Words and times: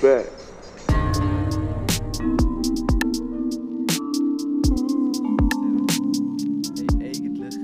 back. 0.00 0.26
Eigentlich. 7.00 7.54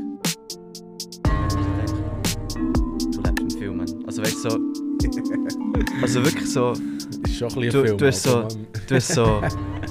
Du 3.13 3.21
lebst 3.23 3.41
im 3.41 3.51
Film, 3.51 3.77
Mann. 3.79 4.05
Also 4.07 4.23
weißt 4.23 4.45
du, 4.45 4.51
so. 4.51 4.59
Also 6.03 6.25
wirklich 6.25 6.51
so. 6.51 6.73
Ist 6.73 7.37
schon 7.37 7.49
ein 7.49 7.55
bisschen 7.55 7.71
Du, 7.73 7.85
Film. 7.85 7.99
du, 7.99 8.07
hast 8.07 8.23
so 8.23 8.49
du 8.89 8.95
hast 8.95 9.09
so. 9.09 9.25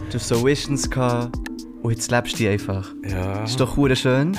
Du 0.10 0.14
hast 0.14 0.28
so 0.28 0.46
Visions 0.46 0.90
gehabt. 0.90 1.38
Und 1.82 1.92
jetzt 1.92 2.10
lebst 2.12 2.34
du 2.34 2.38
die 2.38 2.48
einfach. 2.48 2.94
Ja. 3.08 3.42
Das 3.42 3.52
ist 3.52 3.60
doch 3.60 3.76
schön. 3.96 4.38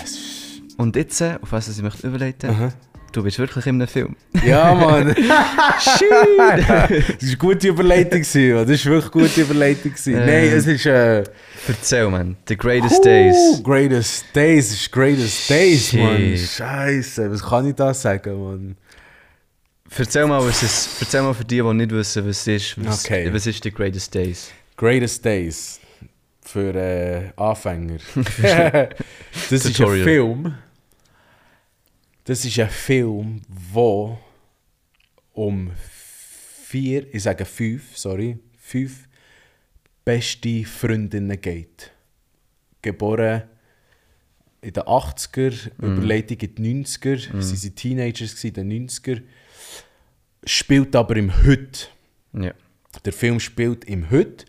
Und 0.79 0.96
jetzt, 0.96 1.23
auf 1.23 1.52
was 1.52 1.68
ich 1.68 1.82
möchte 1.82 2.07
überleiten, 2.07 2.50
Aha. 2.50 2.73
Du 3.13 3.23
bist 3.23 3.39
wirklich 3.39 3.67
in 3.67 3.77
einem 3.77 3.89
Film. 3.89 4.17
Ja, 4.45 4.75
Mann. 4.75 5.15
das 5.17 6.01
war 6.03 6.89
gute 7.39 7.69
Überleitung. 7.69 8.21
Mann. 8.21 8.67
Das 8.67 8.85
war 8.87 8.93
wirklich 8.93 9.11
gute 9.13 9.41
Überleitung. 9.43 9.93
Ähm. 10.07 10.13
Nein, 10.15 10.45
es 10.53 10.67
ist. 10.67 10.87
Äh, 10.87 11.25
Erzähl, 11.69 12.09
man. 12.09 12.37
The 12.46 12.57
Greatest 12.57 13.01
uh, 13.01 13.03
Days. 13.03 13.63
Greatest 13.63 14.25
Days 14.35 14.71
ist 14.73 14.93
Greatest 14.93 15.51
Days, 15.51 15.93
Mann. 15.95 16.37
Shit. 16.37 16.49
Scheiße, 16.51 17.31
was 17.31 17.43
kann 17.43 17.69
ich 17.69 17.75
da 17.75 17.93
sagen, 17.93 18.43
Mann? 18.43 18.77
Erzähl 19.99 20.27
mal, 20.27 20.45
was 20.45 20.63
es, 20.63 20.89
erzähl 21.01 21.23
mal 21.23 21.32
für 21.32 21.45
die, 21.45 21.57
die 21.63 21.75
nicht 21.75 21.91
wissen, 21.91 22.29
was 22.29 22.46
ist. 22.46 22.85
Was, 22.85 23.04
Okay. 23.04 23.32
was 23.32 23.46
ist 23.46 23.63
The 23.63 23.71
Greatest 23.71 24.15
Days? 24.15 24.51
Greatest 24.77 25.25
Days 25.25 25.81
für 26.43 26.75
äh, 26.75 27.31
Anfänger. 27.37 27.99
das 28.43 29.65
ist 29.65 29.81
ein. 29.81 30.03
Film. 30.04 30.54
Das 32.27 32.44
ist 32.44 32.58
ein 32.58 32.69
Film, 32.69 33.41
wo 33.48 34.19
um 35.33 35.70
vier, 35.78 37.06
ich 37.14 37.23
sage 37.23 37.45
fünf, 37.45 37.97
sorry, 37.97 38.37
fünf 38.59 39.06
beste 40.05 40.64
Freundinnen 40.64 41.41
geht. 41.41 41.92
Geboren 42.83 43.45
in 44.61 44.73
den 44.73 44.83
80er, 44.83 45.70
Überleitung 45.78 46.39
in 46.39 46.55
den 46.56 46.84
90er, 46.84 47.41
sie 47.41 47.69
waren 47.69 47.77
Teenagers 47.77 48.42
in 48.42 48.55
den 48.55 48.89
90er, 48.89 49.23
spielt 50.45 50.97
aber 50.97 51.14
im 51.14 51.33
Heute. 51.45 51.86
Ja. 52.33 52.53
Der 53.05 53.12
Film 53.12 53.39
spielt 53.39 53.84
im 53.84 54.11
Heute. 54.11 54.47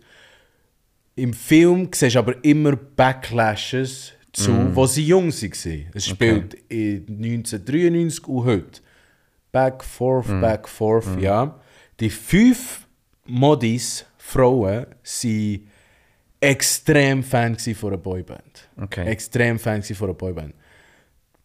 Im 1.14 1.32
Film 1.32 1.90
siehst 1.94 2.16
du 2.16 2.18
aber 2.18 2.44
immer 2.44 2.74
Backlashes 2.74 4.14
zu, 4.38 4.76
wo 4.76 4.86
sie 4.86 5.06
jung 5.06 5.28
waren. 5.28 5.86
Es 5.94 6.06
spielt 6.06 6.54
in 6.68 7.06
1993 7.08 8.26
und 8.28 8.44
heute. 8.44 8.80
Back, 9.50 9.82
forth, 9.82 10.28
back, 10.40 10.68
forth, 10.68 11.20
ja. 11.20 11.58
Die 12.00 12.10
fünf 12.10 12.86
Modis, 13.26 14.04
Frauen, 14.18 14.86
waren 15.02 15.60
extrem 16.40 17.22
Fan 17.22 17.58
von 17.58 17.90
einer 17.90 17.98
Boyband. 17.98 18.68
Okay. 18.80 19.06
Extrem 19.06 19.58
Fan 19.58 19.82
von 19.82 20.08
einer 20.08 20.14
Boyband. 20.14 20.54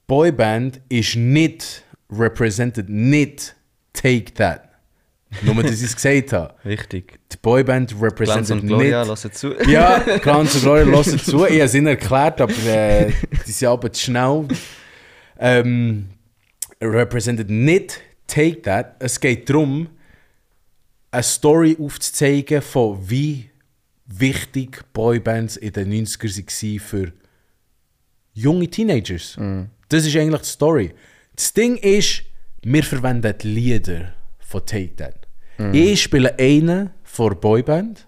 Boyband 0.05 0.81
ist 0.89 1.15
nicht 1.15 1.83
represented, 2.11 2.89
nicht 2.89 3.55
Take 3.93 4.33
That. 4.33 4.72
Nur, 5.41 5.61
dass 5.63 5.71
ich 5.73 5.83
es 5.83 5.95
gesagt 5.95 6.33
habe. 6.33 6.53
Wichtig. 6.63 7.19
Die 7.31 7.37
Boyband 7.41 7.95
represented 7.99 8.61
und 8.61 8.67
Gloria, 8.67 9.05
nicht. 9.05 9.35
zu. 9.35 9.53
Ja, 9.67 9.99
Glanz 10.21 10.55
und 10.55 10.61
Gloria, 10.61 10.85
hören 10.85 11.19
zu. 11.19 11.45
Ich 11.45 11.51
habe 11.51 11.63
es 11.63 11.73
ihnen 11.73 11.87
erklärt, 11.87 12.41
aber 12.41 12.53
äh, 12.65 13.11
die 13.45 13.51
sind 13.51 13.67
aber 13.67 13.91
zu 13.91 14.01
schnell. 14.01 14.47
Ähm, 15.39 16.09
represented 16.81 17.49
nicht 17.49 17.99
Take 18.27 18.61
That. 18.61 18.95
Es 18.99 19.19
geht 19.19 19.49
darum, 19.49 19.89
eine 21.11 21.23
Story 21.23 21.77
aufzuzeigen 21.79 22.61
von 22.61 22.97
wie 23.09 23.49
wichtig 24.05 24.81
Boybands 24.93 25.57
in 25.57 25.73
den 25.73 26.05
90er 26.05 26.63
waren 26.63 26.79
für 26.79 27.13
junge 28.33 28.67
Teenagers. 28.67 29.37
Das 29.89 30.05
ist 30.05 30.15
eigentlich 30.15 30.41
die 30.41 30.47
Story. 30.47 30.93
Das 31.35 31.53
Ding 31.53 31.77
ist, 31.77 32.23
wir 32.63 32.83
verwenden 32.83 33.35
Lieder 33.43 34.13
von 34.39 34.65
Take 34.65 34.95
That. 34.95 35.22
Ich 35.71 36.01
spiele 36.03 36.37
einen 36.39 36.89
von 37.03 37.39
Boyband, 37.39 38.07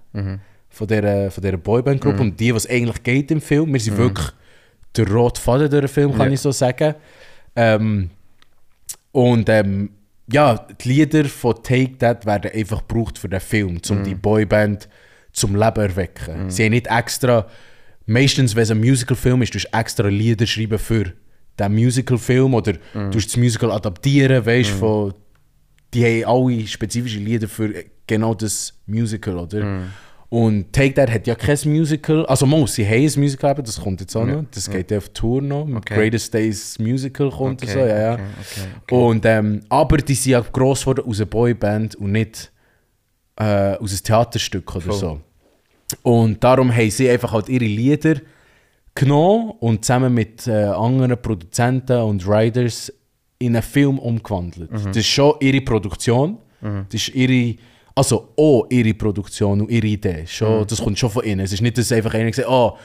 von 0.69 0.87
dieser, 0.87 1.31
von 1.31 1.41
dieser 1.43 1.57
Boyband-Gruppe, 1.57 2.21
um 2.21 2.35
die, 2.35 2.53
was 2.53 2.67
eigentlich 2.69 3.03
geht 3.03 3.31
im 3.31 3.39
Film. 3.41 3.71
Wir 3.73 3.79
sind 3.79 3.97
wirklich 3.97 4.27
der 4.95 5.09
rote 5.11 5.39
Faden 5.41 5.69
durch 5.69 5.81
den 5.81 5.87
Film, 5.89 6.11
kann 6.11 6.27
Ja. 6.27 6.33
ich 6.33 6.39
so 6.39 6.51
sagen. 6.51 6.95
Ähm, 7.55 8.09
und 9.11 9.47
ähm, 9.49 9.89
ja, 10.31 10.65
die 10.81 10.89
Lieder 10.89 11.25
von 11.25 11.55
Take 11.61 11.97
That 11.99 12.25
werden 12.25 12.51
einfach 12.53 12.85
gebraucht 12.87 13.17
für 13.17 13.29
den 13.29 13.39
Film, 13.39 13.79
um 13.89 14.03
die 14.03 14.15
Boyband 14.15 14.89
zum 15.31 15.55
Leben 15.55 15.81
erwecken. 15.81 16.49
Sie 16.49 16.63
haben 16.65 16.71
nicht 16.71 16.87
extra, 16.87 17.45
meistens 18.07 18.55
wenn 18.55 18.63
es 18.63 18.71
ein 18.71 18.79
Musical-Film 18.79 19.41
ist, 19.43 19.53
du 19.53 19.59
extra 19.71 20.07
Lieder 20.07 20.47
schreiben 20.47 20.79
für 20.79 21.13
den 21.59 21.73
Musical-Film 21.75 22.53
oder 22.53 22.73
du 22.93 23.09
das 23.11 23.37
Musical 23.37 23.71
adaptieren, 23.71 24.45
weißt 24.45 24.71
von 24.71 25.13
die 25.95 26.23
haben 26.25 26.47
alle 26.49 26.67
spezifische 26.67 27.19
Lieder 27.19 27.47
für 27.47 27.85
genau 28.05 28.33
das 28.33 28.73
Musical, 28.85 29.37
oder? 29.37 29.83
Und 30.29 30.73
Take 30.73 30.93
That 30.95 31.09
hat 31.11 31.27
ja 31.27 31.35
kein 31.35 31.57
Musical, 31.65 32.25
also 32.25 32.45
Mo, 32.45 32.67
sie 32.67 32.85
haben 32.85 33.05
ein 33.05 33.19
Musical, 33.19 33.51
aber 33.51 33.63
das 33.63 33.79
kommt 33.79 34.01
jetzt 34.01 34.15
auch 34.15 34.25
noch, 34.25 34.43
das 34.51 34.69
geht 34.69 34.91
ja 34.91 34.97
auf 34.97 35.09
Tour 35.09 35.41
noch, 35.41 35.65
mit 35.65 35.77
Okay. 35.77 35.95
Greatest 35.95 36.33
Days 36.33 36.77
Musical 36.79 37.29
kommt 37.29 37.63
Okay, 37.63 37.71
so, 37.71 37.79
ja, 37.79 37.97
ja. 37.97 38.13
okay, 38.13 38.95
Und, 38.95 39.25
ähm, 39.25 39.61
aber 39.69 39.97
die 39.97 40.15
sind 40.15 40.31
ja 40.33 40.41
gross 40.41 40.81
geworden 40.81 41.05
aus 41.07 41.19
einer 41.19 41.27
Boyband 41.27 41.95
und 41.95 42.11
nicht 42.11 42.51
äh, 43.37 43.75
aus 43.75 43.91
einem 43.91 44.03
Theaterstück 44.03 44.75
oder 44.75 44.85
Voll. 44.85 44.93
so. 44.93 45.21
Und 46.01 46.43
darum 46.43 46.75
haben 46.75 46.89
sie 46.89 47.09
einfach 47.09 47.31
halt 47.31 47.47
ihre 47.47 47.65
Lieder 47.65 48.15
genommen 48.95 49.51
und 49.59 49.85
zusammen 49.85 50.13
mit 50.13 50.47
äh, 50.47 50.65
anderen 50.65 51.21
Produzenten 51.21 52.01
und 52.01 52.25
Writers 52.27 52.91
in 53.39 53.55
einen 53.55 53.63
Film 53.63 53.99
umgewandelt. 53.99 54.69
Das 54.71 54.95
ist 54.97 55.07
schon 55.07 55.33
ihre 55.39 55.61
Produktion. 55.61 56.37
Das 56.61 56.93
ist 57.07 57.09
ihre, 57.15 57.55
also 57.93 58.29
auch 58.37 58.65
ihre 58.69 58.93
Produktion 58.93 59.61
und 59.61 59.69
ihre 59.71 59.87
Idee. 59.87 60.23
Schon, 60.25 60.65
Das 60.67 60.81
kommt 60.81 60.97
schon 60.97 61.09
von 61.09 61.23
ihnen. 61.23 61.41
Es 61.41 61.53
ist 61.53 61.61
nicht, 61.61 61.77
dass 61.77 61.91
einfach 61.91 62.13
einer 62.13 62.31
sagt, 62.33 62.47
oh, 62.49 62.77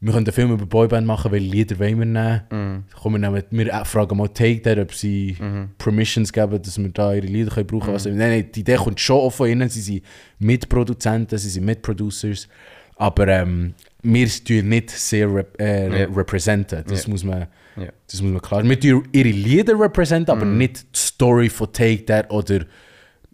wir 0.00 0.12
können 0.12 0.26
einen 0.26 0.32
Film 0.34 0.52
über 0.52 0.66
Boyband 0.66 1.06
machen, 1.06 1.32
welche 1.32 1.46
Lieder 1.50 1.78
wollen 1.78 1.98
wir 1.98 2.06
nehmen. 2.06 2.84
Kommen 3.00 3.20
wir, 3.22 3.30
nehmen, 3.30 3.42
wir 3.50 3.84
fragen 3.86 4.16
mal 4.18 4.28
Take 4.28 4.60
That, 4.62 4.78
ob 4.78 4.92
sie 4.94 5.36
Permissions 5.78 6.32
geben, 6.32 6.60
dass 6.62 6.78
wir 6.78 6.88
da 6.90 7.14
ihre 7.14 7.26
Lieder 7.26 7.50
können 7.50 7.66
brauchen 7.66 7.94
können. 7.96 8.16
Nein, 8.18 8.30
nein, 8.30 8.48
die 8.54 8.60
Idee 8.60 8.76
kommt 8.76 9.00
schon 9.00 9.16
auch 9.16 9.30
von 9.30 9.48
ihnen. 9.48 9.68
Sie 9.68 9.80
sind 9.80 10.02
Mitproduzenten, 10.38 11.38
sie 11.38 11.48
sind 11.48 11.64
Mitproducers. 11.64 12.48
Aber 12.96 13.28
ähm, 13.28 13.74
wir 14.02 14.28
tun 14.28 14.68
nicht 14.68 14.90
sehr 14.90 15.32
rep 15.34 15.60
äh, 15.60 16.00
Ja. 16.02 16.06
representen. 16.14 16.84
Das, 16.88 17.04
Ja. 17.04 17.10
muss 17.10 17.24
man, 17.24 17.46
Ja. 17.76 17.92
das 18.10 18.22
muss 18.22 18.32
man 18.32 18.42
klar 18.42 18.64
Wir 18.64 18.80
tun 18.80 19.08
ihre 19.12 19.28
Lieder 19.28 19.78
representen, 19.78 20.30
aber 20.30 20.46
nicht 20.46 20.82
die 20.82 20.98
Story 20.98 21.48
von 21.48 21.72
Take 21.72 22.04
That 22.06 22.30
oder 22.30 22.64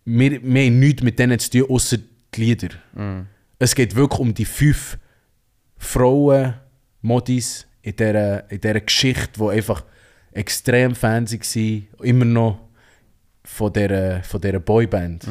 wir, 0.05 0.43
wir 0.43 0.65
haben 0.67 0.79
nichts 0.81 1.03
mit 1.03 1.19
denen 1.19 1.39
zu 1.39 1.51
tun, 1.51 1.71
außer 1.71 1.99
die 2.35 2.41
Lieder. 2.41 2.69
Es 3.59 3.75
geht 3.75 3.95
wirklich 3.95 4.19
um 4.21 4.35
die 4.35 4.45
fünf 4.45 4.99
Frauen, 5.77 6.55
Modis 7.03 7.67
in 7.83 7.97
dieser, 7.97 8.51
in 8.51 8.61
dieser 8.61 8.81
Geschichte, 8.81 9.31
die 9.39 9.49
einfach 9.49 9.85
extrem 10.33 10.95
Fans 10.95 11.33
waren, 11.33 11.89
immer 12.03 12.25
noch 12.25 12.59
von 13.45 13.73
dieser, 13.73 14.23
von 14.23 14.41
dieser 14.41 14.61
Boyband. 14.61 15.27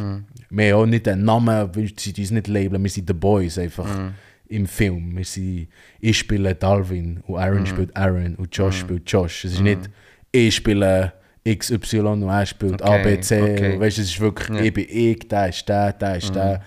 Wir 0.50 0.74
haben 0.74 0.82
auch 0.82 0.86
nicht 0.86 1.08
einen 1.08 1.24
Namen, 1.26 1.74
wir 1.74 1.90
sind 1.98 2.18
uns 2.20 2.32
nicht 2.32 2.48
labeln, 2.48 2.84
wir 2.84 2.90
sind 2.90 3.08
The 3.08 3.14
Boys 3.14 3.58
einfach 3.58 4.12
im 4.52 4.68
Film. 4.68 5.16
Wir 5.18 5.26
sind, 5.26 5.68
ich 6.00 6.18
spiele 6.18 6.54
Darwin 6.56 7.22
und 7.28 7.38
Aaron 7.38 7.66
spielt 7.66 7.96
Aaron 7.96 8.36
und 8.36 8.56
Josh 8.56 8.80
spielt 8.80 9.10
Josh. 9.12 9.46
Es 9.46 9.54
ist 9.54 9.62
nicht, 9.62 9.90
ich 10.32 10.56
spiele 10.56 11.14
XY 11.48 12.00
und 12.00 12.24
er 12.24 12.46
spielt 12.46 12.82
Okay, 12.82 13.14
ABC. 13.16 13.42
okay. 13.42 13.80
Weißt 13.80 13.98
du, 13.98 14.02
es 14.02 14.10
ist 14.10 14.20
wirklich, 14.20 14.50
Ja. 14.58 14.64
ich 14.64 14.74
bin 14.74 14.86
ich, 14.90 15.28
der 15.28 15.50
ist 15.50 15.68
der, 15.68 15.94
der 15.94 16.18
ist 16.18 16.36
der. 16.36 16.62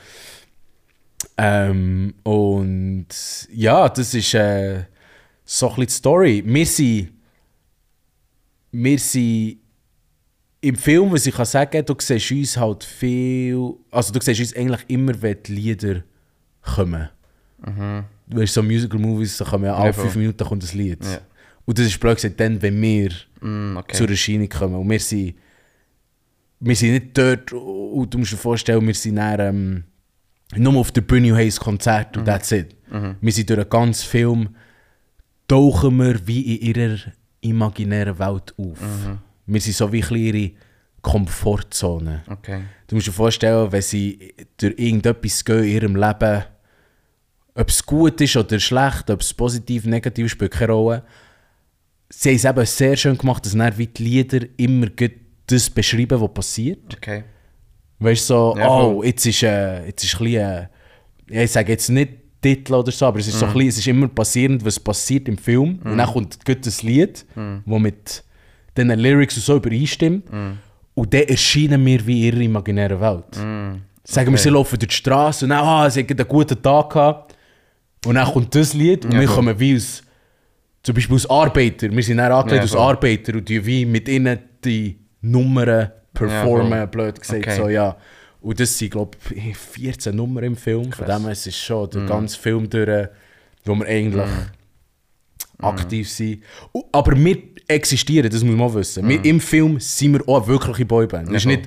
Ähm, 1.37 2.15
und 2.23 3.07
ja, 3.53 3.89
das 3.89 4.15
ist 4.15 4.35
äh, 4.35 4.85
so 5.45 5.69
ein 5.69 5.77
bisschen 5.77 5.87
die 5.87 5.93
Story. 5.93 6.43
Wir 6.47 6.67
sind, 6.67 7.13
wir 8.73 8.99
sind 8.99 9.59
im 10.61 10.77
Film, 10.77 11.13
was 11.13 11.27
ich 11.27 11.35
kann 11.35 11.45
sagen, 11.45 11.85
du 11.85 11.95
siehst 12.01 12.31
uns 12.31 12.57
halt 12.57 12.85
viel, 12.85 13.75
also 13.91 14.13
du 14.13 14.21
siehst 14.21 14.41
uns 14.41 14.57
eigentlich 14.57 14.81
immer, 14.89 15.21
wenn 15.21 15.37
die 15.43 15.53
Lieder 15.55 16.03
kommen. 16.63 17.09
Du 17.67 18.37
weißt, 18.41 18.55
so 18.55 18.63
Musical-Movies, 18.63 19.39
da 19.39 19.45
kommen 19.45 19.65
ja 19.65 19.75
alle 19.75 19.87
Ja, 19.87 19.93
voll. 19.93 20.05
fünf 20.05 20.17
Minuten 20.17 20.45
kommt 20.45 20.63
ein 20.71 20.79
Lied. 20.79 21.05
Ja. 21.05 21.19
Und 21.65 21.79
das 21.79 21.87
ist 21.87 21.99
blöd 22.01 22.17
gesagt, 22.17 22.39
dann, 22.41 22.61
wenn 22.61 22.81
wir 22.81 23.11
Mm, 23.41 23.77
okay. 23.77 23.97
zur 23.97 24.09
Erscheinung 24.09 24.49
kommen. 24.49 24.75
Und 24.77 24.89
wir 24.91 25.01
sind, 25.01 25.35
wir 26.61 26.77
sind 26.77 26.93
nicht 26.93 27.17
dort, 27.19 27.53
und 27.53 28.13
du 28.13 28.19
musst 28.19 28.33
dir 28.33 28.37
vorstellen, 28.39 28.87
wir 28.87 28.95
sind 28.95 29.17
dann, 29.17 29.41
ähm, 29.41 29.85
nur 30.57 30.77
auf 30.77 30.93
der 30.93 31.01
Bühne 31.03 31.33
und 31.33 31.39
haben 31.39 31.47
ein 31.47 31.57
Konzert 31.57 32.17
und 32.17 32.25
that's 32.27 32.53
it. 32.53 32.75
Wir 33.21 33.33
sind 33.33 33.51
durch 33.51 33.61
den 33.61 33.69
ganzen 33.69 34.07
Film, 34.09 34.49
tauchen 35.49 35.97
wir 35.99 36.27
wie 36.27 36.57
in 36.57 36.75
ihrer 36.77 36.97
imaginären 37.41 38.19
Welt 38.19 38.55
auf. 38.57 38.79
Wir 39.47 39.61
sind 39.61 39.75
so 39.77 39.91
wie 39.93 39.97
ein 40.03 40.09
bisschen 40.09 40.17
ihre 40.35 40.51
Komfortzone. 41.03 42.23
Okay. 42.31 42.61
Du 42.87 42.95
musst 42.95 43.07
dir 43.09 43.13
vorstellen, 43.13 43.71
wenn 43.73 43.83
sie 43.83 44.35
durch 44.59 44.75
irgendetwas 44.79 45.45
gehen 45.45 45.65
in 45.65 45.71
ihrem 45.71 45.97
Leben, 45.97 46.45
ob 47.55 47.69
es 47.69 47.85
gut 47.85 48.21
ist 48.21 48.37
oder 48.37 48.59
schlecht, 48.59 49.11
ob 49.11 49.21
es 49.21 49.33
positiv, 49.33 49.85
negativ 49.85 50.31
spielt 50.31 50.53
keine 50.53 50.73
Rolle. 50.73 51.03
Sie 52.09 52.31
haben 52.31 52.37
es 52.37 52.45
eben 52.45 52.67
sehr 52.67 52.97
schön 52.97 53.19
gemacht, 53.19 53.45
dass 53.45 53.57
dann 53.57 53.79
wie 53.79 53.87
die 53.87 54.03
Lieder 54.03 54.47
immer 54.57 54.87
gut 54.89 55.13
das 55.47 55.69
beschreiben, 55.71 56.21
was 56.21 56.33
passiert. 56.33 56.95
Okay. 56.97 57.25
Weißt 57.99 58.29
du, 58.31 58.35
so, 58.35 58.55
Ja, 58.59 58.69
oh, 58.69 59.03
jetzt 59.03 59.27
ist, 59.27 59.43
äh, 59.43 59.87
jetzt 59.87 60.05
ist 60.05 60.15
ein 60.21 60.25
bisschen, 60.25 60.69
äh, 61.31 61.45
ich 61.45 61.51
sage 61.51 61.73
jetzt 61.73 61.89
nicht 61.89 62.13
Titel 62.41 62.75
oder 62.75 62.93
so, 62.93 63.07
aber 63.07 63.21
es 63.21 63.29
ist 63.29 63.39
so 63.39 63.47
ein 63.47 63.53
bisschen, 63.53 63.69
es 63.69 63.79
ist 63.79 63.87
immer 63.87 64.09
passierend, 64.09 64.65
was 64.65 64.79
passiert 64.79 65.29
im 65.29 65.39
Film. 65.39 65.79
Und 65.85 65.97
dann 65.97 66.07
kommt 66.09 66.45
gut 66.45 66.67
das 66.67 66.83
Lied, 66.83 67.25
das 67.35 67.81
mit 67.81 68.25
den 68.77 68.91
Lyrics 68.91 69.37
und 69.37 69.43
so 69.45 69.57
übereinstimmt. 69.57 70.25
Und 70.95 71.15
dann 71.15 71.23
erscheinen 71.23 71.85
wir 71.87 72.07
wie 72.07 72.29
in 72.29 72.35
ihrer 72.35 72.43
imaginären 72.45 73.01
Welt. 73.01 73.37
Sagen 74.07 74.31
wir, 74.33 74.39
sie 74.39 74.51
laufen 74.51 74.79
durch 74.79 74.89
die 74.91 74.95
Straße 74.97 75.47
und 75.47 75.51
dann, 75.51 75.65
ah, 75.65 75.89
sie 75.89 76.01
haben 76.03 76.19
einen 76.19 76.29
guten 76.29 76.61
Tag 76.61 76.91
gehabt. 76.91 77.34
Und 78.07 78.15
dann 78.17 78.27
kommt 78.33 78.55
das 78.55 78.75
Lied 78.75 79.05
und 79.05 79.13
Ja, 79.13 79.21
wir 79.21 79.27
voll. 79.29 79.37
kommen 79.37 79.59
wie 79.61 79.77
aus, 79.77 80.03
zum 80.83 80.95
Beispiel 80.95 81.15
als 81.17 81.31
Arbeiter. 81.31 81.91
Wir 81.91 82.03
sind 82.03 82.19
dann 82.19 82.33
angelegt 82.33 82.65
Ja, 82.65 82.69
voll. 82.69 82.81
Arbeiter 82.81 83.35
und 83.35 83.49
die 83.49 83.65
wie 83.65 83.87
mit 83.87 84.09
ihnen 84.09 84.39
die 84.65 84.99
Nummern 85.23 85.91
performen, 86.13 86.79
voll. 86.79 86.87
blöd 86.89 87.21
gesagt. 87.21 87.47
Okay. 87.47 87.57
So, 87.57 87.69
ja. 87.69 87.97
Und 88.41 88.61
das 88.61 88.77
sind, 88.77 88.91
glaube 88.91 89.17
ich, 89.35 89.57
14 89.57 90.15
Nummern 90.15 90.45
im 90.45 90.57
Film. 90.57 90.93
Von 90.93 91.07
Krass. 91.07 91.17
dem 91.17 91.23
her 91.25 91.33
ist 91.33 91.47
es 91.47 91.57
schon 91.59 91.89
der 91.91 92.03
ganze 92.05 92.39
Film 92.39 92.69
durch, 92.69 93.09
wo 93.65 93.75
wir 93.77 93.87
eigentlich 93.87 94.29
aktiv 95.59 96.11
sind. 96.11 96.43
Und- 96.73 96.85
Aber 96.93 97.17
wir 97.17 97.39
existieren, 97.69 98.29
das 98.31 98.43
muss 98.45 98.55
man 98.55 98.67
auch 98.69 98.75
wissen. 98.75 99.09
Wir, 99.09 99.25
Im 99.25 99.41
Film 99.41 99.81
sind 99.81 100.13
wir 100.15 100.29
auch 100.29 100.39
eine 100.43 100.47
wirkliche 100.49 100.85
Boyband. 100.85 101.31
Ist 101.33 101.47
nicht, 101.47 101.63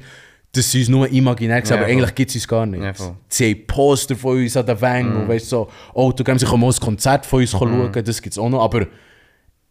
sie 0.61 0.79
uns 0.79 0.89
nur 0.89 1.09
imaginär 1.11 1.63
Ja, 1.63 1.75
aber 1.75 1.83
voll. 1.83 1.91
eigentlich 1.91 2.15
gibt 2.15 2.29
es 2.29 2.35
uns 2.35 2.47
gar 2.47 2.65
nicht. 2.65 2.83
Ja, 2.83 2.93
sie 3.27 3.51
haben 3.51 3.67
Poster 3.67 4.15
von 4.15 4.37
uns 4.37 4.55
an 4.57 4.65
der 4.65 4.79
Wand 4.81 5.15
und 5.15 5.27
weißt, 5.27 5.49
so 5.49 5.67
Autogramm, 5.93 6.37
sie 6.39 6.45
können 6.45 6.63
auch 6.63 6.73
ein 6.73 6.79
Konzert 6.79 7.25
von 7.25 7.41
uns 7.41 7.51
schauen, 7.51 7.91
das 7.91 8.21
gibt 8.21 8.33
es 8.33 8.37
auch 8.37 8.49
noch. 8.49 8.61
Aber 8.63 8.87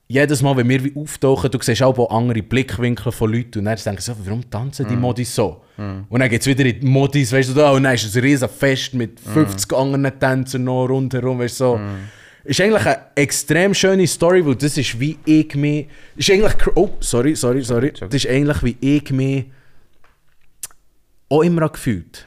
jedes 0.09 0.41
Mal, 0.41 0.57
wenn 0.57 0.69
wir 0.69 0.85
wie 0.85 0.93
auftauchen, 0.95 1.51
du 1.51 1.59
siehst 1.61 1.83
auch 1.83 2.11
andere 2.11 2.41
Blickwinkel 2.43 3.11
von 3.11 3.33
Leuten 3.33 3.59
und 3.59 3.65
dann 3.65 3.77
denkst 3.77 4.07
du 4.07 4.13
so, 4.13 4.19
warum 4.25 4.49
tanzen 4.49 4.87
die 4.89 4.95
Modis 4.97 5.35
so? 5.35 5.63
Und 6.09 6.21
dann 6.21 6.29
geht 6.31 6.41
es 6.43 6.47
wieder 6.47 6.65
in 6.65 6.79
die 6.81 6.87
Modis, 6.87 7.33
weißt 7.33 7.51
du, 7.51 7.55
da, 7.55 7.73
und 7.73 7.83
dann 7.83 7.95
ist 7.95 8.15
ein 8.15 8.23
riesen 8.23 8.49
Fest 8.49 8.95
mit 8.95 9.19
50 9.19 9.73
anderen 9.77 10.19
Tänzern 10.19 10.65
noch 10.65 10.87
rundherum, 10.87 11.41
weißt 11.41 11.61
du, 11.61 11.65
so. 11.65 11.81
Ist 12.45 12.61
eigentlich 12.61 12.87
eine 12.87 12.99
extrem 13.17 13.75
schöne 13.75 14.07
Story, 14.07 14.47
weil 14.47 14.55
das 14.55 14.79
ist 14.79 15.01
wie 15.01 15.19
ich 15.25 15.53
mich, 15.57 15.89
ist 16.15 16.31
eigentlich, 16.31 16.55
oh, 16.77 16.91
sorry, 17.01 17.35
sorry, 17.35 17.61
sorry, 17.65 17.93
das 17.99 18.15
ist 18.15 18.29
eigentlich 18.29 18.63
wie 18.63 18.77
ich 18.81 19.11
mich 19.11 19.47
auch 21.29 21.43
immer 21.43 21.69
gefühlt. 21.69 22.27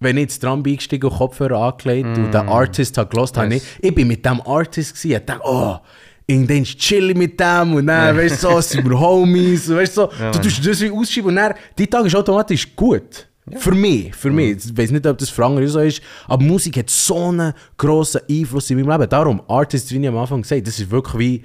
Wenn 0.00 0.16
ich 0.16 0.22
jetzt 0.22 0.42
dran 0.42 0.62
eingestiegen 0.64 1.10
und 1.10 1.16
Kopfhörer 1.16 1.58
angelegt 1.58 2.16
und 2.16 2.32
den 2.32 2.48
Artist 2.48 2.96
habe 2.98 3.10
gelost, 3.10 3.36
habe 3.36 3.56
ich, 3.56 3.62
ich 3.80 3.94
bin 3.94 4.06
mit 4.06 4.24
dem 4.24 4.40
Artist 4.42 4.94
gewesen, 4.94 5.16
ich 5.16 5.24
dachte, 5.26 5.42
oh, 5.44 5.76
irgendwann 6.26 6.62
chill 6.62 7.14
mit 7.14 7.40
dem 7.40 7.74
und 7.74 7.86
dann, 7.86 8.16
weißt 8.16 8.44
du, 8.44 8.48
so, 8.48 8.60
sind 8.60 8.88
wir 8.88 8.98
Homies, 8.98 9.68
weißt 9.68 9.96
du, 9.96 10.02
so, 10.02 10.10
du 10.32 10.38
tust 10.38 10.64
das 10.64 10.80
wie 10.80 10.90
ausschreiben 10.90 11.30
und 11.30 11.36
dann, 11.36 11.54
die 11.76 11.86
Tag 11.86 12.06
ist 12.06 12.14
automatisch 12.14 12.74
gut. 12.76 13.26
Für 13.56 13.72
mich, 13.72 14.14
für 14.14 14.30
mich. 14.30 14.58
Ich 14.66 14.76
weiß 14.76 14.90
nicht, 14.90 15.06
ob 15.06 15.16
das 15.16 15.30
für 15.30 15.46
andere 15.46 15.66
so 15.68 15.80
ist, 15.80 16.02
aber 16.26 16.42
Musik 16.42 16.76
hat 16.76 16.90
so 16.90 17.28
einen 17.28 17.54
grossen 17.78 18.20
Einfluss 18.30 18.68
in 18.68 18.78
meinem 18.78 18.90
Leben. 18.90 19.08
Darum, 19.08 19.42
Artists, 19.48 19.90
wie 19.90 19.98
ich 19.98 20.06
am 20.06 20.18
Anfang 20.18 20.42
gesagt 20.42 20.60
habe, 20.60 20.66
das 20.66 20.78
ist 20.78 20.90
wirklich 20.90 21.18
wie, 21.18 21.44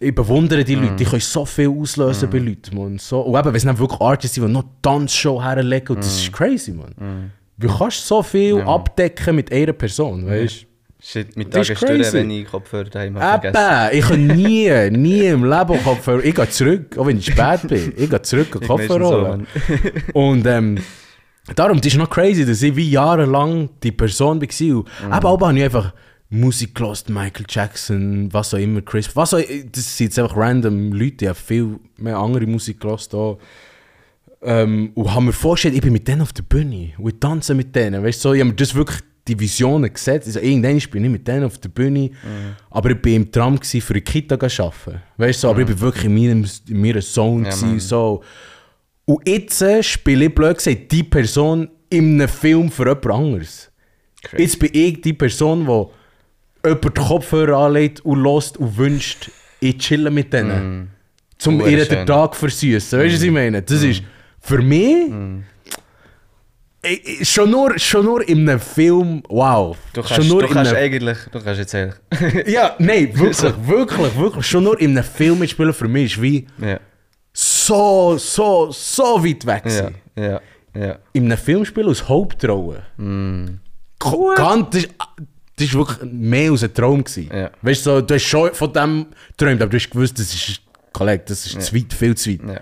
ich 0.00 0.14
bewundere 0.14 0.64
die 0.64 0.74
Leute, 0.74 0.96
die 0.96 1.04
können 1.04 1.20
so 1.20 1.44
viel 1.44 1.68
auslösen 1.68 2.30
bei 2.30 2.38
Leuten, 2.38 2.76
man. 2.76 2.98
So, 2.98 3.20
und 3.20 3.38
eben, 3.38 3.46
wenn 3.46 3.54
es 3.56 3.64
dann 3.64 3.78
wirklich 3.78 4.00
Artists 4.00 4.34
sind, 4.36 4.46
die 4.46 4.52
noch 4.52 4.64
Tanzshow 4.82 5.42
herlegen, 5.42 5.96
und 5.96 6.04
das 6.04 6.20
ist 6.20 6.32
crazy, 6.32 6.72
man. 6.72 7.32
Du 7.56 7.68
kannst 7.68 8.06
so 8.06 8.22
viel 8.22 8.60
abdecken 8.60 9.36
mit 9.36 9.52
einer 9.52 9.72
Person, 9.72 10.26
weißt 10.26 10.62
du? 10.62 10.68
Shit, 11.00 11.36
mit 11.36 11.52
crazy. 11.52 12.12
wenn 12.12 12.30
ich 12.30 12.46
Kopfhörer 12.46 12.88
daheim 12.90 13.16
habe 13.20 13.40
vergessen. 13.40 13.92
Eben, 13.92 13.98
ich 13.98 14.08
kann 14.08 14.26
nie, 14.26 14.90
nie 14.98 15.26
im 15.26 15.44
Leben 15.44 15.82
Kopfhörer, 15.84 16.24
ich 16.24 16.34
gehe 16.34 16.50
zurück, 16.50 16.98
auch 16.98 17.06
wenn 17.06 17.18
ich 17.18 17.26
spät 17.26 17.68
bin, 17.68 17.92
ich 17.96 18.10
gehe 18.10 18.22
zurück 18.22 18.56
und 18.56 18.66
Kopfhörer 18.66 19.04
so, 19.04 19.14
holen. 19.14 19.22
Mann. 19.22 19.46
Und 20.12 20.46
ähm, 20.46 20.78
darum, 21.54 21.80
das 21.80 21.86
ist 21.86 21.98
noch 21.98 22.10
crazy, 22.10 22.44
dass 22.44 22.62
ich 22.62 22.74
wie 22.74 22.90
jahrelang 22.90 23.70
die 23.80 23.92
Person 23.92 24.40
war. 24.40 24.48
Mhm. 24.48 24.84
eben 25.14 25.24
auch 25.24 25.40
habe 25.40 25.56
ich 25.56 25.64
einfach 25.64 25.94
Musik 26.30 26.74
gelost, 26.74 27.08
Michael 27.08 27.46
Jackson, 27.48 28.32
was 28.32 28.52
auch 28.52 28.58
immer, 28.58 28.82
Chris, 28.82 29.14
was 29.16 29.32
auch, 29.32 29.40
das 29.72 29.96
sind 29.96 30.08
jetzt 30.08 30.18
einfach 30.18 30.36
random 30.36 30.92
Leute, 30.92 31.16
die 31.16 31.28
haben 31.28 31.36
viel 31.36 31.80
mehr 31.96 32.18
andere 32.18 32.46
Musik 32.46 32.80
gelost 32.80 33.14
auch. 33.14 33.38
Ähm, 34.42 34.92
und 34.94 35.12
haben 35.12 35.24
mir 35.24 35.32
vorgestellt, 35.32 35.74
ich 35.74 35.80
bin 35.80 35.92
mit 35.92 36.06
denen 36.06 36.20
auf 36.20 36.32
der 36.32 36.42
Bühne 36.42 36.92
und 36.98 37.14
ich 37.14 37.18
tanze 37.18 37.54
mit 37.54 37.74
denen. 37.74 38.04
Weißt 38.04 38.24
du, 38.24 38.28
so, 38.28 38.34
ich 38.34 38.40
habe 38.40 38.50
mir 38.50 38.56
das 38.56 38.74
wirklich 38.74 39.00
die 39.26 39.40
Visionen 39.40 39.92
gesetzt. 39.92 40.26
Also, 40.26 40.40
irgendwann 40.40 40.78
bin 40.90 41.04
ich 41.04 41.10
mit 41.10 41.26
denen 41.26 41.44
auf 41.44 41.58
der 41.58 41.70
Bühne, 41.70 42.10
aber 42.70 42.90
ich 42.90 43.04
war 43.04 43.12
im 43.12 43.32
Tram 43.32 43.56
gewesen, 43.56 43.80
für 43.80 43.94
eine 43.94 44.02
Kita 44.02 44.48
zu 44.48 44.62
arbeiten. 44.62 45.02
Weißt 45.16 45.42
du, 45.42 45.46
so, 45.46 45.50
aber 45.50 45.60
ich 45.60 45.66
bin 45.66 45.80
wirklich 45.80 46.04
in 46.04 46.14
meinem, 46.14 46.50
in 46.68 46.80
meiner 46.80 47.00
Zone. 47.00 47.48
Ja, 47.48 47.54
gewesen, 47.54 47.80
so. 47.80 48.22
Und 49.06 49.26
jetzt 49.26 49.60
äh, 49.62 49.82
spiele 49.82 50.26
ich 50.26 50.34
blöd 50.34 50.58
gesagt 50.58 50.92
die 50.92 51.02
Person 51.02 51.68
in 51.90 52.20
einem 52.20 52.28
Film 52.28 52.70
für 52.70 52.86
jemand 52.86 53.06
anderes. 53.06 53.72
Crazy. 54.22 54.42
Jetzt 54.42 54.58
bin 54.58 54.70
ich 54.72 55.00
die 55.00 55.14
Person, 55.14 55.66
die 55.66 55.97
jemand 56.64 56.84
den 56.84 57.04
Kopfhörer 57.04 57.56
anlegt 57.58 58.00
und 58.04 58.20
lost 58.20 58.56
und 58.56 58.76
wünscht, 58.76 59.30
ich 59.60 59.78
chille 59.78 60.10
mit 60.10 60.32
denen. 60.32 60.90
Zum 61.38 61.60
Hure 61.60 61.70
ihr 61.70 61.84
den 61.84 61.98
schön. 61.98 62.06
Tag 62.06 62.34
versüßen. 62.34 62.98
Weißt 62.98 63.10
du, 63.12 63.16
was 63.16 63.22
ich 63.22 63.30
meine? 63.30 63.62
Das 63.62 63.82
ist 63.82 64.02
für 64.40 64.58
mich. 64.62 65.10
Ich- 66.82 67.20
ich- 67.20 67.28
Schon, 67.28 67.50
nur, 67.50 67.76
schon 67.78 68.04
nur 68.04 68.26
in 68.28 68.48
einem 68.48 68.60
Film, 68.60 69.22
wow. 69.28 69.76
Du 69.92 70.02
schon 70.02 70.16
kannst, 70.16 70.28
nur 70.30 70.42
du 70.42 70.48
kannst 70.48 70.72
einem, 70.72 70.82
eigentlich, 70.84 71.18
du 71.32 71.40
kannst 71.40 71.58
jetzt 71.58 71.74
ehrlich. 71.74 71.94
Ja, 72.46 72.74
nein, 72.78 73.10
wirklich, 73.18 73.52
wirklich, 73.66 74.16
wirklich. 74.16 74.46
Schon 74.46 74.64
nur 74.64 74.80
in 74.80 74.92
einem 74.92 75.04
Film 75.04 75.40
mitspielen 75.40 75.72
für 75.72 75.88
mich 75.88 76.12
ist 76.14 76.22
wie 76.22 76.46
ja, 76.58 76.78
so, 77.32 78.16
so, 78.16 78.70
so 78.70 79.24
weit 79.24 79.44
weg 79.44 79.62
ja, 79.64 79.70
sein. 79.70 79.94
ja, 80.16 80.40
ja. 80.74 80.98
in 81.12 81.24
einem 81.24 81.36
Film 81.38 81.64
spielen 81.64 81.88
als 81.88 82.08
Hauptrolle. 82.08 82.84
Mm. 82.96 83.46
Ganz, 84.36 84.70
das, 84.70 84.84
ist, 84.84 84.94
das 85.58 85.68
ist 85.68 85.74
wirklich 85.74 86.12
mehr 86.12 86.50
als 86.50 86.62
ein 86.62 86.72
Traum. 86.72 87.02
Gewesen. 87.04 87.30
Ja. 87.32 87.50
Weißt 87.62 87.86
du, 87.86 87.90
so, 87.90 88.00
du 88.00 88.14
hast 88.14 88.22
schon 88.22 88.54
von 88.54 88.72
dem 88.72 89.06
geträumt, 89.36 89.60
aber 89.60 89.70
du 89.70 89.76
hast 89.76 89.90
gewusst, 89.90 90.18
das 90.18 90.34
ist, 90.34 90.60
Kollege, 90.92 91.24
das 91.26 91.46
ist 91.46 91.60
zu 91.60 91.74
weit, 91.74 91.92
viel 91.92 92.16
zu 92.16 92.30
weit. 92.30 92.40
ja. 92.42 92.60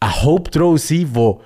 Eine 0.00 0.22
Hauptrolle 0.22 0.78
sein, 0.78 1.08
wo 1.12 1.42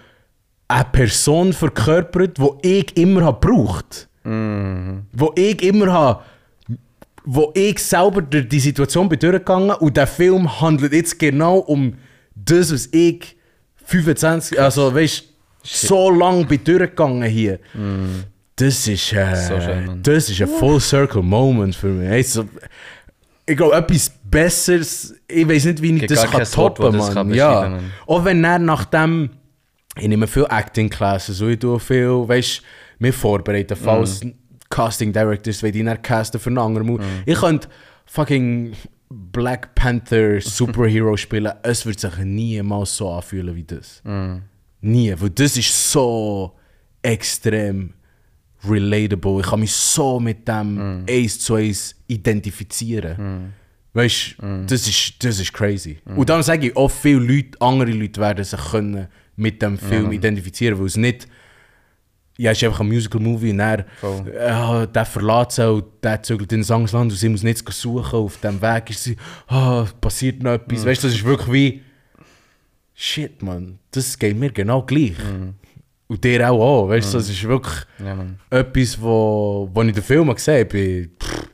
eine 0.69 0.85
Person 0.85 1.53
verkörpert, 1.53 2.39
die 2.39 2.69
ich 2.69 2.97
immer 2.97 3.23
habe 3.25 3.39
gebraucht. 3.41 4.09
Mhm. 4.25 5.05
Wo 5.13 5.33
ich 5.37 5.63
immer 5.63 5.93
habe, 5.93 6.23
wo 7.25 7.53
ich 7.55 7.79
selber 7.79 8.23
durch 8.23 8.49
die 8.49 8.61
Situation 8.61 9.09
bin 9.09 9.19
durchgegangen 9.19 9.71
und 9.77 9.97
der 9.97 10.07
Film 10.07 10.61
handelt 10.61 10.93
jetzt 10.93 11.19
genau 11.19 11.59
um 11.59 11.95
das, 12.35 12.73
was 12.73 12.89
ich 12.93 13.37
25, 13.85 14.61
also 14.61 14.95
weißt 14.95 15.25
so 15.63 16.11
lange 16.11 16.45
bin 16.45 16.63
durchgegangen 16.63 17.29
hier. 17.29 17.59
Das 18.57 18.89
ist, 18.89 19.13
äh. 19.13 19.35
So 19.37 19.61
schön, 19.61 20.03
das 20.03 20.31
ist 20.31 20.41
ein 20.41 20.49
Full 20.49 20.81
Circle 20.81 21.23
Moment 21.23 21.75
für 21.75 21.89
mich. 21.89 22.09
Also, 22.11 22.49
ich 23.45 23.57
glaube, 23.57 23.77
etwas 23.77 24.11
Besseres, 24.25 25.15
ich 25.29 25.47
weiß 25.47 25.67
nicht, 25.67 25.83
wie 25.83 25.95
ich 25.97 26.07
das 26.07 26.23
kann 26.23 26.31
kein 26.31 26.41
Wort, 26.41 26.53
toppen 26.79 26.93
das 26.99 27.13
kann. 27.15 27.33
ja. 27.35 27.79
Auch 28.07 28.25
wenn 28.25 28.43
er 28.43 28.59
nach 28.59 28.87
dem, 28.87 29.31
ich 29.99 30.09
nehme 30.09 30.27
viel 30.27 30.47
Acting 30.49 30.89
Classes, 30.89 31.37
so 31.39 31.49
ich 31.49 31.59
tue 31.59 31.79
viel, 31.79 32.09
weißt 32.27 32.63
mir 32.99 33.13
vorbereiten, 33.13 33.77
falls 33.77 34.25
Mhm. 34.25 34.35
Casting 34.69 35.13
Directors, 35.13 35.63
wenn 35.63 35.73
die 35.73 35.85
dann 35.85 36.03
casten 36.03 36.41
für 36.41 36.49
einen 36.51 36.59
anderen 36.59 36.87
Movie. 36.89 37.05
Ich 37.25 37.39
könnte 37.39 37.69
fucking 38.07 38.73
Black 39.09 39.75
Panther 39.77 40.41
Superhero 40.41 41.17
spielen, 41.17 41.53
es 41.63 41.87
wird 41.87 42.01
sich 42.01 42.17
niemals 42.19 42.97
so 42.97 43.11
anfühlen 43.11 43.55
wie 43.55 43.63
das. 43.65 44.01
Mhm. 44.03 44.43
Nie, 44.81 45.15
weil 45.17 45.31
das 45.31 45.57
ist 45.57 45.93
so 45.93 46.53
extrem 47.03 47.93
relatable. 48.69 49.41
Ich 49.41 49.47
kann 49.47 49.61
mich 49.61 49.73
so 49.73 50.21
mit 50.21 50.47
dem 50.47 51.05
eins 51.09 51.39
zu 51.39 51.55
eins 51.55 51.95
identifizieren. 52.07 53.53
Weißt 53.93 54.37
du, 54.39 54.65
das, 54.67 54.87
ist, 54.87 55.25
das 55.25 55.41
ist 55.41 55.53
crazy. 55.53 55.99
Und 56.17 56.29
dann 56.29 56.43
sage 56.43 56.67
ich, 56.69 56.77
auch 56.77 56.91
viele 56.91 57.21
Leute, 57.21 57.61
andere 57.61 57.91
Leute 57.93 58.21
werden 58.21 58.45
sich 58.45 58.61
können 58.71 59.07
mit 59.37 59.63
dem 59.63 59.79
Film 59.79 60.13
identifizieren, 60.13 60.79
weil 60.79 60.87
es 60.87 60.97
nicht. 60.97 61.27
Ja, 62.39 62.51
es 62.51 62.59
ist 62.59 62.65
einfach 62.65 62.81
ein 62.81 62.89
Musical-Movie 62.89 63.51
und 63.53 63.61
er, 63.61 63.87
ja, 64.39 64.85
der 64.85 65.07
verlässt 65.07 65.53
sie 65.53 65.73
und 65.73 65.85
der 66.03 66.23
zögert 66.23 66.53
in 66.53 66.63
Sangsland 66.63 67.11
und 67.11 67.17
sie 67.17 67.31
muss 67.31 67.43
nichts 67.43 67.63
suchen. 67.81 68.19
Auf 68.19 68.37
dem 68.43 68.61
Weg 68.61 68.91
ist 68.91 69.05
sie, 69.05 69.17
ah, 69.47 69.87
passiert 70.03 70.43
noch 70.43 70.53
etwas. 70.53 70.85
Weißt 70.85 71.03
du, 71.03 71.07
das 71.07 71.17
ist 71.17 71.25
wirklich 71.25 71.53
wie, 71.53 71.83
shit, 72.95 73.43
man, 73.43 73.79
das 73.91 74.19
geht 74.19 74.37
mir 74.37 74.51
genau 74.51 74.83
gleich. 74.83 75.15
Und 76.09 76.23
dir 76.23 76.49
auch, 76.51 76.61
auch 76.61 76.89
weißt 76.89 77.13
du, 77.15 77.19
das 77.19 77.29
ist 77.29 77.43
wirklich 77.43 77.75
Ja, 77.99 78.17
etwas, 78.51 79.01
wo, 79.01 79.69
wo 79.73 79.83
ich 79.83 79.93
den 79.93 80.03
Film 80.03 80.33
gesehen 80.33 80.61
habe. 80.61 80.65
bin, 80.67 81.11
pff, 81.21 81.49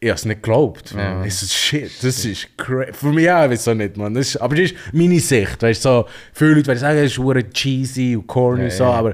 ich 0.00 0.08
habe 0.08 0.16
es 0.16 0.24
nicht 0.24 0.42
geglaubt. 0.42 0.94
Ja. 0.96 1.24
Ich 1.24 1.34
so, 1.34 1.46
shit, 1.46 1.90
das 2.02 2.24
ist 2.24 2.56
crazy. 2.56 2.92
Für 2.92 3.12
mich 3.12 3.30
auch, 3.30 3.50
ich 3.50 3.68
auch 3.68 3.74
nicht, 3.74 3.96
man. 3.96 4.14
Das 4.14 4.28
ist, 4.28 4.36
aber 4.36 4.54
das 4.54 4.70
ist 4.70 4.76
meine 4.92 5.18
Sicht. 5.20 5.60
Weißt 5.60 5.84
du, 5.84 5.88
so, 5.88 6.06
viele 6.32 6.54
Leute 6.54 6.68
werden 6.68 6.78
sagen, 6.78 6.98
es 6.98 7.06
ist 7.06 7.14
verdammt 7.16 7.52
cheesy 7.52 8.16
und 8.16 8.26
corny 8.26 8.60
Ja, 8.60 8.64
und 8.66 8.72
so, 8.72 8.84
ja. 8.84 8.90
aber 8.92 9.10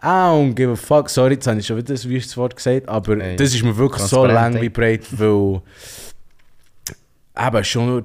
I 0.00 0.06
don't 0.06 0.54
give 0.54 0.70
a 0.70 0.76
fuck. 0.76 1.10
Sorry, 1.10 1.34
jetzt 1.34 1.46
habe 1.48 1.58
ich 1.58 1.66
schon 1.66 1.76
wieder 1.76 1.92
das 1.92 2.08
wüstes 2.08 2.36
Wort 2.36 2.54
gesagt, 2.54 2.88
aber 2.88 3.16
das 3.16 3.52
ist 3.52 3.64
mir 3.64 3.76
wirklich 3.76 4.02
so 4.04 4.24
lang 4.26 4.60
wie 4.60 4.68
breit, 4.68 5.06
weil 5.10 5.60
eben 7.46 7.64
schon 7.64 8.04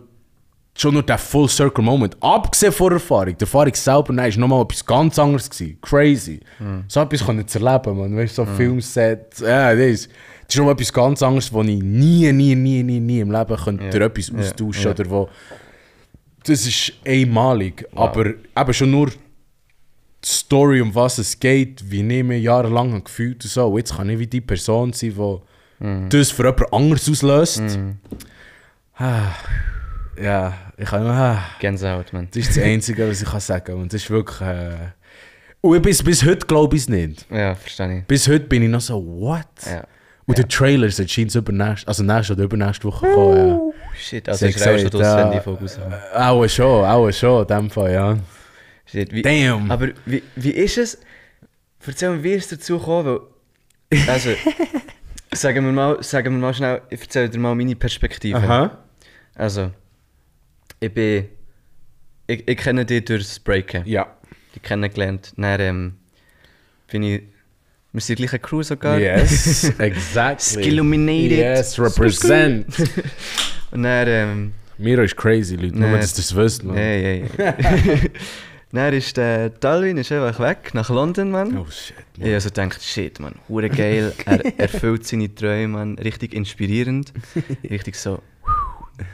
schon 0.76 0.94
nur 0.94 1.04
der 1.04 1.18
Full 1.18 1.48
Circle 1.50 1.84
Moment. 1.84 2.18
Abgesehen 2.22 2.72
von 2.72 2.88
der 2.90 2.96
Erfahrung. 2.96 3.38
Die 3.38 3.42
Erfahrung 3.42 3.74
selber 3.76 4.14
nein, 4.14 4.30
ist 4.30 4.38
nochmal 4.38 4.64
etwas 4.64 4.86
ganz 4.86 5.20
anderes 5.20 5.50
gewesen. 5.50 5.78
Crazy. 5.82 6.40
Hm. 6.58 6.84
So 6.88 7.02
etwas 7.02 7.26
kann 7.26 7.40
ich 7.40 7.56
erleben, 7.56 7.98
man. 7.98 8.16
Weißt 8.18 8.38
du, 8.38 8.46
so 8.46 8.52
Filmset. 8.56 9.40
Ja, 9.40 9.76
das 9.76 9.86
ist, 9.86 10.08
das 10.46 10.50
ist 10.50 10.58
nochmal 10.58 10.74
etwas 10.74 10.94
ganz 10.94 11.22
anderes, 11.22 11.54
wo 11.54 11.62
ich 11.62 11.82
nie, 11.82 12.32
nie, 12.32 12.56
nie, 12.56 12.84
nie, 12.84 13.00
nie 13.00 13.20
im 13.20 13.32
Leben 13.32 13.56
könnte 13.56 13.90
durch 13.90 14.04
etwas 14.04 14.32
austauschen 14.36 14.84
Ja. 14.84 14.92
oder 14.92 15.10
wo. 15.10 15.30
Das 16.46 16.66
ist 16.66 16.94
einmalig. 17.06 17.86
Aber 17.96 18.26
eben 18.28 18.74
schon 18.74 18.92
nur 18.92 19.08
die 19.10 19.16
Story, 20.26 20.82
um 20.82 20.94
was 20.96 21.18
es 21.18 21.40
geht, 21.40 21.90
wie 21.90 22.02
ich 22.18 22.24
mich 22.24 22.44
jahrelang 22.44 23.04
gefühlt 23.04 23.44
und 23.44 23.50
so. 23.52 23.68
Und 23.68 23.78
jetzt 23.78 23.96
kann 23.96 24.10
ich 24.10 24.18
wie 24.20 24.28
die 24.28 24.42
Person 24.42 24.92
sein, 24.94 25.14
die 25.16 25.38
Mhm. 25.80 26.08
das 26.10 26.32
für 26.32 26.44
jemand 26.46 26.72
anderes 26.74 27.10
auslöst. 27.10 27.62
Ah, 28.96 29.32
ja, 30.22 30.54
ich 30.78 30.86
kann 30.86 31.06
ah, 31.08 31.44
Gänsehaut, 31.60 32.14
man. 32.14 32.28
Das 32.32 32.48
ist 32.48 32.58
das 32.58 32.64
Einzige, 32.64 33.10
was 33.10 33.22
ich 33.22 33.30
kann 33.30 33.40
sagen 33.40 33.74
Und 33.74 33.94
das 33.94 34.04
ist 34.04 34.10
wirklich... 34.10 34.42
Äh, 34.42 34.76
und 35.62 35.82
bis, 35.82 36.04
bis 36.04 36.26
heute 36.26 36.46
glaube 36.46 36.76
ich 36.76 36.84
es 36.84 36.90
nicht. 36.90 37.26
Ja, 37.32 37.56
verstehe 37.56 38.00
ich. 38.00 38.06
Bis 38.06 38.28
heute 38.28 38.46
bin 38.46 38.64
ich 38.64 38.70
noch 38.70 38.82
so, 38.82 39.02
what? 39.06 39.48
Ja. 39.66 39.86
Und 40.26 40.38
der 40.38 40.48
Trailer 40.48 40.88
ist 40.88 41.00
anscheinend 41.00 41.36
übernächst, 41.36 41.88
also 41.88 42.04
nächste 42.04 42.34
oder 42.34 42.44
übernächste 42.44 42.86
Woche 42.86 43.08
gekommen. 43.08 43.74
Shit, 43.96 44.28
also 44.30 44.46
ich 44.46 44.56
glaube 44.56 44.80
schon 44.80 44.90
gesagt, 44.90 45.04
das, 45.06 45.18
wenn 45.18 45.32
ja. 45.32 45.38
die 45.38 45.40
Folge 45.42 45.62
rauskommt. 45.62 45.92
Ja. 45.92 46.30
Auch 46.30 46.48
schon, 46.48 46.86
auch 46.86 47.12
schon, 47.12 47.42
in 47.42 47.48
dem 47.48 47.70
Fall, 47.70 47.94
ja. 47.94 48.18
Shit, 48.86 49.14
wie, 49.14 49.22
Damn! 49.22 49.70
Aber 49.72 49.90
wie, 50.06 50.24
wie 50.36 50.52
ist 50.52 50.78
es? 50.78 50.98
Erzähl 51.86 52.12
mir, 52.12 52.24
wie 52.24 52.34
ist 52.34 52.52
es 52.52 52.60
dazu 52.60 52.78
gekommen? 52.78 53.20
Weil, 53.90 54.10
also, 54.10 54.30
sagen 55.34 55.66
wir, 55.66 55.72
mal, 55.72 56.02
sagen 56.02 56.34
wir 56.34 56.40
mal 56.40 56.54
schnell, 56.54 56.82
ich 56.90 57.02
erzähle 57.02 57.30
dir 57.30 57.40
mal 57.40 57.56
meine 57.56 57.76
Perspektive. 57.76 58.38
Aha. 58.38 58.78
Also, 59.36 59.72
ich 60.84 60.94
bin. 60.94 61.26
Ich, 62.28 62.48
ich 62.48 62.58
kenne 62.58 62.86
dich 62.86 63.06
durch 63.06 63.24
das 63.24 63.40
Breaken. 63.40 63.84
Ja. 63.86 64.08
Ich 64.56 64.62
kennengelernt. 64.62 65.34
Dann 65.38 65.60
ähm, 65.60 65.94
bin 66.92 67.04
ich. 67.04 67.24
Wir 67.92 68.02
sind 68.02 68.18
die 68.20 68.24
gleiche 68.24 68.40
Crew 68.40 68.64
sogar. 68.64 69.00
Yes, 69.00 69.70
exactly. 69.78 70.64
Skilluminated. 70.64 71.38
Yes, 71.38 71.80
represent. 71.80 72.68
Und 73.72 73.84
dann. 73.84 74.08
Ähm, 74.08 74.54
Miro 74.78 75.04
ist 75.04 75.16
crazy, 75.16 75.56
Leute. 75.56 75.78
Nur, 75.78 75.92
dass 75.98 76.14
ihr 76.14 76.18
das 76.18 76.36
wisst, 76.36 76.64
man. 76.64 76.76
hey, 76.76 77.26
hey. 77.38 78.12
dann 78.72 78.94
ist 78.94 79.16
der 79.16 79.50
Dalwin 79.50 79.98
ist 79.98 80.12
einfach 80.12 80.40
weg 80.40 80.74
nach 80.74 80.90
London, 80.90 81.30
Mann. 81.30 81.56
Oh 81.56 81.68
shit, 81.70 81.96
man. 82.18 82.28
Ich 82.28 82.34
also 82.34 82.50
gedacht, 82.50 82.82
shit, 82.84 83.20
man, 83.20 83.36
hure 83.48 83.70
geil. 83.70 84.14
Er 84.26 84.60
erfüllt 84.60 85.06
seine 85.06 85.34
Träume, 85.34 85.68
man. 85.68 86.00
Richtig 86.00 86.34
inspirierend. 86.34 87.14
Richtig 87.70 87.96
so. 87.96 88.20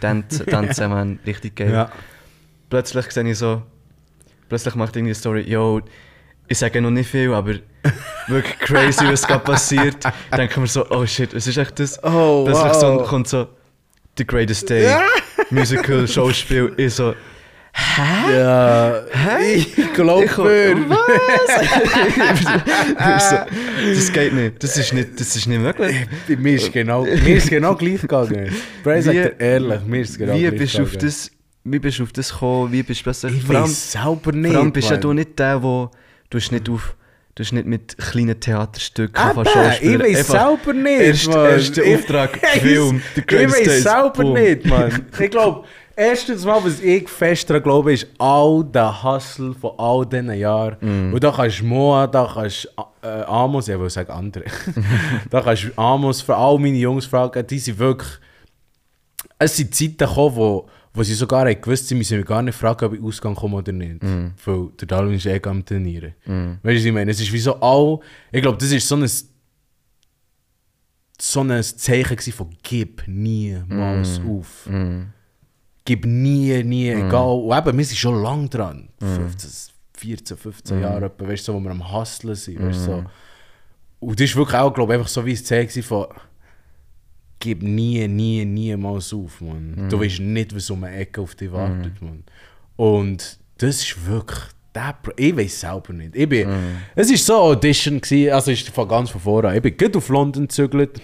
Tanzen, 0.01 0.45
tanzen, 0.45 0.89
man. 0.89 1.19
Richtig 1.25 1.55
geil. 1.55 1.71
Ja. 1.71 1.91
Plötzlich 2.69 3.09
sehe 3.11 3.29
ich 3.29 3.37
so. 3.37 3.63
Plötzlich 4.47 4.75
macht 4.75 4.95
irgendwie 4.95 5.11
eine 5.11 5.15
Story, 5.15 5.41
yo, 5.41 5.81
ich 6.47 6.57
sage 6.57 6.81
noch 6.81 6.89
nicht 6.89 7.09
viel, 7.09 7.31
aber 7.33 7.53
wirklich 8.27 8.57
crazy, 8.59 9.05
was 9.07 9.25
gerade 9.25 9.43
passiert. 9.43 10.03
Denken 10.35 10.61
wir 10.61 10.67
so, 10.67 10.89
oh 10.89 11.05
shit, 11.05 11.33
was 11.35 11.45
ist 11.45 11.57
echt 11.57 11.79
das? 11.79 12.03
Oh, 12.03 12.45
Plötzlich 12.45 12.73
so, 12.73 12.95
wow. 12.95 13.07
kommt 13.07 13.27
so 13.27 13.47
The 14.17 14.25
Greatest 14.25 14.69
Day, 14.69 14.97
Musical, 15.51 16.07
Schauspiel. 16.07 16.73
Ich 16.77 16.95
so, 16.95 17.13
Ja. 17.77 19.01
Ich 19.41 19.75
glaube 19.93 20.25
Ich 20.25 20.31
komm- 20.31 20.45
was? 20.89 20.99
so, 23.29 23.35
das 23.93 24.11
geht 24.13 24.33
nicht. 24.33 24.63
Das 24.63 24.77
ist 24.77 24.93
nicht, 24.93 25.19
das 25.19 25.35
ist 25.35 25.47
nicht 25.47 25.59
möglich. 25.61 25.95
mir 26.27 26.55
ist 26.55 26.71
genau, 26.71 27.03
mir 27.03 27.35
ist 27.35 27.49
genau 27.49 27.75
gleich 27.75 28.01
gegangen. 28.01 28.51
Bray 28.83 29.01
sagt 29.01 29.41
ehrlich, 29.41 29.79
mir 29.85 30.01
ist 30.01 30.17
genau 30.17 30.33
wie 30.35 30.41
gleich 30.47 30.57
bist 30.59 30.77
du 30.77 30.83
auf 30.83 30.91
gegangen. 30.91 31.07
das, 31.07 31.31
wie 31.63 31.79
bist 31.79 31.99
du 31.99 32.03
auf 32.03 32.11
das 32.11 32.31
gekommen? 32.31 32.71
Wie 32.71 32.83
bist 32.83 32.99
du 33.01 33.03
plötzlich... 33.03 33.37
Ich 33.37 33.49
allem- 33.49 33.63
weiß 33.63 33.91
selber 33.91 34.31
nicht. 34.31 34.51
Vor 34.51 34.61
allem 34.61 34.71
bist 34.71 34.87
ja 34.89 34.93
Mann. 34.95 35.01
du 35.01 35.13
nicht 35.13 35.39
der, 35.39 35.61
wo 35.63 35.91
du 36.29 36.37
hast 36.37 36.51
nicht 36.51 36.69
auf, 36.69 36.95
du 37.35 37.43
hast 37.43 37.51
nicht 37.53 37.67
mit 37.67 37.97
kleinen 37.97 38.39
Theaterstücken 38.39 39.15
Eben, 39.15 39.39
anfangen 39.39 39.65
Schauspieler. 39.71 40.05
ich 40.05 40.17
weiß 40.17 40.31
Einfach 40.31 40.57
selber 40.65 40.73
nicht, 40.79 41.01
erst- 41.01 41.27
erster 41.77 41.83
Auftrag, 41.93 42.39
ich 42.55 42.61
Film, 42.61 43.01
The 43.15 43.21
Ich 43.27 43.51
weiß 43.51 43.83
selber 43.83 44.11
boom. 44.11 44.33
nicht, 44.33 44.65
Mann. 44.65 45.05
Ich 45.19 45.29
glaube, 45.31 45.65
erstens 45.99 46.45
mal, 46.45 46.63
was 46.63 46.79
ich 46.79 47.09
fest 47.09 47.49
daran 47.49 47.63
glaube, 47.63 47.93
ist 47.93 48.07
all 48.17 48.63
der 48.63 49.03
Hustle 49.03 49.53
von 49.53 49.71
all 49.77 50.05
diesen 50.05 50.33
Jahren. 50.33 50.77
Mm. 50.79 51.13
Und 51.13 51.23
da 51.23 51.31
kannst 51.31 51.59
du 51.59 51.65
Moa, 51.65 52.07
da 52.07 52.31
kannst 52.33 52.69
du 52.75 53.07
äh, 53.07 53.23
Amos, 53.23 53.67
ich 53.67 53.77
will 53.77 53.89
sagen 53.89 54.11
andere. 54.11 54.45
da 55.29 55.41
kannst 55.41 55.65
du 55.65 55.77
Amos 55.77 56.21
für 56.21 56.35
all 56.35 56.57
meine 56.57 56.77
Jungs 56.77 57.05
fragen, 57.05 57.45
die 57.45 57.59
sind 57.59 57.77
wirklich... 57.77 58.09
Es 59.37 59.55
sind 59.55 59.75
Zeiten 59.75 59.97
gekommen, 59.97 60.35
wo, 60.35 60.69
wo 60.93 61.03
sie 61.03 61.13
sogar 61.13 61.47
haben 61.47 61.61
gewusst 61.61 61.87
sie 61.87 61.95
müssen 61.95 62.23
gar 62.23 62.41
nicht 62.41 62.57
fragen, 62.57 62.85
ob 62.85 62.93
ich 62.93 63.01
Ausgang 63.01 63.35
komme 63.35 63.57
oder 63.57 63.71
nicht. 63.71 64.01
Mm. 64.01 64.27
Weil 64.45 64.69
der 64.79 64.87
Darwin 64.87 65.13
ist 65.13 65.25
eh 65.25 65.41
am 65.43 65.65
Trainieren. 65.65 66.13
Weißt 66.25 66.63
du, 66.63 66.75
was 66.75 66.85
ich 66.85 66.93
meine? 66.93 67.11
Es 67.11 67.19
ist 67.19 67.33
wie 67.33 67.39
so 67.39 67.55
all... 67.59 67.99
Ich 68.31 68.41
glaube, 68.41 68.57
das 68.57 68.71
ist 68.71 68.87
so 68.87 68.95
ein 68.95 69.09
so 71.21 71.41
ein 71.41 71.61
Zeichen 71.61 72.31
von 72.31 72.49
gib 72.63 73.03
niemals 73.05 74.21
auf. 74.25 74.69
Gib 75.89 76.05
nie, 76.05 76.63
nie, 76.63 76.89
egal. 76.89 77.39
Und 77.39 77.57
eben, 77.57 77.75
wir 77.79 77.83
sind 77.83 77.97
schon 77.97 78.21
lange 78.21 78.47
dran. 78.47 78.89
15, 78.99 79.73
14, 79.93 80.37
15 80.37 80.81
Jahre, 80.81 81.05
etwa, 81.05 81.27
weißt 81.27 81.47
du, 81.47 81.51
so, 81.51 81.57
wo 81.57 81.59
wir 81.63 81.71
am 81.71 81.91
Hustlen 81.91 82.35
sind. 82.35 82.63
Weißt, 82.63 82.81
du, 82.81 82.83
so. 82.83 83.03
Und 83.99 84.19
das 84.19 84.29
ist 84.29 84.35
wirklich 84.35 84.59
auch, 84.59 84.71
glaube 84.71 84.93
ich, 84.93 84.99
einfach 84.99 85.09
so 85.09 85.25
wie 85.25 85.33
Zeichen 85.33 85.67
gewesen 85.67 85.81
von 85.81 86.05
gib 87.39 87.63
nie, 87.63 88.07
nie, 88.07 88.45
niemals 88.45 89.11
auf, 89.13 89.41
man. 89.41 89.89
Du 89.89 89.99
weißt 89.99 90.19
nicht, 90.19 90.55
was 90.55 90.69
um 90.69 90.83
eine 90.83 90.95
Ecke 90.95 91.21
auf 91.21 91.33
dich 91.33 91.51
wartet, 91.51 91.99
man. 92.03 92.23
Und 92.75 93.39
das 93.57 93.77
ist 93.77 94.05
wirklich... 94.05 94.41
Der 94.75 94.95
Pro 95.01 95.11
ich 95.15 95.35
weiß 95.35 95.61
selber 95.61 95.91
nicht. 95.93 96.15
Ich 96.15 96.29
bin, 96.29 96.47
Es 96.93 97.09
war 97.09 97.17
so 97.17 97.33
eine 97.33 97.41
Audition, 97.41 97.99
gewesen, 97.99 98.31
also 98.31 98.51
ist 98.51 98.69
von 98.69 98.87
ganz 98.87 99.09
von 99.09 99.21
vorne. 99.21 99.55
Ich 99.55 99.63
bin 99.63 99.75
gut 99.75 99.97
auf 99.97 100.07
London 100.09 100.43
gezügelt. 100.43 101.01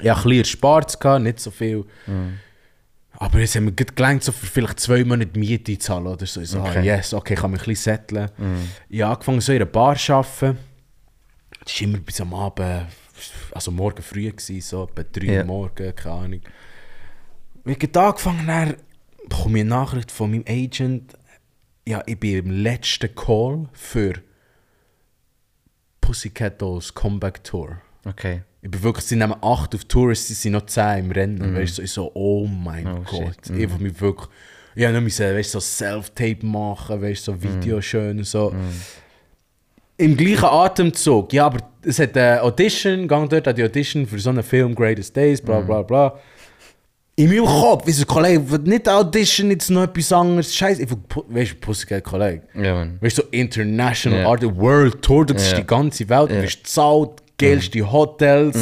Ich 0.00 0.08
hatte 0.08 0.20
ein 0.20 0.22
bisschen 0.22 0.38
erspart, 0.38 0.98
gehabt, 0.98 1.22
nicht 1.22 1.40
so 1.40 1.50
viel. 1.50 1.84
Aber 3.22 3.38
jetzt 3.38 3.54
haben 3.54 3.66
wir 3.66 3.72
gut 3.72 3.94
gelangt, 3.94 4.24
so 4.24 4.32
für 4.32 4.46
vielleicht 4.46 4.80
zwei 4.80 5.04
Monate 5.04 5.38
Miete 5.38 5.74
zu 5.78 5.78
zahlen 5.78 6.06
oder 6.06 6.24
so. 6.24 6.40
Ich 6.40 6.48
so, 6.48 6.58
ah, 6.60 6.70
Okay. 6.70 6.82
yes, 6.82 7.12
okay, 7.12 7.34
ich 7.34 7.40
kann 7.40 7.50
mich 7.50 7.60
ein 7.60 7.66
bisschen 7.66 7.98
setteln. 7.98 8.30
Ich 8.88 9.02
habe 9.02 9.12
angefangen, 9.12 9.40
so 9.42 9.52
in 9.52 9.56
einer 9.56 9.66
Bar 9.66 9.96
zu 9.96 10.14
arbeiten. 10.14 10.58
Das 11.62 11.74
war 11.74 11.82
immer 11.82 11.98
bis 11.98 12.18
am 12.22 12.32
Abend, 12.32 12.86
also 13.52 13.70
morgen 13.70 14.02
früh, 14.02 14.30
gewesen, 14.30 14.62
so 14.62 14.84
etwa 14.84 15.02
drei 15.02 15.26
Ja. 15.26 15.40
Uhr 15.40 15.44
morgen, 15.46 15.94
keine 15.94 16.14
Ahnung. 16.14 16.40
Ich 17.66 17.96
angefangen 17.96 18.46
habe, 18.46 18.76
bekomme 19.28 19.58
ich 19.58 19.62
eine 19.64 19.70
Nachricht 19.70 20.10
von 20.10 20.30
meinem 20.30 20.44
Agent, 20.48 21.12
ja, 21.86 22.02
ich 22.06 22.18
bin 22.18 22.38
im 22.38 22.50
letzten 22.62 23.14
Call 23.14 23.68
für 23.74 24.14
Pussycat 26.00 26.60
Dolls 26.62 26.94
Comeback 26.94 27.44
Tour. 27.44 27.82
Okay. 28.06 28.42
Ich 28.62 28.70
bin 28.70 28.82
wirklich, 28.82 29.06
sie 29.06 29.16
nehmen 29.16 29.36
acht 29.40 29.74
auf 29.74 29.84
Tour, 29.86 30.10
es 30.10 30.28
sind 30.28 30.52
noch 30.52 30.66
zehn 30.66 31.06
im 31.06 31.10
Rennen. 31.12 31.54
Weißt 31.56 31.78
du, 31.78 31.82
ich 31.82 31.90
so, 31.90 32.10
oh 32.14 32.46
mein 32.46 32.86
Oh, 32.86 33.00
Gott. 33.06 33.36
shit. 33.46 33.56
Ich 33.56 33.78
mich 33.78 33.98
wirklich, 34.00 34.28
ich 34.74 34.84
habe 34.84 34.94
noch 34.94 35.00
müssen, 35.00 35.24
weißt, 35.34 35.54
du, 35.54 35.60
so 35.60 35.60
Self-Tape 35.60 36.44
machen, 36.44 37.00
weißt, 37.00 37.26
du, 37.26 37.32
so 37.32 37.42
Video 37.42 37.80
schön 37.80 38.18
und 38.18 38.26
so. 38.26 38.54
Im 39.96 40.16
gleichen 40.16 40.44
Atemzug, 40.44 41.32
ja, 41.32 41.46
aber 41.46 41.58
es 41.82 41.98
hat 41.98 42.16
eine 42.16 42.42
Audition, 42.42 43.06
gang 43.08 43.28
dort 43.28 43.48
an 43.48 43.54
die 43.56 43.64
Audition 43.64 44.06
für 44.06 44.18
so 44.18 44.30
einen 44.30 44.42
Film, 44.42 44.74
Greatest 44.74 45.16
Days, 45.16 45.40
bla 45.42 45.60
bla 45.60 45.82
bla. 45.82 46.18
In 47.16 47.28
meinem 47.28 47.44
Kopf, 47.44 47.86
wie 47.86 47.90
so, 47.92 48.06
Kollege, 48.06 48.48
wird 48.50 48.66
nicht 48.66 48.88
Audition 48.88 49.50
jetzt 49.50 49.68
noch 49.68 49.82
etwas 49.82 50.10
anderes? 50.10 50.54
Scheiße, 50.54 50.82
ich 50.84 50.88
weißt 50.90 51.52
du, 51.52 51.54
Pussycat, 51.56 52.02
Kollege. 52.04 52.42
Ja, 52.54 52.72
man. 52.74 52.96
Weißt 53.02 53.18
du, 53.18 53.22
so 53.22 53.28
International 53.30 54.20
Ja. 54.20 54.26
Art, 54.28 54.42
World 54.56 55.02
Tour, 55.02 55.26
das 55.26 55.42
ist 55.42 55.52
Ja. 55.52 55.58
die 55.60 55.66
ganze 55.66 56.08
Welt. 56.08 56.30
Du 56.30 56.34
Ja. 56.36 56.42
wirst 56.42 56.66
zahlt, 56.66 57.19
geilste 57.40 57.92
Hotels, 57.92 58.56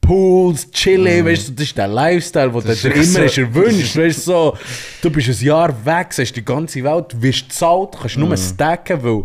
Pools, 0.00 0.70
Chile, 0.70 1.24
weißt 1.24 1.48
du, 1.48 1.52
das 1.54 1.64
ist 1.66 1.76
der 1.76 1.88
Lifestyle, 1.88 2.50
den 2.50 2.62
du 2.62 2.74
dir 2.74 2.94
immer 2.94 3.02
so- 3.04 3.20
hast 3.22 3.38
erwünscht. 3.38 3.96
Weißt 3.96 4.18
du, 4.18 4.22
so, 4.22 4.56
du 5.02 5.10
bist 5.10 5.28
ein 5.28 5.44
Jahr 5.46 5.84
weg, 5.84 6.12
siehst 6.12 6.36
die 6.36 6.44
ganze 6.44 6.84
Welt, 6.84 7.12
du 7.12 7.22
wirst 7.22 7.52
zahlt, 7.52 7.96
kannst 8.00 8.16
nur 8.16 8.36
stacken, 8.36 9.02
weil 9.02 9.24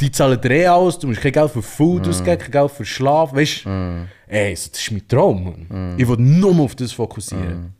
die 0.00 0.10
zahlen 0.12 0.40
dir 0.40 0.50
eh 0.52 0.66
alles, 0.66 0.98
du 1.00 1.08
musst 1.08 1.20
kein 1.20 1.32
Geld 1.32 1.50
für 1.50 1.62
Food 1.62 2.06
ausgeben, 2.06 2.38
kein 2.38 2.50
Geld 2.52 2.70
für 2.70 2.84
Schlaf, 2.84 3.34
weißt 3.34 3.64
du. 3.64 4.06
Ey, 4.28 4.54
so, 4.54 4.70
das 4.70 4.80
ist 4.80 4.92
mein 4.92 5.08
Traum, 5.08 5.42
Mann. 5.68 5.94
Ich 5.98 6.06
will 6.06 6.16
nur 6.18 6.60
auf 6.60 6.76
das 6.76 6.92
fokussieren. 6.92 7.74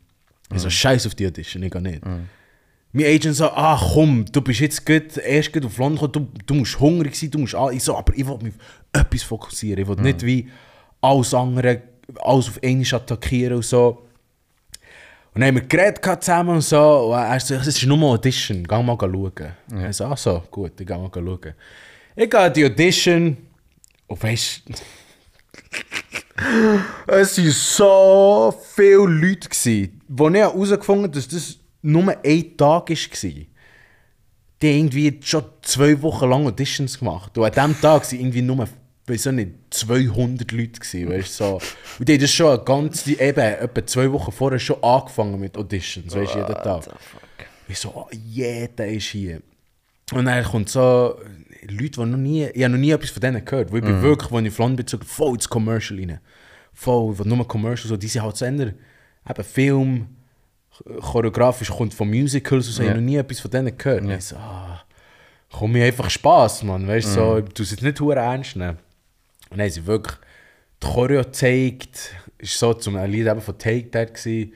Ich 0.53 0.61
so, 0.61 0.69
scheiß 0.69 1.07
auf 1.07 1.15
die 1.15 1.29
Audition, 1.29 1.63
ich 1.63 1.71
gehe 1.71 1.81
nicht. 1.83 2.03
Mein 2.93 3.07
Agent 3.07 3.37
so, 3.37 3.45
ah 3.45 3.81
komm, 3.95 4.25
du 4.33 4.41
bist 4.41 4.59
jetzt 4.59 4.85
gut, 4.85 5.17
erst 5.25 5.53
gut 5.53 5.65
auf 5.65 5.79
London 5.79 6.11
gekommen, 6.11 6.29
du, 6.35 6.43
du 6.45 6.55
musst 6.59 6.81
hungrig 6.81 7.15
sein, 7.15 7.31
du 7.31 7.39
musst 7.39 7.55
all... 7.55 7.73
Ich 7.73 7.85
so, 7.85 7.97
aber 7.97 8.13
ich 8.17 8.27
will 8.27 8.39
mich 8.43 8.55
etwas 8.93 9.23
fokussieren. 9.23 9.83
Ich 9.83 9.89
will 9.89 9.97
nicht 9.97 10.25
wie 10.25 10.49
alles 11.01 11.35
andere 11.35 11.83
alles 12.19 12.49
auf 12.49 12.63
einmal 12.63 12.87
attackieren 12.93 13.57
und 13.57 13.65
so. 13.65 14.07
Und 15.33 15.43
dann 15.43 15.49
haben 15.49 15.55
wir 15.57 15.63
geredet 15.63 16.05
zusammen 16.23 16.57
und 16.57 16.63
so. 16.63 17.13
Und 17.13 17.19
er 17.19 17.39
so, 17.39 17.55
es 17.55 17.69
ist 17.69 17.87
nur 17.87 17.97
eine 17.97 18.07
Audition, 18.07 18.65
geh 18.65 18.83
mal 18.83 18.97
schauen. 18.99 19.33
Ja. 19.73 19.89
Ich 19.89 19.97
so, 19.97 20.05
ach 20.07 20.19
so, 20.19 20.43
gut, 20.51 20.81
ich 20.81 20.87
geh 20.87 20.97
mal 20.97 21.11
schauen. 21.13 21.55
Ich 22.17 22.29
gehe 22.29 22.41
an 22.41 22.53
die 22.53 22.65
Audition 22.65 23.37
und 24.09 24.23
weisst 24.23 24.63
es 27.07 27.39
waren 27.39 27.51
so 27.51 28.55
viele 28.75 29.07
Leute, 29.07 29.49
gewesen, 29.49 30.01
wo 30.09 30.29
ich 30.29 30.37
herausgefunden 30.37 31.05
habe, 31.05 31.15
dass 31.15 31.29
das 31.29 31.59
nur 31.83 32.09
ein 32.09 32.57
Tag 32.57 32.89
war. 32.89 32.97
Die 34.63 34.69
haben 34.69 34.89
irgendwie 34.89 35.21
schon 35.23 35.45
zwei 35.63 36.01
Wochen 36.03 36.29
lang 36.29 36.47
Auditions 36.47 36.99
gemacht. 36.99 37.37
Und 37.37 37.45
an 37.45 37.53
diesem 37.53 37.81
Tag 37.81 38.11
waren 38.11 38.19
irgendwie 38.19 38.43
nur 38.43 38.67
weiß 39.11 39.27
auch 39.27 39.33
nicht, 39.33 39.51
200 39.71 40.53
Leute 40.53 40.81
gewesen, 40.81 41.09
weißt 41.11 41.37
so. 41.37 41.61
Und 41.99 42.09
die 42.09 42.15
haben 42.15 42.21
das 42.21 42.31
schon 42.31 42.65
ganz, 42.65 43.07
eben, 43.07 43.41
etwa 43.41 43.87
zwei 43.87 44.11
Wochen 44.13 44.33
vorher 44.33 44.59
schon 44.59 44.83
angefangen 44.83 45.41
mit 45.41 45.57
Auditions, 45.57 46.15
weißt 46.15 46.35
du, 46.35 46.39
jeden 46.39 46.55
Tag. 46.55 46.85
Ich 47.69 47.79
so, 47.79 47.91
oh, 47.95 48.09
jeder 48.13 48.87
ist 48.87 49.07
hier. 49.07 49.43
Und 50.13 50.25
dann 50.25 50.45
kommt 50.45 50.69
so 50.69 51.17
Leute, 51.69 51.91
die 51.91 52.05
noch 52.05 52.17
nie, 52.17 52.45
ich 52.47 52.63
habe 52.63 52.73
noch 52.73 52.81
nie 52.81 52.91
etwas 52.91 53.11
von 53.11 53.21
denen 53.21 53.45
gehört, 53.45 53.71
weil 53.71 53.79
ich 53.79 53.85
bin 53.85 54.03
wirklich, 54.03 54.33
als 54.33 54.47
ich 54.47 54.53
Flan 54.53 54.77
bin, 54.77 54.87
so 54.87 54.99
voll 55.05 55.35
ins 55.35 55.49
Commercial 55.49 55.99
rein. 55.99 56.21
Voll, 56.73 57.19
wo 57.19 57.23
nur 57.25 57.47
Commercial, 57.47 57.89
so, 57.89 57.97
die 57.97 58.09
sind 58.09 58.23
halt 58.23 58.37
so 58.37 58.45
eher, 58.45 58.53
eben 59.29 59.45
Film, 59.45 60.07
choreografisch, 61.01 61.71
kommt 61.71 61.95
von 61.95 62.09
Musicals 62.09 62.67
und 62.67 62.73
so, 62.73 62.83
ich 62.83 62.89
habe 62.89 63.01
noch 63.01 63.07
nie 63.07 63.17
etwas 63.17 63.41
von 63.41 63.51
denen 63.51 63.77
gehört. 63.77 64.03
Und 64.03 64.11
ich 64.11 64.25
so, 64.25 64.37
ah, 64.37 64.83
komm 65.53 65.73
mir 65.73 65.85
einfach 65.85 66.09
Spass, 66.11 66.63
Mann, 66.63 66.87
weißt 66.89 67.09
du, 67.09 67.13
so, 67.13 67.39
ich 67.39 67.53
tue 67.53 67.65
es 67.65 67.71
jetzt 67.73 67.83
nicht 67.83 68.01
ernst 68.01 68.57
nehmen. 68.57 68.79
Und 69.51 69.59
dann 69.59 69.67
haben 69.67 69.71
sie 69.73 69.87
wirklich 69.87 70.17
die 70.83 70.87
Choreo 70.87 71.23
gezeigt, 71.23 72.15
ist 72.39 72.59
so 72.59 72.73
zum 72.75 72.97
Lied 73.05 73.27
eben 73.27 73.41
von 73.41 73.59
Take 73.59 73.91
That 73.91 74.15
gewesen. 74.15 74.53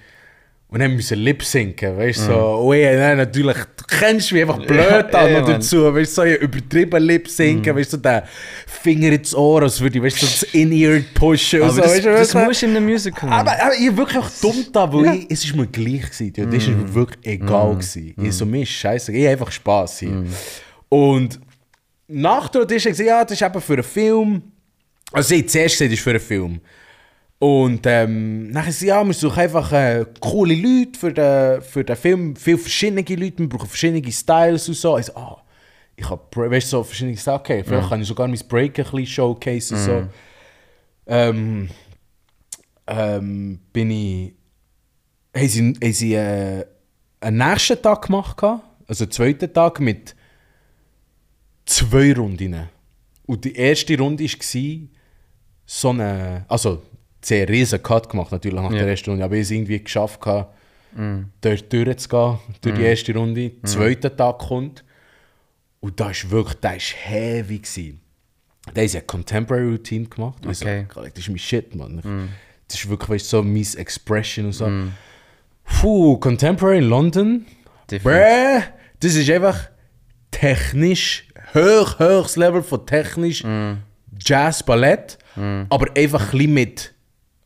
Und 0.69 0.81
dann 0.81 0.97
müssen 0.97 1.19
lip 1.21 1.41
sinken, 1.45 1.97
weißt 1.97 2.21
du, 2.21 2.25
so, 2.33 2.35
oh 2.63 2.73
ja, 2.73 2.97
dann 2.97 3.19
natürlich, 3.19 3.57
du 3.77 3.85
kennst 3.87 4.33
mich 4.33 4.43
einfach 4.43 4.59
blöd 4.59 5.07
Ja, 5.13 5.21
an 5.21 5.33
ja, 5.33 5.41
dazu, 5.43 5.95
weißt 5.95 6.11
du, 6.11 6.15
so 6.23 6.25
ja, 6.25 6.35
übertrieben 6.37 7.01
lip 7.01 7.29
sinken, 7.29 7.77
weißt 7.77 7.93
du, 7.93 7.97
so 7.97 8.03
den 8.03 8.23
Finger 8.67 9.13
ins 9.13 9.37
Ohr, 9.37 9.63
als 9.63 9.81
würde 9.81 9.99
ich, 9.99 10.05
weißt 10.05 10.23
du, 10.23 10.27
so 10.27 10.33
das 10.33 10.43
In-Ear 10.55 11.01
pushen 11.15 11.61
und 11.61 11.69
Aber 11.69 11.75
so, 11.77 11.81
das, 11.83 11.91
weißt 11.93 12.05
du, 12.07 12.11
das 12.11 12.31
du? 12.31 12.39
musst 12.39 12.63
du 12.63 12.67
in 12.67 12.77
einem 12.77 12.87
Musical 12.87 13.31
Aber, 13.31 13.53
aber 13.53 13.75
ich 13.79 13.89
war 13.91 13.97
wirklich 13.99 14.19
auch 14.19 14.31
dumm 14.41 14.67
da, 14.73 14.93
weil 14.93 15.15
ich, 15.15 15.27
es 15.31 15.45
ist 15.45 15.55
mir 15.55 15.67
gleich 15.69 16.03
gewesen. 16.11 16.33
Die 16.33 16.43
Audition 16.43 16.77
war 16.77 16.83
mir 16.89 16.95
wirklich 16.95 17.27
egal. 17.27 17.71
gewesen. 17.75 18.15
Ich 18.21 18.33
so, 18.33 18.45
mir 18.45 18.63
ist 18.63 18.71
scheiße, 18.71 19.13
ich 19.13 19.23
habe 19.23 19.31
einfach 19.33 19.53
Spass 19.53 20.01
hier. 20.01 20.25
Und 20.89 21.39
nach 22.09 22.49
der 22.49 22.63
Audition 22.63 22.95
ja, 22.97 23.23
das 23.25 23.41
ist 23.41 23.43
eben 23.47 23.61
für 23.61 23.75
einen 23.75 23.83
Film. 23.85 24.43
Also 25.15 25.29
sie 25.31 25.41
hat 25.41 25.51
zuerst 25.51 25.79
gesagt, 25.79 25.93
ist 25.93 26.03
für 26.03 26.11
einen 26.11 26.21
Film. 26.21 26.61
Und 27.39 27.87
ähm, 27.87 28.51
nachher 28.51 28.73
sie, 28.73 28.87
ja, 28.87 29.05
wir 29.05 29.13
suchen 29.13 29.39
einfach 29.39 29.71
äh, 29.73 30.07
coole 30.21 30.55
Leute 30.55 30.99
für 30.99 31.13
den, 31.13 31.63
für 31.63 31.85
den 31.85 31.97
Film. 31.97 32.37
Viele 32.37 32.59
verschiedene 32.59 33.03
Leute, 33.03 33.39
wir 33.39 33.49
brauchen 33.49 33.69
verschiedene 33.69 34.11
Styles 34.11 34.69
und 34.69 34.75
so. 34.75 34.97
Ich 34.99 35.07
so, 35.07 35.17
ah, 35.17 35.43
ich 35.97 36.09
habe, 36.09 36.51
weißt 36.51 36.67
du, 36.67 36.79
so 36.79 36.85
verschiedene 36.85 37.17
Styles, 37.17 37.41
okay, 37.41 37.63
vielleicht 37.65 37.89
kann 37.89 38.01
ich 38.01 38.09
sogar 38.09 38.29
mein 38.29 38.41
Break 38.49 38.79
ein 38.79 38.85
bisschen 38.85 39.07
showcase 39.07 39.75
und 39.75 39.81
so. 39.81 40.07
Ähm, 41.07 41.69
ähm, 42.87 43.61
bin 43.73 43.91
ich, 43.91 44.35
haben 45.37 45.49
sie, 45.49 45.75
haben 45.83 45.93
sie 45.93 46.15
äh, 46.15 46.65
einen 47.21 47.37
nächsten 47.39 47.81
Tag 47.81 48.07
gemacht, 48.07 48.43
also 48.43 49.05
einen 49.05 49.11
zweiten 49.11 49.53
Tag 49.53 49.81
mit 49.81 50.15
zwei 51.67 52.15
Runden. 52.15 52.69
Und 53.27 53.45
die 53.45 53.55
erste 53.55 53.99
Runde 53.99 54.25
war 54.25 54.89
so 55.67 55.91
eine, 55.91 56.45
also 56.49 56.83
sehr 57.23 57.49
riesen 57.49 57.83
Cut 57.83 58.09
gemacht 58.09 58.33
natürlich 58.33 58.61
nach 58.61 58.71
Ja. 58.71 58.79
der 58.79 58.89
ersten 58.89 59.11
Runde, 59.11 59.25
aber 59.25 59.35
ich 59.37 59.43
es 59.43 59.51
irgendwie 59.51 59.83
geschafft, 59.83 60.21
gehabt, 60.21 60.55
dort 61.41 61.73
durchzugehen, 61.73 62.39
durch 62.61 62.75
die 62.77 62.83
erste 62.83 63.15
Runde. 63.15 63.51
Der 63.51 63.65
zweite 63.65 64.15
Tag 64.15 64.39
kommt 64.39 64.85
und 65.81 65.99
da 65.99 66.11
ist 66.11 66.31
wirklich, 66.31 66.61
da 66.61 66.73
ist 66.73 66.95
heavy 67.05 67.59
gewesen. 67.59 68.01
Da 68.73 68.87
sie 68.87 68.99
eine 68.99 69.07
Contemporary 69.07 69.69
Routine 69.73 70.07
gemacht. 70.07 70.39
Okay. 70.47 70.87
so, 70.95 71.03
das 71.03 71.19
ist 71.19 71.29
mein 71.29 71.39
Shit, 71.39 71.75
Mann. 71.75 72.31
Das 72.69 72.79
ist 72.79 72.89
wirklich 72.89 73.11
weißt, 73.11 73.29
so 73.29 73.43
meine 73.43 73.67
Expression 73.77 74.47
und 74.47 74.53
so. 74.53 74.71
Puh, 75.65 76.17
Contemporary 76.19 76.79
in 76.79 76.85
London. 76.85 77.47
Bräh, 78.03 78.63
das 79.01 79.15
ist 79.15 79.29
einfach 79.31 79.69
technisch, 80.31 81.27
hoch, 81.55 81.99
hohes 81.99 82.37
Level 82.37 82.63
von 82.63 82.87
technisch 82.87 83.45
Jazz, 84.21 84.63
Ballett, 84.63 85.19
aber 85.37 85.87
einfach 85.97 86.33
ein 86.33 86.39
bisschen 86.39 86.55
mit 86.55 86.95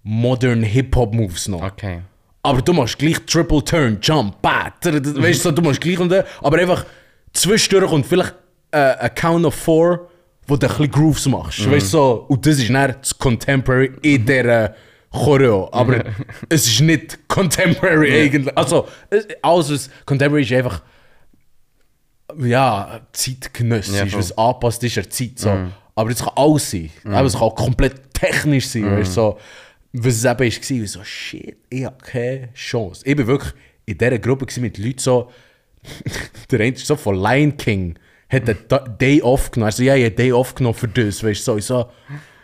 modern 0.03 0.62
Hip-Hop-Moves 0.62 1.48
noch. 1.48 1.62
Okay. 1.62 2.01
Aber 2.42 2.62
du 2.62 2.72
machst 2.72 2.98
gleich 2.98 3.18
Triple 3.27 3.62
Turn, 3.64 3.98
Jump, 4.01 4.40
Bat, 4.40 4.85
weißt 4.85 5.44
du, 5.44 5.51
du 5.53 5.62
machst 5.62 5.81
gleich 5.81 5.98
und 5.98 6.09
dann, 6.09 6.24
aber 6.40 6.59
einfach 6.59 6.87
zwischendurch 7.33 7.90
und 7.92 8.07
vielleicht 8.07 8.35
äh, 8.70 8.79
ein 8.94 9.14
Count 9.14 9.44
of 9.44 9.55
Four, 9.55 10.09
wo 10.46 10.57
du 10.57 10.66
ein 10.66 10.70
bisschen 10.70 10.90
Grooves 10.90 11.27
machst, 11.27 11.68
weißt 11.70 11.87
du, 11.87 11.90
so, 11.90 12.24
und 12.29 12.46
das 12.46 12.59
ist 12.59 12.70
dann 12.70 12.94
das 13.01 13.18
Contemporary 13.18 13.90
in 14.03 14.24
dieser 14.24 14.74
Choreo, 15.11 15.68
aber 15.72 16.05
es 16.48 16.66
ist 16.66 16.81
nicht 16.81 17.18
Contemporary 17.29 18.22
eigentlich, 18.22 18.57
also 18.57 18.87
es- 19.11 19.27
alles 19.42 19.70
was 19.70 19.90
Contemporary 20.07 20.44
ist 20.44 20.53
einfach 20.53 20.83
ja, 22.38 23.01
zeitgenössisch, 23.12 24.12
Ja, 24.12 24.18
was 24.18 24.37
angepasst 24.37 24.85
ist 24.85 24.98
an 24.98 25.11
Zeit. 25.11 25.38
So. 25.38 25.57
Aber 25.98 26.11
es 26.11 26.20
kann 26.20 26.32
alles 26.37 26.70
sein. 26.70 26.90
Aber 27.04 27.26
es 27.26 27.37
kann 27.37 27.50
komplett 27.56 28.14
technisch 28.14 28.68
sein. 28.68 28.84
Weißt, 28.98 29.11
du, 29.11 29.14
so, 29.14 29.38
was 29.94 30.14
es 30.14 30.24
eben 30.24 30.46
ist, 30.46 30.70
war, 30.70 30.87
so, 30.87 31.04
shit, 31.04 31.56
ich 31.70 31.84
habe 31.84 31.96
keine 32.04 32.52
Chance. 32.54 33.02
Ich 33.04 33.18
war 33.18 33.26
wirklich 33.26 33.52
in 33.87 33.98
dieser 33.98 34.18
Gruppe 34.18 34.46
mit 34.61 34.78
Leuten 34.78 34.98
so, 34.98 35.30
der 36.50 36.61
eine 36.61 36.74
ist 36.74 36.87
so 36.87 36.94
von 36.96 37.16
Lion 37.16 37.56
King, 37.56 37.98
hat 38.28 38.48
einen 38.48 38.58
Da- 38.68 38.78
Day 38.87 39.22
Off 39.22 39.50
genommen. 39.50 39.66
Also, 39.68 39.82
ja, 39.82 39.96
ich 39.96 40.04
habe 40.04 40.14
Day 40.14 40.32
Off 40.32 40.54
genommen 40.54 40.74
für 40.74 40.88
das. 40.88 41.24
Weißt, 41.24 41.44
so, 41.44 41.56
ich 41.56 41.64
so, 41.64 41.87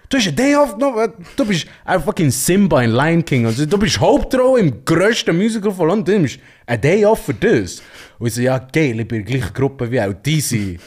du 0.09 0.17
hast 0.17 0.27
einen 0.27 0.37
Day 0.37 0.57
Off 0.57 0.73
genommen? 0.75 1.13
Du 1.37 1.45
bist 1.45 1.67
ein 1.85 2.01
fucking 2.03 2.31
Simba 2.31 2.83
in 2.83 2.91
Lion 2.91 3.25
King. 3.25 3.47
Also, 3.47 3.67
du 3.67 3.79
bist 3.79 4.01
Hauptrolle 4.01 4.61
im 4.63 4.85
grössten 4.85 5.37
Musical 5.37 5.71
von 5.73 5.89
London. 5.89 6.05
Du 6.15 6.19
nimmst 6.23 6.39
einen 6.67 6.81
Day 6.81 7.05
Off 7.05 7.25
für 7.27 7.35
das. 7.35 7.83
Und 8.19 8.27
ich 8.29 8.35
so, 8.35 8.41
ja, 8.41 8.59
geil, 8.59 8.99
ich 8.99 9.07
bin 9.07 9.21
in 9.21 9.27
der 9.27 9.39
gleichen 9.39 9.55
Gruppe 9.55 9.91
wie 9.91 10.01
auch 10.01 10.13
die 10.13 10.41
sind. 10.41 10.81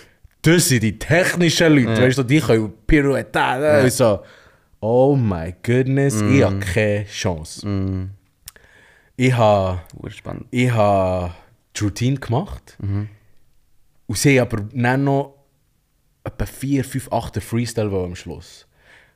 Das 0.47 0.69
sind 0.69 0.81
die 0.81 0.97
technischen 0.97 1.75
Leute, 1.75 2.01
weißt 2.01 2.19
du, 2.19 2.23
die 2.23 2.39
können 2.39 2.71
Pirouette. 2.87 3.37
Ja. 3.37 3.85
Ich 3.85 3.95
so, 3.95 4.21
oh 4.79 5.13
my 5.13 5.53
goodness, 5.61 6.21
ich 6.21 6.41
habe 6.41 6.59
keine 6.59 7.05
Chance. 7.05 8.09
Ich 9.17 9.33
habe 9.33 9.81
ich 10.51 10.71
habe 10.71 11.33
die 11.75 11.83
Routine 11.83 12.17
gemacht. 12.17 12.77
Und 12.79 14.17
sie 14.17 14.39
aber 14.39 14.61
dann 14.71 15.03
noch 15.03 15.35
etwa 16.23 16.45
4, 16.45 16.85
5, 16.85 17.11
8 17.11 17.43
Freestyle 17.43 17.91
am 17.91 18.15
Schluss. 18.15 18.65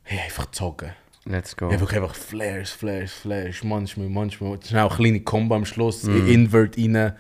Ich 0.04 0.12
habe 0.12 0.24
einfach 0.24 0.48
gezogen. 0.48 0.92
Let's 1.24 1.56
go. 1.56 1.68
Ich 1.68 1.74
habe 1.74 1.82
wirklich 1.82 2.02
einfach 2.02 2.16
Flares, 2.16 2.72
Flares, 2.72 3.14
Flares, 3.14 3.64
manchmal, 3.64 4.10
manchmal. 4.10 4.60
Schnell 4.62 4.82
eine 4.82 4.90
kleine 4.90 5.22
Combo 5.22 5.56
am 5.56 5.64
Schluss, 5.64 6.04
Invert 6.04 6.78
rein. 6.78 7.14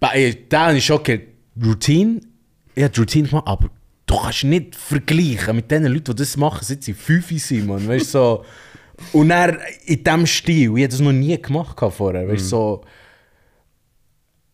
Bei 0.00 0.38
Da 0.48 0.72
ich 0.72 0.86
schon 0.86 1.02
gehört, 1.02 1.24
Routine, 1.62 2.20
habe 2.82 2.92
die 2.92 3.00
Routine 3.00 3.28
gemacht, 3.28 3.46
aber 3.46 3.70
du 4.06 4.16
kannst 4.16 4.44
nicht 4.44 4.74
vergleichen 4.74 5.56
mit 5.56 5.70
den 5.70 5.84
Leuten, 5.84 6.04
die 6.04 6.14
das 6.16 6.36
machen, 6.36 6.60
seit 6.62 6.82
sie 6.82 6.94
5 6.94 7.40
sind, 7.40 7.66
man. 7.66 7.86
Weißt 7.86 8.06
du, 8.06 8.18
so. 8.18 8.44
Und 9.12 9.28
dann 9.28 9.58
in 9.86 10.02
diesem 10.02 10.26
Stil, 10.26 10.76
ich 10.76 10.82
habe 10.84 10.88
das 10.88 11.00
noch 11.00 11.12
nie 11.12 11.40
gemacht 11.40 11.76
vorher, 11.78 12.28
weißt 12.28 12.44
du, 12.44 12.48
so. 12.48 12.84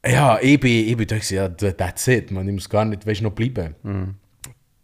Ja, 0.05 0.39
ich 0.41 0.59
bin, 0.59 0.89
ich 0.89 0.97
bin 0.97 1.07
da 1.07 1.17
ja, 1.17 1.49
that's 1.49 2.09
it, 2.09 2.31
man. 2.31 2.49
Ich 2.49 2.55
muss 2.55 2.69
gar 2.69 2.85
nicht, 2.85 3.07
weißt 3.07 3.21
noch 3.23 3.33
bleiben. 3.33 3.75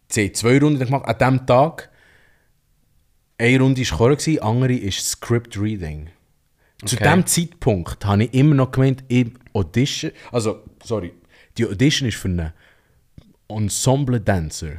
Sie 0.08 0.24
haben 0.24 0.34
zwei 0.34 0.58
Runden 0.58 0.84
gemacht, 0.84 1.06
an 1.06 1.18
diesem 1.18 1.46
Tag. 1.46 1.90
Eine 3.38 3.60
Runde 3.60 3.80
war 3.80 3.98
Chor, 3.98 4.16
die 4.16 4.40
andere 4.40 4.74
ist 4.74 5.08
Script 5.08 5.58
Reading. 5.58 6.08
Zu 6.84 6.96
Okay. 6.96 7.04
diesem 7.04 7.26
Zeitpunkt 7.26 8.04
habe 8.04 8.24
ich 8.24 8.34
immer 8.34 8.54
noch 8.54 8.70
gemeint, 8.70 9.04
ich 9.08 9.28
Audition, 9.54 10.12
also, 10.30 10.62
sorry, 10.84 11.14
die 11.56 11.66
Audition 11.66 12.08
ist 12.08 12.18
für 12.18 12.28
einen 12.28 12.52
Ensemble-Dancer. 13.48 14.72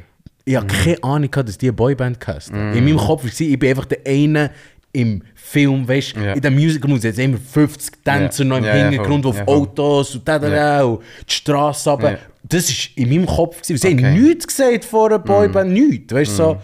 Ich 0.44 0.56
habe 0.56 0.66
keine 0.66 1.02
Ahnung, 1.02 1.30
gehabt, 1.30 1.48
dass 1.48 1.58
die 1.58 1.66
eine 1.66 1.72
Boyband 1.74 2.18
casten. 2.20 2.72
In 2.72 2.84
meinem 2.84 2.96
Kopf 2.96 3.22
war 3.24 3.30
ich 3.40 3.58
bin 3.58 3.68
einfach 3.70 3.84
der 3.84 3.98
eine 4.06 4.50
im 4.92 5.22
Film, 5.34 5.86
weißt 5.86 6.16
du, 6.16 6.20
Ja. 6.20 6.32
in 6.32 6.40
der 6.40 6.50
Musical 6.50 6.90
muss 6.90 7.02
jetzt 7.04 7.18
immer 7.18 7.36
50 7.38 8.02
Tänzer 8.04 8.44
Ja. 8.44 8.48
noch 8.48 8.56
im 8.58 8.64
ja, 8.64 8.72
Hintergrund, 8.72 9.24
voll. 9.24 9.32
auf. 9.42 9.48
Autos 9.48 10.14
und 10.14 10.26
da, 10.26 10.38
da, 10.38 10.48
da, 10.48 10.84
und 10.84 11.02
die 11.28 11.34
Straße 11.34 11.90
runter. 11.90 12.12
Ja. 12.12 12.18
Das 12.44 12.68
war 12.70 12.88
in 12.96 13.08
meinem 13.10 13.26
Kopf. 13.26 13.60
gewesen. 13.60 13.76
Sie 13.76 13.92
Okay. 13.94 14.04
haben 14.04 14.22
nichts 14.22 14.46
gesagt 14.46 14.84
vor 14.86 15.06
einer 15.08 15.18
Boyband, 15.18 15.70
nichts. 15.72 16.14
Weißt 16.14 16.32
du, 16.32 16.36
so. 16.36 16.62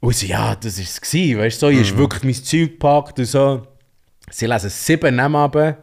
Und 0.00 0.10
ich 0.10 0.18
so, 0.18 0.26
ja, 0.26 0.56
das 0.56 0.78
war 0.78 0.84
es. 0.84 1.12
Weißt 1.12 1.62
du, 1.62 1.66
so, 1.66 1.70
ich 1.70 1.88
habe 1.90 1.98
wirklich 1.98 2.24
mein 2.24 2.34
Zeug 2.44 2.70
gepackt 2.72 3.18
und 3.20 3.24
so. 3.26 3.62
Sie 4.30 4.46
lesen 4.46 4.70
sieben 4.70 5.14
Namen 5.14 5.36
ab. 5.36 5.78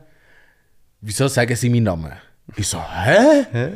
Wieso 1.00 1.28
sagen 1.28 1.56
sie 1.56 1.70
meinen 1.70 1.84
Namen? 1.84 2.12
Ich 2.58 2.68
so, 2.68 2.80
hä? 2.82 3.70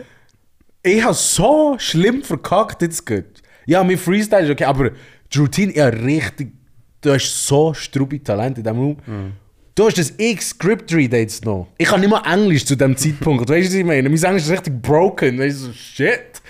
Ich 0.83 1.03
habe 1.03 1.13
so 1.13 1.75
schlimm 1.77 2.23
verkackt 2.23 2.81
jetzt 2.81 3.05
gut. 3.05 3.41
Ja, 3.65 3.83
mein 3.83 3.97
Freestyle 3.97 4.45
ist 4.45 4.51
okay, 4.51 4.65
aber 4.65 4.91
die 5.31 5.37
Routine, 5.37 5.71
ich 5.71 5.79
habe 5.79 6.01
richtig 6.03 6.53
du 7.01 7.11
hast 7.11 7.47
so 7.47 7.73
strube 7.73 8.23
Talent 8.23 8.57
in 8.57 8.63
diesem 8.63 8.79
Raum. 8.79 8.97
Du 9.73 9.85
hast 9.85 9.97
das 9.97 10.13
x 10.17 10.49
Script 10.49 10.93
Read 10.93 11.13
jetzt 11.13 11.45
noch. 11.45 11.67
Ich 11.77 11.87
kann 11.87 12.01
nicht 12.01 12.09
mal 12.09 12.21
Englisch 12.31 12.65
zu 12.65 12.75
diesem 12.75 12.95
Zeitpunkt. 12.95 13.49
Weißt 13.49 13.67
du, 13.67 13.71
was 13.71 13.73
ich 13.73 13.85
meine? 13.85 14.09
Mein 14.09 14.21
Englisch 14.21 14.43
ist 14.43 14.51
richtig 14.51 14.81
broken. 14.81 15.39
Weißt 15.39 15.61
du, 15.61 15.65
so, 15.67 15.73
shit. 15.73 16.41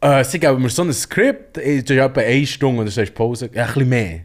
Äh, 0.00 0.24
sie 0.24 0.38
geben 0.38 0.62
mir 0.62 0.68
so 0.68 0.82
ein 0.82 0.92
Skript, 0.92 1.58
äh, 1.58 1.82
das 1.82 1.90
ist 1.90 2.02
etwa 2.02 2.20
eine 2.20 2.46
Stunde 2.46 2.80
und 2.80 2.86
dann 2.86 2.92
sagst 2.92 3.10
du 3.10 3.14
Pause. 3.14 3.50
Ja, 3.52 3.64
ein 3.64 3.72
bisschen 3.72 3.88
mehr. 3.88 4.20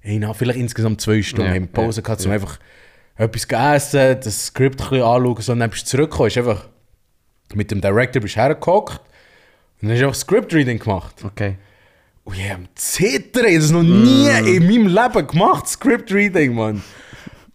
Hey, 0.00 0.24
vielleicht 0.34 0.60
insgesamt 0.60 1.00
zwei 1.00 1.22
Stunden. 1.22 1.52
Ja, 1.52 1.66
Pause 1.72 2.00
ja, 2.00 2.04
gehabt, 2.04 2.24
um 2.24 2.32
einfach 2.32 2.58
etwas 3.16 3.48
zu 3.48 3.56
essen, 3.56 4.20
das 4.22 4.46
Skript 4.46 4.80
ein 4.80 4.88
bisschen 4.88 5.04
anschauen. 5.04 5.40
So, 5.40 5.52
und 5.52 5.58
dann 5.58 5.70
bist 5.70 5.86
du 5.86 5.90
zurückgekommen, 5.90 6.28
ist 6.28 6.38
einfach 6.38 6.68
mit 7.54 7.70
dem 7.70 7.80
Director 7.80 8.20
bist 8.22 8.36
du 8.36 8.40
hergehockt 8.40 9.00
und 9.80 9.88
dann 9.88 9.90
hast 9.92 10.00
du 10.00 10.06
einfach 10.06 10.18
Script 10.20 10.54
Reading 10.54 10.78
gemacht. 10.78 11.24
Okay. 11.24 11.56
Und 12.24 12.36
ich 12.38 12.50
am 12.50 12.66
Zittern, 12.74 13.44
ich 13.46 13.52
habe 13.54 13.60
das 13.60 13.70
noch 13.70 13.82
nie 13.82 14.28
Mm. 14.28 14.46
in 14.46 14.66
meinem 14.66 14.86
Leben 14.88 15.26
gemacht, 15.26 15.68
Script 15.68 16.12
Reading, 16.12 16.54
Mann. 16.54 16.82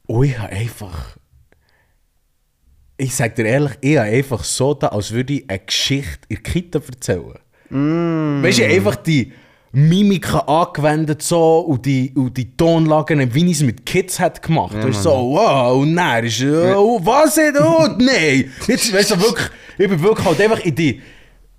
Und 0.08 0.24
ich 0.26 0.38
habe 0.40 0.52
einfach. 0.54 1.18
Ich 2.98 3.16
sag 3.16 3.36
dir 3.36 3.46
ehrlich, 3.46 3.74
ich 3.82 3.98
habe 3.98 4.10
einfach 4.10 4.44
so 4.44 4.74
da, 4.76 4.88
als 4.90 5.12
würde 5.12 5.34
ich 5.34 5.50
eine 5.50 5.60
Geschichte 5.60 6.20
in 6.30 6.36
der 6.36 6.44
Kita 6.44 6.80
erzählen. 6.80 7.40
Mm. 7.70 8.44
Weißt 8.44 8.60
du, 8.60 8.66
einfach 8.66 8.96
die 8.98 9.34
Mimiken 9.74 10.42
angewendet 10.42 11.22
so 11.22 11.60
und 11.60 11.86
die, 11.86 12.12
und 12.16 12.36
die 12.36 12.56
Tonlagen, 12.58 13.34
wie 13.34 13.46
ich 13.46 13.58
es 13.58 13.64
mit 13.64 13.86
Kids 13.86 14.20
hat 14.20 14.42
gemacht. 14.42 14.76
Ja, 14.76 14.92
so, 14.92 15.12
wow, 15.12 15.82
und 15.82 15.96
dann 15.96 16.26
ist, 16.26 16.44
oh, 16.44 17.00
was 17.02 17.38
ist, 17.38 17.60
oh, 17.60 17.88
nein. 17.98 18.52
Jetzt, 18.68 18.94
weißt 18.94 19.12
du, 19.12 19.22
wirklich, 19.22 19.48
ich 19.78 19.88
bin 19.88 20.02
wirklich 20.02 20.28
halt 20.28 20.42
einfach 20.42 20.60
in 20.60 20.76
die, 20.76 21.02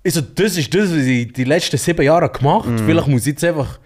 also 0.05 0.21
das 0.21 0.57
ist 0.57 0.73
das, 0.73 0.91
was 0.91 1.05
ich 1.05 1.33
die 1.33 1.43
letzten 1.43 1.77
sieben 1.77 2.03
Jahre 2.05 2.29
gemacht 2.29 2.67
habe. 2.67 2.77
Vielleicht 2.85 3.07
muss 3.07 3.21
ich 3.21 3.27
jetzt 3.33 3.43
einfach, 3.45 3.79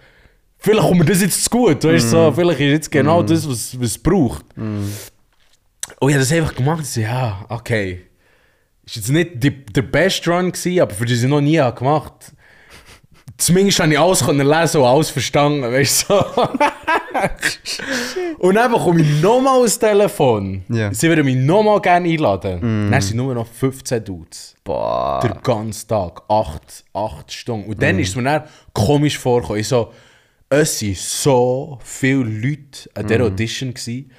vielleicht 0.58 0.86
kommt 0.86 0.98
mir 0.98 1.06
das 1.06 1.22
jetzt 1.22 1.44
zu 1.44 1.50
gut, 1.50 1.82
weißt 1.82 2.04
du, 2.04 2.08
so, 2.08 2.32
vielleicht 2.32 2.60
ist 2.60 2.70
jetzt 2.70 2.90
genau 2.90 3.22
das, 3.22 3.48
was, 3.48 3.80
was 3.80 3.90
es 3.90 3.98
braucht. 3.98 4.44
Und 6.00 6.10
ich 6.10 6.14
habe 6.14 6.18
das 6.18 6.32
einfach 6.32 6.54
gemacht 6.54 6.80
und 6.80 6.86
so, 6.86 7.00
ja, 7.00 7.46
okay. 7.48 8.02
Ist 8.84 8.96
jetzt 8.96 9.08
nicht 9.10 9.42
die, 9.42 9.64
der 9.64 9.82
beste 9.82 10.30
Run 10.30 10.52
gewesen, 10.52 10.80
aber 10.80 10.94
für 10.94 11.06
das 11.06 11.22
ich 11.22 11.28
noch 11.28 11.40
nie 11.40 11.58
habe 11.58 11.78
gemacht 11.78 12.32
Zumindest 13.38 13.78
habe 13.78 13.92
ich 13.92 13.98
alles 13.98 14.24
können 14.24 14.46
lesen 14.46 14.80
und 14.80 14.86
alles 14.86 15.10
verstanden, 15.10 15.62
weißt 15.62 16.10
du. 16.10 16.14
So. 16.14 16.48
und 18.38 18.54
dann 18.56 18.72
bekomme 18.72 19.00
ich 19.00 19.22
nochmal 19.22 19.62
ein 19.62 19.70
Telefon. 19.70 20.64
Ja. 20.68 20.92
Sie 20.92 21.08
würden 21.08 21.24
mich 21.24 21.36
nochmal 21.36 21.80
gerne 21.80 22.08
einladen. 22.08 22.90
Dann 22.90 23.00
sind 23.00 23.16
nur 23.16 23.34
noch 23.34 23.46
15 23.46 24.04
Dudes. 24.04 24.56
Boah. 24.64 25.20
Den 25.22 25.40
ganzen 25.40 25.86
Tag. 25.86 26.22
8, 26.28 26.84
8 26.92 27.32
Stunden. 27.32 27.70
Und 27.70 27.80
dann 27.80 28.00
ist 28.00 28.08
es 28.08 28.16
mir 28.16 28.24
dann 28.24 28.42
komisch 28.72 29.16
vorgekommen. 29.16 29.60
Ich 29.60 29.68
so, 29.68 29.92
es 30.50 30.82
waren 30.82 30.94
so 30.96 31.78
viele 31.84 32.24
Leute 32.24 32.90
an 32.94 33.06
dieser 33.06 33.24
Audition. 33.24 33.72
Gewesen. 33.72 34.10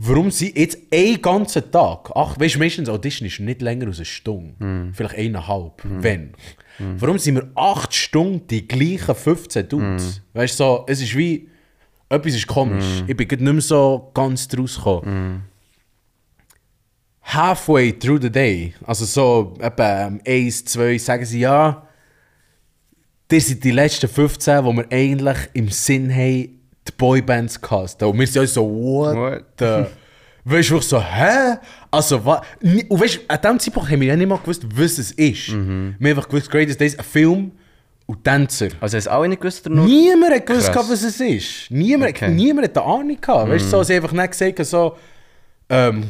Warum 0.00 0.30
sie 0.30 0.52
jetzt 0.54 0.78
einen 0.92 1.20
ganzen 1.20 1.70
Tag, 1.72 2.10
ach, 2.14 2.38
weißt 2.38 2.54
du, 2.54 2.58
meistens 2.60 2.88
Audition 2.88 3.26
ist 3.26 3.40
nicht 3.40 3.62
länger 3.62 3.86
als 3.86 3.96
eine 3.96 4.04
Stunde. 4.04 4.92
Vielleicht 4.92 5.16
eineinhalb, 5.16 5.82
wenn. 5.84 6.34
Warum 6.78 7.18
sind 7.18 7.34
wir 7.36 7.50
acht 7.54 7.94
Stunden 7.94 8.46
die 8.46 8.66
gleichen 8.66 9.14
15 9.14 9.68
Dudes? 9.68 10.22
Weißt 10.32 10.60
du, 10.60 10.64
so, 10.64 10.84
es 10.86 11.00
ist 11.00 11.16
wie, 11.16 11.48
etwas 12.08 12.34
ist 12.34 12.46
komisch. 12.46 13.02
Ich 13.06 13.16
bin 13.16 13.26
nicht 13.28 13.40
mehr 13.40 13.60
so 13.60 14.10
ganz 14.14 14.46
draus 14.48 14.76
gekommen. 14.76 15.44
Halfway 17.22 17.92
through 17.92 18.22
the 18.22 18.30
day, 18.30 18.72
also 18.86 19.04
so 19.04 19.54
etwa 19.60 20.06
um, 20.06 20.20
eins, 20.26 20.64
zwei, 20.64 20.96
sagen 20.96 21.26
sie 21.26 21.40
ja, 21.40 21.86
das 23.28 23.46
sind 23.48 23.62
die 23.62 23.72
letzten 23.72 24.08
15, 24.08 24.64
wo 24.64 24.72
wir 24.72 24.86
eigentlich 24.90 25.36
im 25.52 25.68
Sinn 25.68 26.10
haben, 26.10 26.58
die 26.88 26.92
Boybands 26.96 27.60
casten. 27.60 28.08
Und 28.08 28.18
wir 28.18 28.26
sind 28.26 28.48
so, 28.48 28.62
what, 28.64 29.16
What? 29.16 29.44
the... 29.58 29.84
Du, 30.48 30.54
wirklich 30.54 30.82
so, 30.84 31.02
hä? 31.02 31.56
Also, 31.90 32.18
du, 32.18 32.30
an 33.28 33.40
dem 33.42 33.58
Zeitpunkt 33.58 33.90
haben 33.90 34.00
wir 34.00 34.08
ja 34.08 34.16
nicht 34.16 34.28
mal 34.28 34.38
gewusst, 34.38 34.64
was 34.74 34.98
es 34.98 35.12
ist. 35.12 35.48
Wir 35.48 35.54
haben 35.56 35.96
einfach 36.00 36.28
gewusst, 36.28 36.50
Greatest 36.50 36.80
Days, 36.80 36.98
ein 36.98 37.04
Film 37.04 37.52
und 38.06 38.24
Tänzer. 38.24 38.68
Also 38.80 38.96
hast 38.96 39.06
du 39.06 39.10
alle 39.12 39.28
nicht 39.28 39.40
gewusst, 39.40 39.66
oder 39.66 39.76
nur? 39.76 39.84
Niemand 39.86 40.34
hat 40.34 40.46
gewusst, 40.46 40.72
gehabt, 40.72 40.88
was 40.90 41.02
es 41.02 41.20
ist. 41.20 41.70
Niemand, 41.70 42.10
Okay. 42.10 42.30
niemand 42.30 42.68
hat 42.68 42.78
eine 42.78 42.86
Ahnung 42.86 43.20
gehabt. 43.20 43.50
Weißt 43.50 43.66
du, 43.66 43.68
so, 43.68 43.82
sie 43.82 43.96
haben 43.96 44.02
einfach 44.04 44.16
nicht 44.16 44.30
gesagt, 44.30 44.64
so, 44.66 44.96
ähm, 45.68 46.04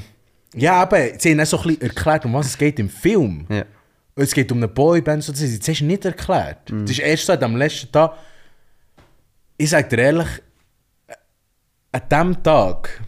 ja, 0.55 0.75
aber 0.83 1.19
sie 1.19 1.33
haben 1.33 1.41
auch 1.41 1.47
so 1.47 1.59
ein 1.59 1.63
bisschen 1.65 1.83
erklärt, 1.83 2.25
um 2.25 2.33
was 2.35 2.47
es 2.47 2.57
geht 2.59 2.79
im 2.79 2.89
Film. 2.89 3.47
Ja. 3.49 3.65
Es 4.15 4.33
geht 4.33 4.51
um 4.53 4.59
eine 4.59 4.69
Boyband, 4.69 5.23
so, 5.23 5.33
das 5.33 5.43
ist 5.43 5.67
jetzt 5.67 5.81
nicht 5.83 6.05
erklärt. 6.05 6.59
Das 6.71 6.91
ist 6.91 6.99
erst 7.01 7.27
seit 7.27 7.43
am 7.43 7.57
letzten 7.57 7.91
Tag. 7.93 8.15
Ich 9.57 9.71
sage 9.71 9.89
dir 9.89 9.99
ehrlich, 10.03 10.29
an 11.93 12.03
diesem 12.11 12.43
Tag, 12.43 13.01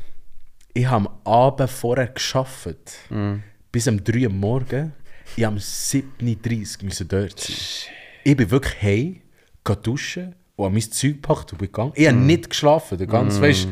ich 0.75 0.87
habe 0.87 1.09
am 1.09 1.19
Abend 1.25 1.71
vorher 1.71 2.09
geschafft, 2.09 2.77
bis 3.73 3.89
um 3.89 4.03
3 4.03 4.27
Uhr 4.27 4.33
morgen. 4.33 4.93
Ich 5.37 5.47
um 5.47 5.57
7.30 5.57 6.85
Uhr 6.85 7.07
dort 7.07 7.39
sein. 7.41 7.57
Ich 8.25 8.37
bin 8.37 8.51
wirklich 8.51 9.23
gehe 9.65 9.77
duschen 9.77 10.35
und 10.57 10.65
habe 10.65 10.75
mein 10.75 10.91
Zeug 10.91 11.13
gepackt 11.15 11.53
und 11.53 11.59
bin 11.59 11.69
gegangen. 11.69 11.93
Ich 11.95 12.07
habe 12.07 12.17
nicht 12.19 12.51
geschlafen, 12.51 12.99
der 12.99 13.07
ganze, 13.07 13.41
weißt, 13.41 13.69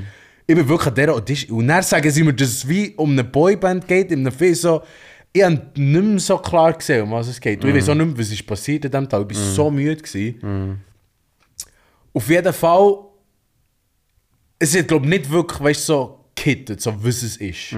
ich 0.47 0.55
bin 0.55 0.69
wirklich 0.69 0.89
an 0.89 0.95
dieser 0.95 1.15
Audition. 1.15 1.59
Und 1.59 1.69
dann 1.69 1.83
sagen 1.83 2.11
sie 2.11 2.23
mir, 2.23 2.33
dass 2.33 2.49
es 2.49 2.69
wie 2.69 2.95
um 2.97 3.11
eine 3.11 3.25
Boyband 3.25 3.87
geht, 3.87 4.13
in 4.13 4.21
einem 4.21 4.33
Film 4.33 4.55
so, 4.55 4.83
ich 5.33 5.43
habe 5.43 5.57
nicht 5.75 5.77
mehr 5.77 6.19
so 6.19 6.39
klar 6.39 6.73
gesehen, 6.73 7.03
um 7.03 7.11
was 7.11 7.29
es 7.29 7.41
geht. 7.41 7.63
Und 7.63 7.71
ich 7.71 7.77
weiß 7.77 7.91
auch 7.91 7.95
nicht 7.95 8.07
mehr, 8.07 8.19
was 8.19 8.31
ist 8.31 8.47
passiert 8.47 8.85
an 8.87 8.91
diesem 8.91 9.09
Tag. 9.09 9.31
Ich 9.31 9.37
war 9.37 9.45
so 9.45 9.71
müde. 9.71 9.97
Gewesen. 9.97 10.81
Auf 12.15 12.29
jeden 12.31 12.53
Fall, 12.53 12.99
es 14.59 14.75
ist, 14.75 14.89
glaube 14.89 15.05
ich, 15.05 15.11
nicht 15.11 15.31
wirklich, 15.31 15.61
weißt, 15.61 15.87
so 15.87 16.18
gekittet, 16.45 16.81
so 16.81 16.95
was 17.05 17.23
es 17.23 17.37
ist. 17.37 17.73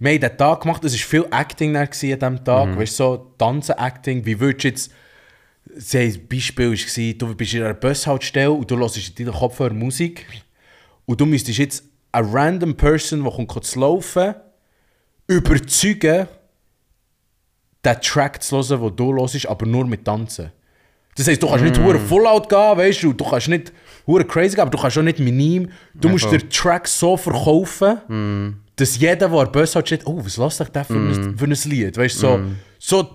Wir 0.00 0.12
haben 0.12 0.20
den 0.20 0.36
Tag 0.36 0.60
gemacht, 0.60 0.84
es 0.84 0.92
war 0.92 0.98
viel 0.98 1.26
Acting 1.32 1.76
an 1.76 1.88
diesem 1.90 2.44
Tag, 2.44 2.76
weißt, 2.78 2.96
so 2.96 3.32
Tanzen-Acting, 3.38 4.24
wie 4.24 4.38
würdest 4.38 4.64
du 4.64 4.68
jetzt, 4.68 4.92
sie 5.76 5.98
haben 5.98 6.14
ein 6.14 6.28
Beispiel 6.28 6.70
war, 6.70 7.14
du 7.14 7.34
bist 7.34 7.54
in 7.54 7.62
einer 7.62 7.74
Bushaltestelle 7.74 8.50
und 8.50 8.70
du 8.70 8.78
hörst 8.78 8.96
in 8.96 9.26
deinen 9.26 9.34
Kopfhörer 9.34 9.74
Musik 9.74 10.24
und 11.06 11.20
du 11.20 11.26
müsstest 11.26 11.58
jetzt 11.58 11.84
eine 12.12 12.32
random 12.32 12.76
Person, 12.76 13.24
die 13.24 13.30
kommt 13.30 13.64
zu 13.64 13.80
laufen, 13.80 14.34
überzeugen, 15.26 16.28
den 17.84 18.00
Track 18.00 18.42
zu 18.42 18.56
hören, 18.56 18.80
den 18.80 18.96
du 18.96 19.14
hörst, 19.16 19.46
aber 19.48 19.66
nur 19.66 19.86
mit 19.86 20.04
Tanzen. 20.04 20.52
Das 21.16 21.26
heisst, 21.26 21.42
du 21.42 21.48
kannst 21.48 21.64
nicht 21.64 21.78
hure 21.78 21.98
Fallout 21.98 22.48
gehen, 22.48 22.78
weißt 22.78 23.02
du, 23.02 23.12
du 23.12 23.24
kannst 23.24 23.48
nicht 23.48 23.72
hure 24.08 24.24
crazy 24.24 24.58
aber 24.58 24.70
du 24.70 24.78
kannst 24.78 24.98
auch 24.98 25.02
nicht 25.02 25.20
mit 25.20 25.34
ihm. 25.34 25.70
Du 25.94 26.08
musst 26.08 26.32
den 26.32 26.50
Track 26.50 26.88
so 26.88 27.16
verkaufen, 27.16 28.56
dass 28.74 28.98
jeder, 28.98 29.28
der 29.28 29.46
Bus 29.46 29.76
hat, 29.76 29.86
steht, 29.86 30.06
oh, 30.06 30.24
was 30.24 30.36
lässt 30.36 30.56
sich 30.58 30.68
der 30.68 30.84
für, 30.84 30.94
ein, 30.94 31.36
für 31.38 31.44
ein 31.44 31.70
Lied? 31.70 31.96
Weißt 31.96 32.16
du, 32.16 32.20
so, 32.20 32.40
so 32.78 33.08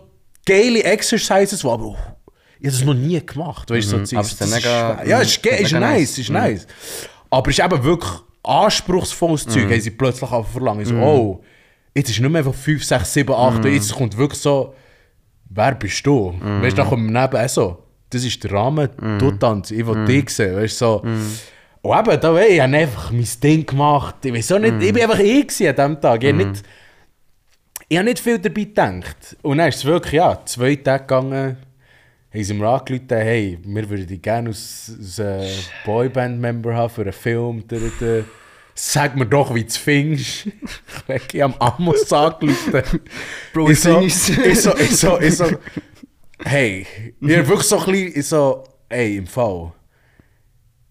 geile 0.46 0.84
Exercises, 0.84 1.64
wo 1.64 1.72
aber, 1.72 1.86
oh, 1.86 1.98
ich 2.60 2.68
habe 2.68 2.78
das 2.78 2.84
noch 2.86 2.94
nie 2.94 3.26
gemacht, 3.26 3.70
weißt 3.70 3.92
du, 3.92 4.06
so 4.06 4.16
Aber 4.16 4.26
es 4.26 4.34
ist 4.40 4.54
mega-. 4.54 5.04
Ja, 5.06 5.20
ist, 5.20 5.46
ist 5.46 5.62
ist 5.62 5.72
nice, 5.74 6.18
ist 6.18 6.30
nice. 6.30 6.68
Aber 7.30 7.50
es 7.50 7.58
ist 7.58 7.66
eben 7.66 7.84
wirklich 7.84 8.12
anspruchsvolles 8.44 9.48
Zeug, 9.48 9.64
haben 9.72 9.82
sie 9.82 9.92
plötzlich 9.92 10.32
auch 10.32 10.48
verlangen. 10.48 10.82
Ich 10.82 10.90
So, 10.90 10.96
oh, 10.96 11.44
jetzt 11.96 12.10
ist 12.10 12.20
nicht 12.20 12.30
mehr 12.30 12.40
einfach 12.40 12.54
5, 12.54 12.84
6, 12.84 13.14
7, 13.14 13.34
8, 13.34 13.66
jetzt 13.66 13.94
kommt 13.94 14.18
wirklich 14.18 14.40
so, 14.40 14.76
wer 15.50 15.76
bist 15.76 16.06
du? 16.06 16.34
Weißt 16.62 16.78
du, 16.78 16.82
dann 16.82 16.90
kommt 16.90 17.12
neben 17.12 17.48
so, 17.48 17.83
das 18.14 18.24
ist 18.24 18.44
der 18.44 18.52
Rahmen, 18.52 18.90
du 19.20 19.32
tanzt, 19.32 19.72
ich 19.72 19.86
will 19.86 20.06
dich 20.06 20.30
sehen, 20.30 20.56
weißt 20.56 20.78
so. 20.78 21.04
Und 21.84 22.00
eben, 22.00 22.22
da, 22.22 22.42
ich 22.42 22.62
habe 22.62 22.78
einfach 22.78 23.12
mein 23.12 23.28
Ding 23.44 23.66
gemacht, 23.66 24.16
ich 24.24 24.34
weiß 24.34 24.54
auch 24.54 24.60
nicht, 24.60 24.82
ich 24.82 24.94
bin 24.94 25.04
einfach 25.04 25.20
ich 25.20 25.68
an 25.68 25.76
diesem 25.76 26.02
Tag, 26.02 26.24
ich 26.24 26.32
habe 26.32 26.46
nicht, 26.46 26.64
ich 27.90 27.98
habe 27.98 28.06
nicht 28.06 28.20
viel 28.20 28.40
dabei 28.40 28.64
gedacht. 28.64 29.38
Und 29.42 29.58
dann 29.58 29.68
ist 29.68 29.78
es 29.78 29.86
wirklich, 29.86 30.14
ja, 30.14 30.40
zwei 30.46 30.78
Tage 30.78 31.04
gegangen, 31.04 31.58
haben 32.34 32.44
sie 32.44 32.54
mir 32.54 32.68
angerufen, 32.68 33.06
hey, 33.10 33.60
wir 33.64 33.90
würden 33.90 34.08
dich 34.08 34.22
gerne 34.22 34.50
als, 34.50 34.96
als 34.98 35.20
äh, 35.20 35.48
Boyband-Member 35.86 36.74
haben 36.74 36.90
für 36.90 37.02
einen 37.02 37.12
Film. 37.12 37.64
Sag 38.76 39.16
mir 39.16 39.26
doch, 39.26 39.54
wie 39.54 39.62
du 39.62 39.68
es 39.68 39.78
findest. 39.78 40.48
ich 41.32 41.42
habe 41.42 41.62
Amos 41.62 42.12
angerufen. 42.12 42.82
Bro, 43.54 43.70
ich 43.70 43.80
so, 43.82 44.00
ich 44.00 44.16
so, 44.16 44.76
ich 44.76 44.98
so, 44.98 45.20
ich 45.20 45.36
so, 45.36 45.46
hey, 46.46 46.86
habe 47.22 47.48
wirklich 47.48 47.68
so 47.68 47.80
ein 47.80 47.86
bisschen, 47.86 48.20
ich 48.20 48.28
so, 48.28 48.64
ey, 48.90 49.18
im 49.18 49.28
Fall, 49.28 49.72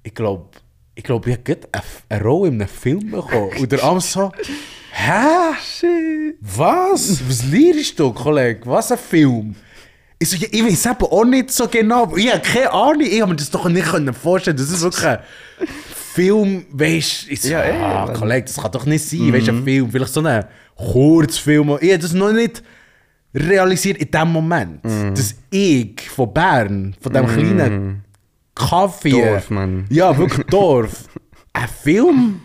ich 0.03 0.15
glaube, 0.15 0.51
ich 0.95 1.05
glaube, 1.05 1.31
ich 1.31 1.37
habe 1.37 1.45
gerade 1.45 1.69
eine, 1.73 1.83
eine 2.09 2.23
Rolle 2.25 2.49
in 2.49 2.55
einem 2.61 2.69
Film 2.69 3.11
bekommen. 3.11 3.51
Und 3.59 3.73
der 3.73 3.83
Amos 3.83 4.13
so, 4.13 4.31
hä? 4.93 5.55
Shit. 5.63 6.37
Was? 6.41 7.21
Was 7.29 7.45
liest 7.45 7.99
du, 7.99 8.13
Kollege? 8.13 8.61
Was 8.67 8.93
ein 8.93 8.99
Film? 8.99 9.55
Ich 10.19 10.31
so, 10.31 10.37
ja, 10.37 10.49
ich 10.51 10.65
weiß 10.65 10.87
eben 10.87 11.03
auch 11.03 11.25
nicht 11.25 11.51
so 11.51 11.67
genau. 11.67 12.15
Ich 12.17 12.31
habe 12.31 12.41
keine 12.41 12.71
Ahnung. 12.73 13.01
Ich 13.03 13.21
habe 13.21 13.31
mir 13.31 13.37
das 13.37 13.51
doch 13.51 13.69
nicht 13.69 13.87
können 13.87 14.13
vorstellen 14.15 14.57
Das 14.57 14.71
ist 14.71 14.83
wirklich 14.83 15.05
ein 15.05 15.19
Film, 16.15 16.67
weißt 16.71 17.27
du? 17.27 17.33
Ich 17.33 17.41
so, 17.41 17.49
Ja, 17.49 17.65
eh, 17.65 17.73
ah, 17.73 18.07
Mann. 18.07 18.15
Kollege, 18.15 18.45
das 18.45 18.57
kann 18.57 18.71
doch 18.71 18.87
nicht 18.87 19.05
sein. 19.05 19.33
Weißt 19.33 19.49
du, 19.49 19.53
ein 19.53 19.65
Film, 19.65 19.91
vielleicht 19.91 20.13
so 20.13 20.21
ein 20.21 20.45
Kurzfilm. 20.77 21.79
Ich 21.81 21.91
habe 21.91 21.99
das 21.99 22.13
noch 22.13 22.33
nicht 22.33 22.63
realisiert 23.35 23.99
in 23.99 24.11
dem 24.11 24.29
Moment. 24.33 24.85
Dass 24.85 25.35
ich 25.51 26.01
von 26.11 26.33
Bern, 26.33 26.95
von 27.01 27.13
dem 27.13 27.27
kleinen 27.27 28.05
Kaffee. 28.55 29.11
Dorf, 29.11 29.51
Mann. 29.51 29.87
Ja, 29.89 30.17
wirklich 30.17 30.47
Dorf. 30.47 31.09
ein 31.53 31.69
Film, 31.69 32.41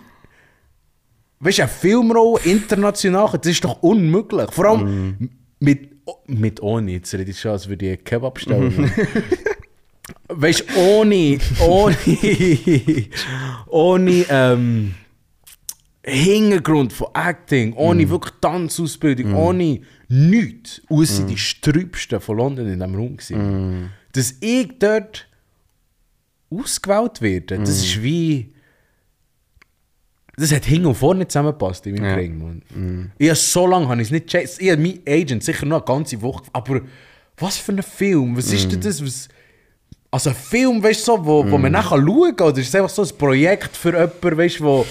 weißt 1.39 1.59
du, 1.59 1.61
eine 1.63 1.71
Filmrolle 1.71 2.39
international, 2.43 3.29
das 3.33 3.51
ist 3.51 3.63
doch 3.63 3.81
unmöglich. 3.81 4.51
Vor 4.51 4.65
allem 4.65 5.29
mit, 5.59 5.89
mit 6.27 6.61
ohne, 6.61 6.93
jetzt 6.93 7.13
rede 7.13 7.31
ich 7.31 7.39
schon, 7.39 7.51
als 7.51 7.67
würde 7.67 7.85
ich 7.85 7.91
einen 7.91 8.03
Kebab 8.03 8.39
stellen. 8.39 8.91
weißt 10.29 10.61
du, 10.69 10.79
ohne, 10.79 11.37
ohne, 11.59 11.97
ohne, 13.67 14.25
ähm, 14.29 14.93
Hintergrund 16.09 16.93
von 16.93 17.07
Acting, 17.13 17.73
ohne 17.73 18.09
wirklich 18.09 18.33
Tanzausbildung, 18.39 19.35
ohne 19.35 19.81
nichts, 20.09 20.81
außer 20.89 21.23
die 21.23 21.37
Strübsten 21.37 22.19
von 22.21 22.37
London 22.37 22.67
in 22.67 22.79
diesem 22.79 22.95
Raum 22.95 23.17
gewesen. 23.17 23.89
Dass 24.13 24.35
ich 24.39 24.69
dort 24.79 25.27
ausgewählt 26.49 27.21
werde, 27.21 27.59
das 27.59 27.83
ist 27.83 28.01
wie... 28.01 28.53
Das 30.39 30.53
hat 30.53 30.65
hin 30.65 30.85
und 30.85 30.93
vorne 30.93 31.27
zusammengepasst 31.27 31.87
in 31.87 31.95
meinem 31.95 32.05
Ja. 32.05 32.15
Ring, 32.15 32.37
Mann. 32.37 33.11
Ich 33.17 33.27
habe 33.27 33.35
so 33.35 33.65
lange 33.65 33.87
habe 33.87 34.01
ich 34.01 34.09
es 34.09 34.11
nicht 34.11 34.27
gecheckt. 34.27 34.57
Ich 34.59 34.69
habe 34.69 34.81
mein 34.81 34.99
Agent 35.07 35.43
sicher 35.43 35.65
noch 35.65 35.77
eine 35.77 35.85
ganze 35.85 36.21
Woche... 36.21 36.43
Aber 36.53 36.81
was 37.37 37.57
für 37.57 37.71
ein 37.71 37.81
Film? 37.81 38.37
Was 38.37 38.51
ist 38.51 38.71
denn 38.71 38.79
das? 38.79 39.03
Was, 39.03 39.29
also 40.11 40.29
ein 40.29 40.35
Film, 40.35 40.81
weißt 40.81 41.01
du, 41.01 41.05
so, 41.05 41.25
wo, 41.25 41.51
wo 41.51 41.57
man 41.57 41.71
nachher 41.71 41.97
schauen 41.97 42.35
kann? 42.35 42.47
Oder 42.47 42.59
ist 42.59 42.67
es 42.67 42.75
einfach 42.75 42.89
so 42.89 43.01
ein 43.01 43.17
Projekt 43.17 43.75
für 43.75 43.93
jemanden, 43.93 44.37
weißt 44.37 44.59
du, 44.59 44.63
wo, 44.63 44.85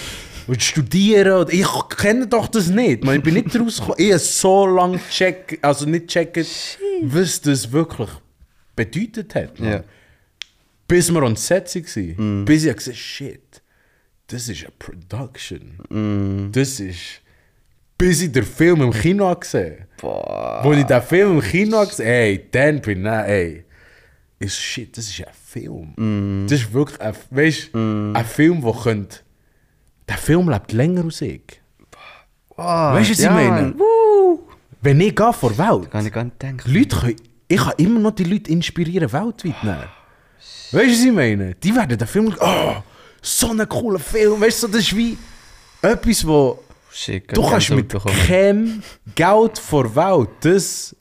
wo 0.47 0.53
studieren? 0.57 1.41
Oder, 1.41 1.53
ich 1.53 1.67
kenne 1.89 2.25
doch 2.27 2.47
das 2.47 2.67
nicht. 2.67 3.03
Man, 3.03 3.17
ich 3.17 3.23
bin 3.23 3.35
nicht 3.35 3.59
rausgekommen. 3.59 3.99
Ich 3.99 4.11
habe 4.11 4.19
so 4.19 4.65
lange 4.65 4.99
check, 5.09 5.59
also 5.61 5.85
nicht 5.85 6.07
checken, 6.07 6.45
was 7.03 7.41
das 7.41 7.71
wirklich 7.71 8.09
bedeutet 8.75 9.35
hat. 9.35 9.59
Ja. 9.59 9.83
Bis 10.87 11.11
wir 11.11 11.21
on 11.21 11.35
set 11.35 11.75
waren. 11.75 12.45
Bis 12.45 12.63
ich 12.65 12.75
gesagt 12.75 12.97
shit, 12.97 13.61
das 14.27 14.47
ist 14.47 14.63
eine 14.63 14.71
Production. 14.79 16.49
Das 16.51 16.79
ist... 16.79 17.21
Bis 17.97 18.21
ich 18.21 18.31
den 18.31 18.45
Film 18.45 18.83
im 18.83 18.91
Kino 18.91 19.33
gesehen 19.35 19.87
Boah. 19.99 20.61
Wo 20.63 20.71
ich 20.71 20.83
den 20.83 21.01
Film 21.01 21.39
im 21.39 21.41
Kino 21.41 21.83
gesehen 21.83 22.05
ey, 22.05 22.45
dann 22.51 22.79
bin 22.79 23.05
ich, 23.05 23.11
ey, 23.11 23.65
ist 24.39 24.57
shit, 24.57 24.95
das 24.95 25.07
ist 25.09 25.19
ein 25.25 25.33
Film. 25.33 26.45
Das 26.47 26.61
ist 26.61 26.71
wirklich 26.71 27.01
ein, 27.01 27.15
weißt, 27.31 27.73
ein 27.73 28.25
Film, 28.25 28.61
der 28.61 28.73
könnte... 28.73 29.17
Der 30.07 30.17
Film 30.17 30.49
lebt 30.49 30.71
länger 30.71 31.03
als 31.03 31.21
ich. 31.21 31.61
Wow. 32.55 32.93
Weißt 32.95 33.09
du, 33.09 33.13
was 33.13 33.19
ich 33.19 33.29
meine? 33.29 33.75
Wenn 34.81 35.01
ich 35.01 35.15
gehe 35.15 35.33
vor 35.33 35.57
Welt, 35.57 35.91
Kann 35.91 36.05
ich 36.05 36.13
gar 36.13 36.23
nicht 36.23 36.41
denken. 36.41 36.71
Leute 36.71 36.95
können, 36.95 37.15
ich 37.47 37.57
kann 37.57 37.73
immer 37.77 37.99
noch 37.99 38.11
die 38.11 38.23
Leute 38.23 38.51
inspirieren, 38.51 39.11
weltweit 39.11 39.63
nehmen. 39.63 39.83
Weißt 40.71 40.73
du, 40.73 40.77
was 40.77 41.03
ich 41.05 41.11
meine? 41.11 41.55
Die 41.55 41.75
werden 41.75 41.97
den 41.97 42.07
Film, 42.07 42.33
oh, 42.39 42.75
so 43.21 43.51
ein 43.51 43.67
cooler 43.67 43.99
Film, 43.99 44.39
weißt 44.39 44.63
du, 44.63 44.67
das 44.67 44.81
ist 44.81 44.95
wie 44.95 45.17
etwas, 45.81 46.25
wo 46.25 46.59
Shit, 46.91 47.35
du 47.35 47.47
kannst 47.47 47.69
mit 47.71 47.93
keinem 48.27 48.81
Geld 49.13 49.59
vor 49.59 49.95
Welt 49.95 50.29
das 50.41 50.95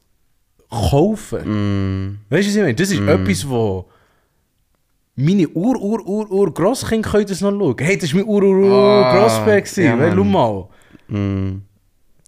kaufen. 0.71 2.19
Weißt 2.29 2.45
du, 2.45 2.49
was 2.49 2.57
ich 2.57 2.61
meine? 2.63 2.75
Das 2.75 2.91
ist 2.91 3.01
etwas, 3.01 3.49
wo 3.49 3.89
meine 5.17 5.49
Ur, 5.49 5.81
Ur, 5.81 6.07
Ur, 6.07 6.31
Ur 6.31 6.53
Grosskinder 6.55 7.11
können 7.11 7.27
das 7.27 7.41
noch 7.41 7.51
schauen. 7.51 7.77
Hey, 7.79 7.97
das 7.99 8.13
war 8.13 8.21
mein 8.21 8.29
Ur, 8.29 8.43
Ur, 8.43 8.57
Ur 8.67 9.05
Ah, 9.07 9.17
Grossberg. 9.19 9.65
gewesen. 9.65 9.85
ja, 9.85 10.15
schau 10.15 10.25
mal. 10.25 10.69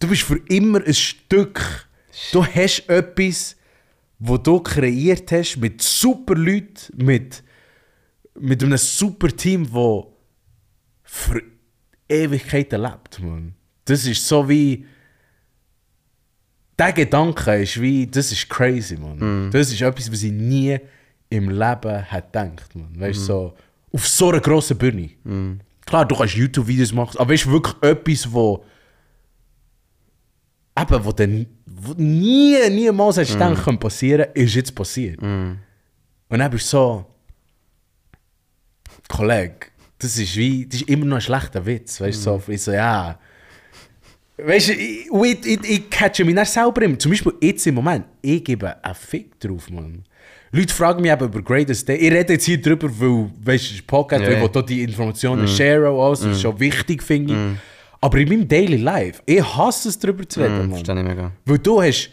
Du 0.00 0.08
bist 0.08 0.22
für 0.22 0.40
immer 0.48 0.82
ein 0.84 0.94
Stück. 0.94 1.88
Du 2.32 2.44
hast 2.44 2.88
etwas, 2.88 3.56
wo 4.18 4.36
du 4.38 4.60
kreiert 4.60 5.30
hast 5.32 5.56
mit 5.58 5.82
super 5.82 6.34
Leuten, 6.34 7.04
mit, 7.04 7.42
mit 8.38 8.62
einem 8.62 8.78
super 8.78 9.28
Team, 9.28 9.64
das 9.64 10.04
für 11.02 11.42
Ewigkeiten 12.08 12.80
lebt. 12.80 13.20
Man. 13.20 13.54
Das 13.84 14.06
ist 14.06 14.26
so 14.26 14.48
wie. 14.48 14.86
Der 16.78 16.92
Gedanke 16.92 17.56
ist 17.62 17.80
wie, 17.80 18.06
das 18.06 18.30
ist 18.30 18.48
crazy, 18.48 18.96
man. 18.96 19.50
Das 19.50 19.72
ist 19.72 19.80
etwas, 19.82 20.10
was 20.12 20.22
ich 20.22 20.30
nie 20.32 20.78
im 21.30 21.50
Leben 21.50 22.02
hätte 22.04 22.26
gedacht, 22.32 22.74
man. 22.74 23.00
Weißt 23.00 23.18
du, 23.20 23.24
so, 23.24 23.54
auf 23.92 24.06
so 24.06 24.28
einer 24.30 24.40
grossen 24.40 24.76
Bühne. 24.78 25.10
Klar, 25.86 26.06
du 26.06 26.14
kannst 26.16 26.34
YouTube-Videos 26.34 26.92
machen, 26.92 27.18
aber 27.18 27.32
weißt 27.32 27.46
du, 27.46 27.52
wirklich 27.52 27.74
etwas, 27.82 28.32
wo. 28.32 28.64
Eben, 30.78 31.04
wo 31.04 31.12
dann 31.12 31.46
wo 31.66 31.92
nie, 31.96 32.56
niemals 32.70 33.16
hättest 33.16 33.34
du 33.34 33.38
gedacht, 33.38 33.64
könnte 33.64 33.80
passieren, 33.80 34.26
ist 34.34 34.54
jetzt 34.54 34.74
passiert. 34.74 35.20
Und 36.28 36.38
dann 36.38 36.50
bist 36.50 36.66
du 36.72 36.76
so. 36.76 37.06
Kollege, 39.08 39.66
das 39.98 40.18
ist 40.18 40.36
wie, 40.36 40.66
das 40.66 40.82
ist 40.82 40.88
immer 40.88 41.06
noch 41.06 41.16
ein 41.16 41.20
schlechter 41.22 41.64
Witz, 41.64 42.00
weißt 42.00 42.18
du, 42.18 42.38
so, 42.38 42.42
ich 42.52 42.62
so, 42.62 42.72
ja. 42.72 43.18
Weißt 44.36 44.68
du, 44.68 44.72
ich, 44.72 45.08
ich, 45.10 45.46
ich, 45.46 45.70
ich 45.70 45.90
catche 45.90 46.24
mich 46.24 46.34
dann 46.34 46.44
selber 46.44 46.82
immer. 46.82 46.98
Zum 46.98 47.10
Beispiel 47.10 47.32
jetzt 47.40 47.66
im 47.66 47.74
Moment, 47.76 48.04
ich 48.20 48.44
gebe 48.44 48.84
einen 48.84 48.94
Fick 48.94 49.40
drauf, 49.40 49.70
Mann. 49.70 50.04
Leute 50.52 50.72
fragen 50.74 51.02
mich 51.02 51.10
eben 51.12 51.24
über 51.24 51.42
Greatest 51.42 51.88
Day. 51.88 51.96
Ich 51.96 52.10
rede 52.12 52.32
jetzt 52.34 52.44
hier 52.44 52.60
drüber, 52.60 52.88
weil, 52.98 53.30
weißt 53.44 53.78
du, 53.78 53.82
Podcast, 53.86 54.24
will 54.24 54.36
hier 54.50 54.62
die 54.62 54.82
Informationen 54.82 55.46
share 55.48 55.90
und 55.92 56.00
alles, 56.00 56.20
das 56.20 56.32
ist 56.36 56.42
schon 56.42 56.58
wichtig, 56.58 57.02
finde 57.02 57.32
ich. 57.34 57.58
Aber 58.00 58.18
in 58.18 58.28
meinem 58.28 58.46
Daily 58.48 58.76
Life, 58.76 59.20
ich 59.26 59.42
hasse 59.42 59.88
es, 59.88 59.98
darüber 59.98 60.26
zu 60.28 60.40
reden, 60.40 60.54
Mhm, 60.54 60.60
Mann. 60.70 60.70
verstehe 60.84 60.96
ich 60.96 61.02
mega. 61.08 61.32
Weil 61.44 61.58
du 61.58 61.82
hast. 61.82 62.10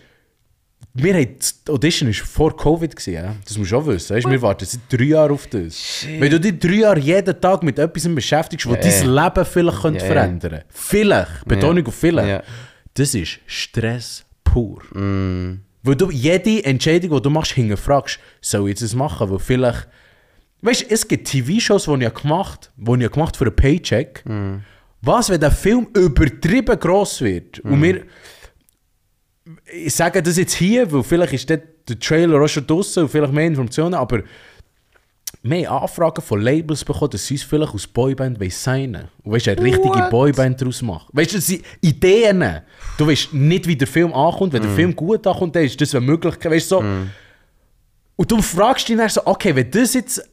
Wir 0.98 1.14
haben, 1.14 1.28
die 1.68 1.72
Audition 1.72 2.08
war 2.08 2.14
vor 2.26 2.56
Covid, 2.56 2.96
gewesen, 2.96 3.42
das 3.46 3.58
musst 3.58 3.72
du 3.72 3.78
auch 3.78 3.86
wissen. 3.86 4.16
Weißt? 4.16 4.30
Wir 4.30 4.42
warten 4.42 4.66
seit 4.66 4.80
drei 4.90 5.04
Jahren 5.04 5.32
auf 5.34 5.46
das. 5.48 6.06
Wenn 6.08 6.32
du 6.32 6.40
dich 6.40 6.58
drei 6.58 6.70
Jahre 6.76 7.00
jeden 7.00 7.42
Tag 7.42 7.64
mit 7.64 7.78
etwas 7.78 8.08
beschäftigst, 8.16 8.66
was 8.66 8.78
Ja, 8.78 9.02
dein 9.02 9.14
Leben 9.26 9.46
vielleicht 9.46 9.82
könnte 9.82 10.00
Ja, 10.00 10.06
verändern 10.06 10.62
Vielleicht, 10.70 11.46
Betonung 11.46 11.86
auf 11.86 11.96
vielleicht. 11.96 12.46
Das 12.94 13.14
ist 13.14 13.40
Stress 13.46 14.24
pur. 14.46 14.82
Mm. 14.94 15.65
Weil 15.86 15.96
du 15.96 16.10
jede 16.10 16.66
Entscheidung, 16.66 17.12
die 17.12 17.22
du 17.22 17.30
machst, 17.30 17.52
hinterfragst, 17.52 18.20
soll 18.42 18.70
ich 18.70 18.80
das 18.80 18.96
machen? 18.96 19.30
Weil 19.30 19.40
vielleicht. 19.40 19.88
Weißt 20.62 20.82
du, 20.82 20.86
es 20.90 21.08
gibt 21.08 21.28
TV-Shows, 21.28 21.86
die 21.86 22.06
ich 22.06 22.14
gemacht 22.14 22.72
habe, 22.80 22.98
die 22.98 23.06
ich 23.06 23.12
gemacht 23.12 23.38
für 23.38 23.46
einen 23.46 23.56
Paycheck. 23.56 24.24
Was, 25.02 25.30
wenn 25.30 25.40
der 25.40 25.52
Film 25.52 25.88
übertrieben 25.96 26.80
gross 26.80 27.22
wird? 27.22 27.60
Und 27.60 27.84
wir. 27.84 28.04
Ich 29.72 29.94
sage 29.94 30.24
das 30.24 30.38
jetzt 30.38 30.56
hier, 30.56 30.92
weil 30.92 31.04
vielleicht 31.04 31.34
ist 31.34 31.50
der 31.50 31.62
Trailer 32.00 32.42
auch 32.42 32.48
schon 32.48 32.66
draußen 32.66 33.04
und 33.04 33.10
vielleicht 33.10 33.32
mehr 33.32 33.46
Informationen, 33.46 33.94
aber 33.94 34.24
haben 35.44 35.66
Anfragen 35.66 36.22
von 36.22 36.42
Labels 36.42 36.84
bekommen, 36.84 37.12
dass 37.12 37.26
sie 37.26 37.36
uns 37.36 37.44
vielleicht 37.44 37.74
aus 37.74 37.88
Boyband 37.88 38.40
wollen 38.40 38.50
signen 38.52 39.08
Und 39.24 39.32
weißt 39.34 39.48
du, 39.48 39.52
eine 39.52 39.62
richtige 39.62 39.90
What? 39.90 40.10
Boyband 40.10 40.62
daraus 40.62 40.82
machen. 40.82 41.08
Weißt 41.14 41.32
du, 41.32 41.36
das 41.38 41.48
sind 41.48 41.64
Ideen. 41.82 42.62
Du 42.98 43.08
weißt 43.08 43.34
nicht, 43.34 43.68
wie 43.68 43.76
der 43.76 43.88
Film 43.88 44.14
ankommt. 44.14 44.54
Wenn 44.54 44.62
der 44.64 44.72
Film 44.72 44.96
gut 44.96 45.26
ankommt, 45.28 45.56
dann 45.56 45.64
ist 45.64 45.80
das 45.80 45.94
eine 45.94 46.06
Möglichkeit. 46.06 46.52
Weißt 46.52 46.72
du, 46.72 46.76
so. 46.76 46.84
Und 48.18 48.32
du 48.32 48.42
fragst 48.42 48.88
dich 48.88 48.96
dann 48.98 49.10
so, 49.10 49.22
okay, 49.26 49.56
wenn 49.56 49.70
das 49.72 49.94
jetzt. 49.94 50.28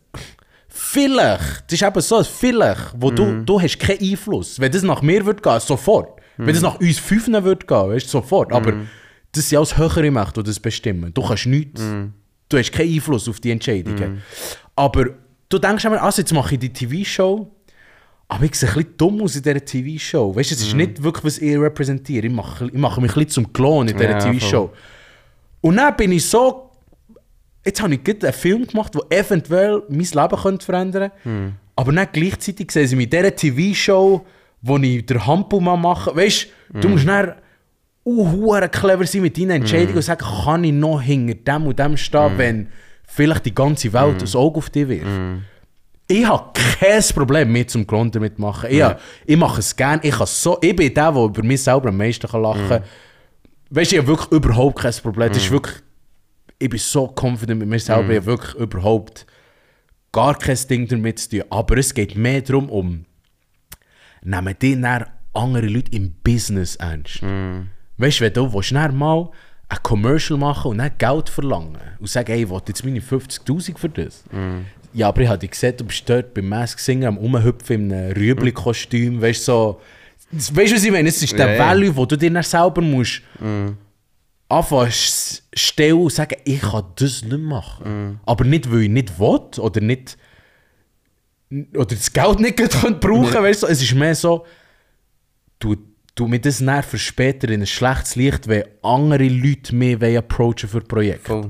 Vielleicht, 0.75 1.65
das 1.67 1.73
ist 1.73 1.83
eben 1.83 2.01
so 2.01 2.25
Vielleicht, 2.25 2.95
wo 2.97 3.11
du, 3.11 3.43
du 3.45 3.61
hast 3.61 3.79
keinen 3.79 4.01
Einfluss. 4.01 4.59
Wenn 4.59 4.73
das 4.73 4.83
nach 4.83 5.03
mir 5.03 5.25
würde 5.27 5.43
gehen, 5.43 5.61
sofort. 5.61 6.19
Wenn 6.39 6.55
das 6.55 6.63
nach 6.63 6.81
uns 6.81 6.99
Fünfen 6.99 7.35
würde 7.45 7.67
gehen, 7.67 7.91
weißt 7.91 8.07
du, 8.07 8.11
sofort. 8.11 8.53
Aber 8.53 8.73
das 9.33 9.49
sind 9.49 9.59
alles 9.59 9.77
höhere 9.77 10.11
Mächte, 10.11 10.43
die 10.43 10.49
das 10.49 10.59
bestimmen. 10.61 11.13
Du 11.13 11.23
kannst 11.23 11.47
nichts. 11.47 11.83
Du 12.53 12.59
hast 12.59 12.73
keinen 12.73 12.95
Einfluss 12.95 13.29
auf 13.29 13.41
die 13.41 13.51
Entscheidungen. 13.51 14.23
Aber 14.77 15.07
du 15.49 15.59
denkst 15.59 15.85
immer, 15.85 16.03
also 16.03 16.23
jetzt 16.23 16.33
mache 16.33 16.55
ich 16.55 16.61
die 16.61 16.73
TV-Show, 16.73 17.51
aber 18.29 18.45
ich 18.45 18.55
sehe 18.55 18.69
ein 18.69 18.75
bisschen 18.77 18.97
dumm 18.97 19.23
aus 19.23 19.37
in 19.37 19.43
dieser 19.43 19.65
TV-Show. 19.65 20.35
Weißt 20.37 20.51
du, 20.51 20.55
es 20.55 20.63
ist 20.63 20.75
nicht 20.75 21.03
wirklich, 21.03 21.25
was 21.25 21.39
ich 21.39 21.57
repräsentiere. 21.57 22.27
Ich 22.27 22.33
mache, 22.33 22.67
ich 22.67 22.73
mache 22.73 23.01
mich 23.01 23.11
ein 23.11 23.15
bisschen 23.15 23.45
zum 23.45 23.53
Klon 23.53 23.89
in 23.89 23.97
dieser 23.97 24.11
Ja, 24.11 24.19
TV-Show. 24.19 24.71
Und 25.61 25.77
dann 25.77 25.97
bin 25.97 26.13
ich 26.13 26.25
so. 26.27 26.71
Jetzt 27.65 27.81
habe 27.81 27.95
ich 27.95 28.03
gerade 28.03 28.27
einen 28.27 28.35
Film 28.35 28.67
gemacht, 28.67 28.93
der 28.95 29.19
eventuell 29.19 29.83
mein 29.89 30.01
Leben 30.01 30.43
könnte 30.43 30.65
verändern 30.65 31.11
könnte. 31.23 31.53
Aber 31.77 31.93
dann 31.93 32.09
gleichzeitig 32.13 32.71
sehen 32.71 32.87
sie 32.89 32.97
mit 32.97 33.13
dieser 33.13 33.35
TV-Show, 33.35 34.27
wo 34.63 34.79
ich 34.79 35.07
der 35.07 35.27
Hampelmann 35.27 35.81
mache. 35.81 36.15
Weißt 36.15 36.49
du, 36.73 36.81
du 36.81 36.89
musst 36.89 37.07
dann 37.07 37.35
uh, 38.05 38.59
clever 38.71 39.07
sein 39.07 39.23
mit 39.23 39.37
deinen 39.39 39.51
Entscheidungen 39.51 39.97
und 39.97 40.03
sagen, 40.03 40.25
kann 40.45 40.65
ich 40.65 40.73
noch 40.73 41.01
hinter 41.01 41.35
dem 41.35 41.67
und 41.67 41.79
dem 41.79 41.97
stehen, 41.97 42.33
wenn 42.39 42.69
vielleicht 43.07 43.45
die 43.47 43.55
ganze 43.55 43.93
Welt 43.93 44.23
ein 44.23 44.35
Auge 44.35 44.59
auf 44.59 44.71
dich 44.71 44.89
wirft. 44.89 45.07
Ich 46.09 46.27
habe 46.27 46.51
kein 46.81 47.03
Problem 47.15 47.51
mit 47.53 47.71
zum 47.71 47.87
Klon 47.87 48.11
damit 48.11 48.39
machen. 48.39 48.69
Ich, 48.71 48.79
hab- 48.91 49.01
ich 49.25 49.37
mache 49.37 49.61
es 49.61 49.75
gerne. 49.75 50.03
Ich, 50.05 50.11
kann 50.17 50.27
so, 50.27 50.59
ich 50.61 50.75
bin 50.77 50.93
der, 50.93 51.13
der 51.13 51.23
über 51.25 51.43
mich 51.43 51.63
selber 51.63 51.89
am 51.91 51.97
meisten 51.97 52.27
kann 52.29 52.43
lachen 52.43 52.69
kann. 52.69 52.83
Weißt 53.71 53.93
du, 53.93 53.97
ich 53.97 54.03
habe 54.03 54.09
wirklich 54.09 54.31
überhaupt 54.33 54.81
kein 54.81 54.93
Problem. 54.95 55.29
Das 55.29 55.39
ist 55.39 55.51
wirklich, 55.51 55.77
ich 56.59 56.69
bin 56.69 56.79
so 56.79 57.15
confident 57.19 57.61
mit 57.61 57.69
mir 57.69 57.79
selber. 57.79 58.11
Ich 58.11 58.17
habe 58.17 58.27
wirklich 58.27 58.55
überhaupt 58.57 59.27
gar 60.11 60.37
kein 60.37 60.59
Ding 60.69 60.87
damit 60.89 61.19
zu 61.21 61.31
tun. 61.31 61.43
Aber 61.51 61.79
es 61.79 61.95
geht 61.95 62.15
mehr 62.17 62.43
darum, 62.43 62.69
um 62.69 63.05
nehmen 64.23 64.55
die 64.61 64.77
andere 65.35 65.67
Leute 65.67 65.93
im 65.93 66.15
Business 66.23 66.77
ernst. 66.77 67.23
Weißt 67.99 68.21
du, 68.21 68.25
wenn 68.25 68.33
du 68.33 68.53
willst 68.53 68.73
dann 68.73 68.97
mal 68.97 69.31
ein 69.69 69.79
Commercial 69.83 70.39
machen 70.39 70.73
und 70.73 70.79
dann 70.79 70.91
Geld 70.99 71.29
verlangen 71.29 71.79
und 71.99 72.09
sagen, 72.09 72.33
hey, 72.33 72.43
ich 72.43 72.51
will 72.51 72.61
jetzt 72.67 72.85
meine 72.85 73.01
50.000 73.01 73.79
für 73.79 73.89
das. 73.89 74.25
ja, 74.93 75.09
aber 75.09 75.23
ich 75.23 75.29
habe 75.29 75.49
gesehen, 75.49 75.77
du 75.77 75.85
bist 75.85 76.09
dort 76.09 76.35
beim 76.35 76.49
Mask 76.49 76.79
Singer 76.79 77.09
am 77.09 77.17
Rumhüpfen 77.17 77.91
in 77.91 77.93
einem 77.93 78.13
Rüebli-Kostüm, 78.13 79.21
weißt 79.23 79.41
du, 79.49 79.53
so. 79.53 79.81
Weißt 80.33 80.73
du, 80.73 80.77
was 80.77 80.85
ich 80.85 80.91
meine? 80.91 81.09
Es 81.09 81.23
ist 81.23 81.39
der 81.39 81.47
Ja, 81.47 81.53
ja. 81.53 81.59
Value, 81.59 81.95
wo 81.97 82.07
du 82.07 82.17
dir 82.17 82.31
dann 82.31 82.43
selber 82.43 82.81
musst 82.83 83.23
anfangen 84.49 84.89
s- 84.89 85.43
stellen 85.55 85.95
und 85.99 86.13
sagen, 86.13 86.37
ich 86.45 86.61
kann 86.61 86.85
das 86.97 87.23
nicht 87.23 87.39
machen. 87.39 88.21
Aber 88.27 88.45
nicht, 88.45 88.71
weil 88.71 88.83
ich 88.83 88.89
nicht 88.91 89.19
will 89.19 89.41
oder 89.59 89.81
nicht 89.81 90.17
oder 91.75 91.95
das 91.95 92.11
Geld 92.13 92.41
nicht 92.41 92.57
brauchen 93.01 93.35
weißt 93.43 93.63
du? 93.63 93.67
Es 93.67 93.83
ist 93.83 93.95
mehr 93.95 94.15
so, 94.15 94.47
du, 95.59 95.77
du 96.15 96.27
mir 96.27 96.41
das 96.41 96.59
dann 96.59 96.83
für 96.83 96.99
später 96.99 97.49
in 97.49 97.61
ein 97.61 97.67
schlechtes 97.67 98.17
Licht, 98.17 98.49
wenn 98.49 98.65
andere 98.83 99.29
Leute 99.29 99.75
mehr 99.75 100.01
wollen 100.01 100.19
approachen 100.19 100.69
für 100.69 100.81
Projekte. 100.81 101.27
Voll. 101.27 101.49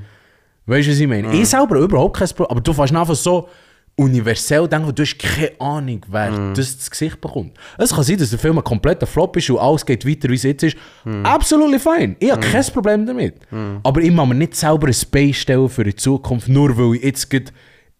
Weißt 0.67 0.87
du, 0.87 0.93
was 0.93 1.01
ich 1.01 1.09
meine? 1.09 1.35
Ich 1.35 1.49
selber 1.49 1.77
überhaupt 1.77 2.17
kein 2.17 2.29
Problem. 2.29 2.51
Aber 2.51 2.61
du 2.61 2.73
fährst 2.73 2.95
einfach 2.95 3.17
so 3.17 3.49
universell 3.95 4.67
denken, 4.69 4.95
du 4.95 5.03
hast 5.03 5.19
keine 5.19 5.61
Ahnung, 5.61 6.01
wer 6.09 6.53
das 6.55 6.73
ins 6.75 6.91
Gesicht 6.91 7.21
bekommt. 7.21 7.59
Es 7.77 7.95
kann 7.95 8.05
sein, 8.05 8.17
dass 8.17 8.31
der 8.31 8.39
Film 8.39 8.57
ein 8.57 8.65
kompletter 8.65 9.07
Flop 9.07 9.37
ist 9.37 9.51
und 9.51 9.59
alles 9.59 9.85
geht 9.85 10.07
weiter, 10.09 10.29
wie 10.31 10.35
es 10.35 10.45
jetzt 10.45 10.63
ist. 10.63 10.77
Absolut 11.25 11.79
fein. 11.81 12.17
Ich 12.19 12.31
habe 12.31 12.41
kein 12.41 12.65
Problem 12.67 13.05
damit. 13.05 13.35
Aber 13.83 14.01
ich 14.01 14.11
muss 14.11 14.29
mir 14.29 14.35
nicht 14.35 14.55
selber 14.57 14.87
ein 14.87 14.95
Space 14.95 15.37
stellen 15.37 15.69
für 15.69 15.85
die 15.85 15.95
Zukunft, 15.95 16.49
nur 16.49 16.77
weil 16.79 16.97
ich 16.97 17.03
jetzt 17.05 17.29
gerade 17.29 17.53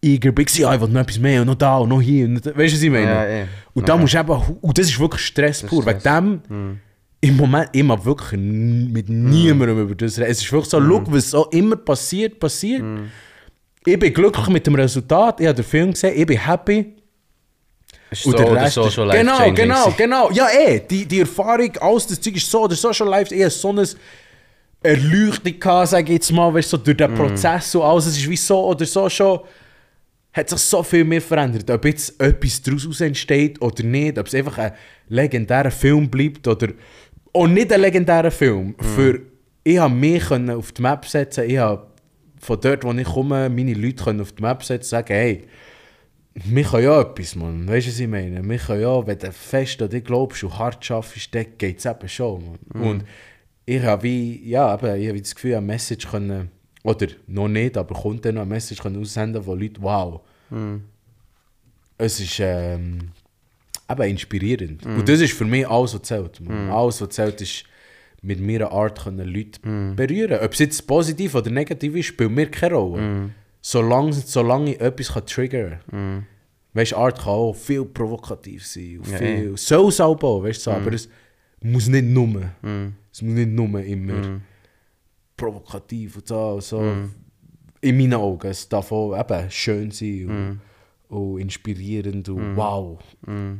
eager 0.03 0.31
bin. 0.31 0.45
Ja, 0.53 0.73
ich 0.73 0.81
will 0.81 0.89
noch 0.89 1.01
etwas 1.01 1.19
mehr 1.19 1.41
und 1.41 1.47
noch 1.47 1.55
da 1.55 1.77
und 1.77 1.89
noch 1.89 2.01
hier. 2.01 2.25
Und, 2.25 2.45
weißt 2.45 2.55
du, 2.55 2.61
was 2.61 2.81
ich 2.81 2.89
meine? 2.89 3.05
Ja, 3.05 3.25
eh. 3.25 3.45
Und 3.73 3.87
da 3.87 3.97
musst 3.97 4.15
eben, 4.15 4.41
und 4.61 4.77
das 4.77 4.87
ist 4.87 4.99
wirklich 4.99 5.21
Stress 5.21 5.63
pur. 5.63 5.85
Wegen 5.85 6.03
dem, 6.03 6.79
im 7.21 7.37
Moment, 7.37 7.69
mag 7.83 8.03
wirklich 8.05 8.39
mit 8.39 9.07
niemandem 9.07 9.79
über 9.79 9.95
das 9.95 10.17
reden. 10.19 10.29
Es 10.29 10.41
ist 10.41 10.51
wirklich 10.51 10.69
so, 10.69 10.81
schau, 10.81 11.03
was 11.07 11.29
so 11.29 11.45
immer 11.51 11.77
passiert, 11.77 12.39
passiert. 12.39 12.83
Ich 13.85 13.99
bin 13.99 14.13
glücklich 14.13 14.47
mit 14.47 14.67
dem 14.67 14.75
Resultat, 14.75 15.39
ich 15.39 15.47
habe 15.47 15.55
den 15.55 15.65
Film 15.65 15.91
gesehen, 15.91 16.13
ich 16.17 16.25
bin 16.25 16.37
happy. 16.37 16.95
Ist 18.11 18.25
Und 18.25 18.37
so 18.37 18.43
der 18.43 18.55
Rest 18.55 18.75
so 18.75 18.85
ist, 18.85 18.93
schon 18.93 19.09
Genau, 19.09 19.51
genau, 19.53 19.93
genau. 19.97 20.31
Ja, 20.31 20.47
eh, 20.49 20.79
die, 20.79 21.05
die 21.05 21.21
Erfahrung, 21.21 21.71
alles 21.79 22.07
das 22.07 22.21
Zeug 22.21 22.35
ist 22.35 22.49
so 22.49 22.63
oder 22.63 22.75
so 22.75 22.93
schon 22.93 23.07
live, 23.07 23.31
eher 23.31 23.49
so 23.49 23.69
eine 23.69 23.87
Erleuchtung 24.83 25.85
sage 25.85 26.03
ich 26.03 26.09
jetzt 26.09 26.31
mal, 26.31 26.53
weißt 26.53 26.69
so 26.69 26.77
durch 26.77 26.97
den 26.97 27.13
Prozess 27.13 27.73
und 27.73 27.81
alles, 27.81 28.05
es 28.05 28.17
ist 28.17 28.29
wie 28.29 28.37
so 28.37 28.65
oder 28.67 28.85
so 28.85 29.09
schon, 29.09 29.39
hat 30.33 30.49
sich 30.49 30.59
so 30.59 30.81
viel 30.83 31.03
mehr 31.03 31.21
verändert. 31.21 31.69
Ob 31.69 31.85
jetzt 31.85 32.19
etwas 32.19 32.61
daraus 32.61 33.01
entsteht 33.01 33.61
oder 33.61 33.83
nicht, 33.83 34.17
ob 34.17 34.27
es 34.27 34.35
einfach 34.35 34.57
ein 34.57 34.73
legendärer 35.07 35.71
Film 35.71 36.09
bleibt 36.09 36.47
oder 36.47 36.69
auch 37.33 37.47
nicht 37.47 37.71
ein 37.71 37.81
legendärer 37.81 38.31
Film. 38.31 38.75
Für, 38.95 39.19
ich 39.63 39.77
habe 39.77 39.93
mich 39.93 40.29
auf 40.31 40.71
die 40.71 40.81
Map 40.81 41.05
setzen, 41.05 41.49
ich 41.49 41.57
habe 41.57 41.87
von 42.39 42.59
dort, 42.59 42.83
wo 42.83 42.91
ich 42.91 43.07
komme, 43.07 43.49
meine 43.49 43.73
Leute 43.73 44.03
können 44.03 44.21
auf 44.21 44.33
die 44.33 44.41
Map 44.41 44.63
setzen 44.63 44.85
und 44.85 44.89
sagen, 44.89 45.13
hey, 45.13 45.43
wir 46.33 46.63
können 46.63 46.83
ja 46.83 47.01
etwas, 47.01 47.35
Mann. 47.35 47.67
Weißt 47.67 47.87
du, 47.87 47.91
was 47.91 47.99
ich 47.99 48.07
meine? 48.07 48.43
Wir 48.43 48.57
können 48.57 48.81
ja, 48.81 49.05
wenn 49.05 49.19
du 49.19 49.31
fest 49.31 49.81
an 49.81 49.89
dich 49.89 50.03
glaubst 50.03 50.43
und 50.43 50.57
hart 50.57 50.83
schaffst, 50.83 51.33
dann 51.35 51.45
geht 51.57 51.77
es 51.77 51.85
eben 51.85 52.09
schon. 52.09 52.57
Mann. 52.73 52.83
Und 52.83 53.05
ich 53.65 53.81
habe 53.83 54.03
wie, 54.03 54.49
ja, 54.49 54.73
eben, 54.73 54.99
ich 54.99 55.09
habe 55.09 55.21
das 55.21 55.35
Gefühl, 55.35 55.55
eine 55.55 55.65
Message 55.65 56.09
können, 56.09 56.49
oder 56.83 57.07
noch 57.27 57.47
nicht, 57.47 57.77
aber 57.77 57.95
kommt 57.95 58.25
dann 58.25 58.35
noch 58.35 58.41
eine 58.41 58.49
Message 58.49 58.81
können 58.81 58.99
aussenden, 59.01 59.45
wo 59.45 59.55
Leute, 59.55 59.81
wow, 59.81 60.21
es 61.97 62.19
ist 62.19 62.39
ähm, 62.39 63.11
eben 63.89 64.03
inspirierend. 64.03 64.85
Und 64.85 65.07
das 65.09 65.21
ist 65.21 65.33
für 65.33 65.45
mich 65.45 65.67
alles, 65.67 65.93
was 65.93 66.01
zählt. 66.03 66.39
Man. 66.41 66.69
Alles, 66.71 67.01
was 67.01 67.09
zählt, 67.09 67.41
ist 67.41 67.63
mit 68.21 68.39
meiner 68.39 68.71
Art 68.71 69.01
können 69.03 69.27
Leute 69.27 69.59
berühren. 69.95 70.39
Ob 70.43 70.53
es 70.53 70.59
jetzt 70.59 70.85
positiv 70.87 71.35
oder 71.35 71.49
negativ 71.51 71.95
ist, 71.95 72.05
spielt 72.07 72.31
mir 72.31 72.49
keine 72.49 72.75
Rolle. 72.75 73.01
Solange, 73.61 74.13
solange 74.13 74.73
ich 74.75 74.81
etwas 74.81 75.13
kann 75.13 75.25
triggern 75.25 75.79
kann. 75.89 76.27
Weißt 76.73 76.91
du, 76.93 76.97
Art 76.97 77.17
kann 77.19 77.27
auch 77.33 77.53
viel 77.53 77.85
provokativ 77.85 78.65
sein. 78.65 78.99
Und 78.99 79.09
Ja, 79.11 79.17
viel, 79.17 79.57
Soll 79.57 79.89
es 79.89 80.01
auch, 80.01 80.21
weißt 80.21 80.59
du, 80.59 80.63
so, 80.63 80.71
aber 80.71 80.93
es 80.93 81.07
muss 81.61 81.87
nicht 81.87 82.05
nur. 82.05 82.51
Es 83.11 83.21
muss 83.21 83.33
nicht 83.35 83.49
nur 83.51 83.79
immer 83.81 84.41
provokativ 85.43 86.17
und 86.17 86.27
so. 86.27 86.59
so. 86.59 86.81
In 87.81 87.97
meinen 87.97 88.13
Augen. 88.13 88.47
Es 88.47 88.67
darf 88.69 88.91
auch 88.91 89.17
eben 89.19 89.51
schön 89.51 89.91
sein 89.91 90.59
und, 91.09 91.17
und 91.17 91.39
inspirierend 91.41 92.29
und 92.29 92.55
wow. 92.55 92.97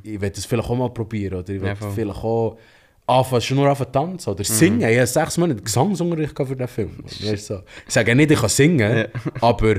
Ich 0.04 0.20
werde 0.22 0.36
das 0.36 0.46
vielleicht 0.46 0.70
auch 0.70 0.76
mal 0.78 0.90
probieren. 0.90 1.40
Oder 1.40 1.50
ich 1.50 1.58
Ja, 1.60 1.68
werde 1.68 1.80
voll. 1.82 1.92
vielleicht 1.92 2.24
auch 2.24 2.58
anfangen, 3.06 3.42
schon 3.42 3.58
nur 3.58 3.68
anfangen 3.68 3.92
tanzen 3.92 4.30
oder 4.30 4.44
singen. 4.46 4.80
Ich 4.90 4.96
habe 4.98 5.08
sechs 5.08 5.38
Monate 5.38 5.62
Gesangsunterricht 5.62 6.38
für 6.38 6.56
den 6.56 6.68
Film. 6.70 7.04
Weißt 7.22 7.46
so. 7.48 7.60
Ich 7.86 7.94
sage 7.94 8.16
nicht, 8.16 8.32
ich 8.32 8.40
kann 8.40 8.50
singen, 8.50 8.98
Ja. 8.98 9.06
aber 9.42 9.76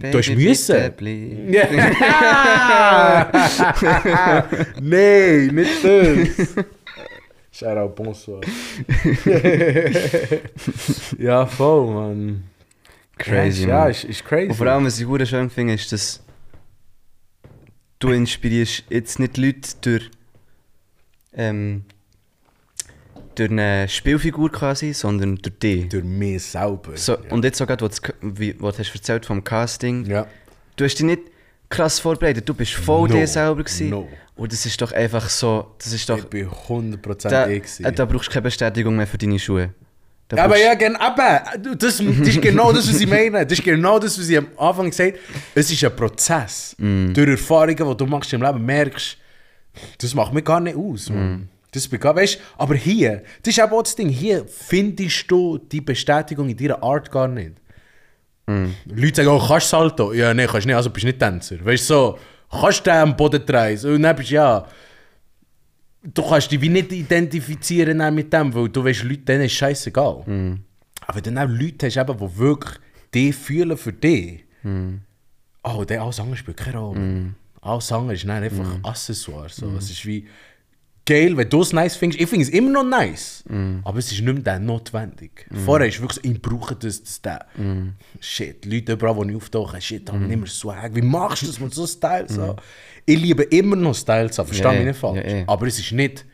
Du 0.00 0.18
hast 0.18 0.30
müssen. 0.30 0.76
Nein, 4.80 5.46
nicht 5.54 5.84
das. 5.84 6.64
Shout 7.56 7.76
out, 7.78 7.94
bonsoir. 7.96 8.40
ja, 11.18 11.46
voll, 11.46 11.92
man. 11.92 12.44
Crazy, 13.18 13.66
Ja, 13.66 13.80
man. 13.80 13.90
ist, 13.90 14.04
ist 14.04 14.24
crazy. 14.24 14.48
Und 14.50 14.56
vor 14.56 14.66
allem, 14.66 14.84
was 14.84 15.00
ich 15.00 15.06
hure 15.06 15.24
schön 15.24 15.48
finde, 15.48 15.72
ist, 15.74 15.90
dass 15.90 16.22
du 17.98 18.10
inspirierst 18.10 18.84
jetzt 18.90 19.18
nicht 19.18 19.38
Leute 19.38 19.70
durch, 19.80 20.10
ähm, 21.32 21.84
durch 23.34 23.50
eine 23.50 23.88
Spielfigur 23.88 24.52
quasi, 24.52 24.92
sondern 24.92 25.36
durch 25.36 25.58
dich. 25.58 25.88
durch 25.88 26.04
mich 26.04 26.42
selber. 26.42 26.94
So, 26.96 27.12
ja. 27.14 27.18
Und 27.30 27.42
jetzt 27.44 27.56
sogar, 27.58 27.80
was 27.80 28.02
was 28.58 28.76
du 28.76 28.82
erzählt 28.92 29.24
vom 29.24 29.42
Casting, 29.42 30.04
ja. 30.04 30.26
du 30.76 30.84
hast 30.84 30.96
dich 30.96 31.06
nicht 31.06 31.22
krass 31.70 31.98
vorbereitet, 32.00 32.46
du 32.46 32.52
bist 32.54 32.74
voll 32.74 33.08
No, 33.08 33.14
dir 33.14 33.26
selber 33.26 33.64
gewesen. 33.64 33.88
no. 33.90 34.08
Und 34.36 34.52
das 34.52 34.66
ist 34.66 34.80
doch 34.80 34.92
einfach 34.92 35.28
so, 35.28 35.74
das 35.78 35.92
ist 35.92 36.08
doch, 36.08 36.18
Ich 36.18 36.24
bin 36.26 36.48
100% 36.48 37.28
da, 37.28 37.48
ich. 37.48 37.62
gewesen. 37.62 37.94
da 37.94 38.04
brauchst 38.04 38.28
du 38.28 38.32
keine 38.32 38.42
Bestätigung 38.42 38.94
mehr 38.96 39.06
für 39.06 39.18
deine 39.18 39.38
Schuhe. 39.38 39.70
Da 40.28 40.44
aber 40.44 40.58
ja, 40.58 40.74
genau, 40.74 40.98
aber 40.98 41.44
das, 41.62 41.78
das 41.78 42.00
ist 42.00 42.42
genau 42.42 42.72
das, 42.72 42.88
was 42.88 43.00
ich 43.00 43.06
meine. 43.06 43.46
Das 43.46 43.58
ist 43.58 43.64
genau 43.64 43.98
das, 43.98 44.18
was 44.18 44.28
ich 44.28 44.36
am 44.36 44.48
Anfang 44.58 44.90
gesagt 44.90 45.12
habe. 45.12 45.40
Es 45.54 45.70
ist 45.70 45.84
ein 45.84 45.94
Prozess. 45.94 46.74
Durch 46.78 47.28
Erfahrungen, 47.28 47.76
die 47.76 47.96
du 47.96 48.06
machst 48.06 48.32
im 48.32 48.42
Leben, 48.42 48.64
merkst 48.64 49.16
das 49.98 50.14
macht 50.14 50.32
mich 50.32 50.44
gar 50.44 50.60
nicht 50.60 50.76
aus. 50.76 51.10
Man. 51.10 51.48
Das 51.72 51.90
gar, 51.90 52.16
weißt, 52.16 52.38
aber 52.56 52.74
hier, 52.74 53.22
das 53.42 53.56
ist 53.56 53.62
eben 53.62 53.72
auch 53.72 53.82
das 53.82 53.94
Ding, 53.94 54.08
hier 54.08 54.46
findest 54.46 55.30
du 55.30 55.58
die 55.58 55.82
Bestätigung 55.82 56.48
in 56.48 56.56
deiner 56.56 56.82
Art 56.82 57.10
gar 57.10 57.28
nicht. 57.28 57.52
Leute 58.46 59.16
sagen, 59.16 59.28
oh, 59.28 59.46
kannst 59.46 59.66
du 59.66 59.76
Salto? 59.76 60.12
Ja, 60.12 60.32
nein, 60.32 60.46
kannst 60.46 60.64
du 60.64 60.68
nicht, 60.68 60.76
also 60.76 60.88
bist 60.90 61.02
du 61.04 61.08
nicht 61.08 61.18
Tänzer. 61.18 61.62
Weißt 61.62 61.90
du, 61.90 61.94
so, 61.94 62.18
kannst 62.50 62.86
du 62.86 62.90
den 62.90 62.98
am 62.98 63.16
Boden 63.16 63.44
drehen? 63.44 63.94
Und 63.94 64.02
dann 64.02 64.16
bist 64.16 64.30
du, 64.30 64.34
ja, 64.34 64.66
du 66.02 66.22
kannst 66.22 66.50
dich 66.50 66.60
wie 66.60 66.68
nicht 66.68 66.92
identifizieren 66.92 68.14
mit 68.14 68.32
dem, 68.32 68.54
weil 68.54 68.68
du 68.68 68.84
weißt, 68.84 69.02
Leute, 69.04 69.22
denen 69.22 69.44
ist 69.44 69.52
scheißegal. 69.54 70.24
Aber 71.06 71.14
wenn 71.14 71.22
du 71.22 71.30
dann 71.32 71.38
auch 71.38 71.52
Leute 71.52 71.86
hast, 71.86 71.96
eben, 71.96 72.18
die 72.18 72.38
wirklich 72.38 72.74
die 73.14 73.32
fühlen 73.32 73.76
für 73.76 73.92
dich, 73.92 74.44
oh, 75.62 75.84
der 75.84 76.02
alles 76.02 76.20
andere 76.20 76.36
spielt 76.36 76.56
keine 76.56 76.78
Rolle. 76.78 77.00
Alles 77.60 77.90
andere 77.92 78.14
ist 78.14 78.24
dann 78.24 78.42
einfach 78.42 78.78
Accessoire. 78.84 79.48
So. 79.48 79.74
Es 79.76 79.90
ist 79.90 80.06
wie 80.06 80.26
geil, 81.06 81.36
wenn 81.36 81.48
du 81.48 81.62
es 81.62 81.72
nice 81.72 81.96
findest. 81.96 82.20
Ich 82.20 82.28
finde 82.28 82.44
es 82.44 82.50
immer 82.50 82.70
noch 82.70 82.84
nice, 82.84 83.44
aber 83.84 83.98
es 83.98 84.12
ist 84.12 84.20
nicht 84.20 84.24
mehr 84.34 84.42
dann 84.42 84.66
notwendig. 84.66 85.46
Vorher 85.64 85.88
ist 85.88 86.00
wirklich 86.00 86.22
so, 86.22 86.30
ich 86.30 86.42
brauche 86.42 86.74
das, 86.76 87.02
das, 87.02 87.22
das. 87.22 87.40
Shit, 88.20 88.64
Leute 88.66 88.92
überall, 88.92 89.16
wo 89.16 89.24
ich 89.24 89.36
auftauche, 89.36 89.80
shit, 89.80 90.10
haben 90.10 90.26
nicht 90.26 90.36
mehr 90.38 90.46
Swag. 90.48 90.94
Wie 90.94 91.02
machst 91.02 91.42
du 91.42 91.46
das 91.46 91.60
mit 91.60 91.72
so 91.72 91.86
Styles? 91.86 92.34
So? 92.34 92.56
Ich 93.06 93.18
liebe 93.20 93.44
immer 93.44 93.76
noch 93.76 93.94
Styles, 93.94 94.36
verstehe 94.36 94.64
Ja, 94.64 94.72
mich 94.72 94.86
nicht 94.86 94.98
falsch. 94.98 95.24
ja, 95.24 95.36
ja. 95.38 95.44
Aber 95.46 95.66
es 95.66 95.78
ist 95.78 95.92
nicht 95.92 96.24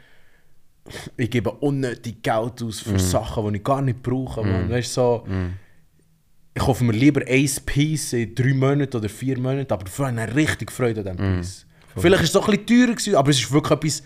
ich 1.17 1.31
gebe 1.31 1.51
unnötig 1.51 2.23
Geld 2.23 2.61
aus 2.63 2.81
für 2.81 2.99
Sachen, 2.99 3.49
die 3.53 3.59
ich 3.59 3.65
gar 3.65 3.81
nicht 3.83 4.03
brauche. 4.03 4.43
Man. 4.43 4.69
Weißt, 4.69 4.93
so, 4.93 5.25
Ich 6.55 6.61
kaufe 6.63 6.83
mir 6.85 6.93
lieber 6.93 7.23
ein 7.27 7.49
Piece 7.65 8.13
in 8.15 8.35
drei 8.35 8.53
Monaten 8.53 8.97
oder 8.97 9.09
vier 9.09 9.39
Monaten, 9.39 9.73
aber 9.73 9.85
dafür 9.85 10.09
habe 10.09 10.21
ich 10.29 10.35
richtig 10.35 10.73
Freude 10.73 11.09
an 11.09 11.17
diesem 11.17 11.37
Piece. 11.39 11.67
Vielleicht 11.97 12.23
ist 12.23 12.29
es 12.31 12.33
doch 12.33 12.49
ein 12.49 12.59
bisschen 12.59 12.67
teurer, 12.87 12.95
gewesen, 12.97 13.15
aber 13.15 13.31
es 13.31 13.39
ist 13.39 13.53
wirklich 13.53 13.71
etwas, 13.79 14.03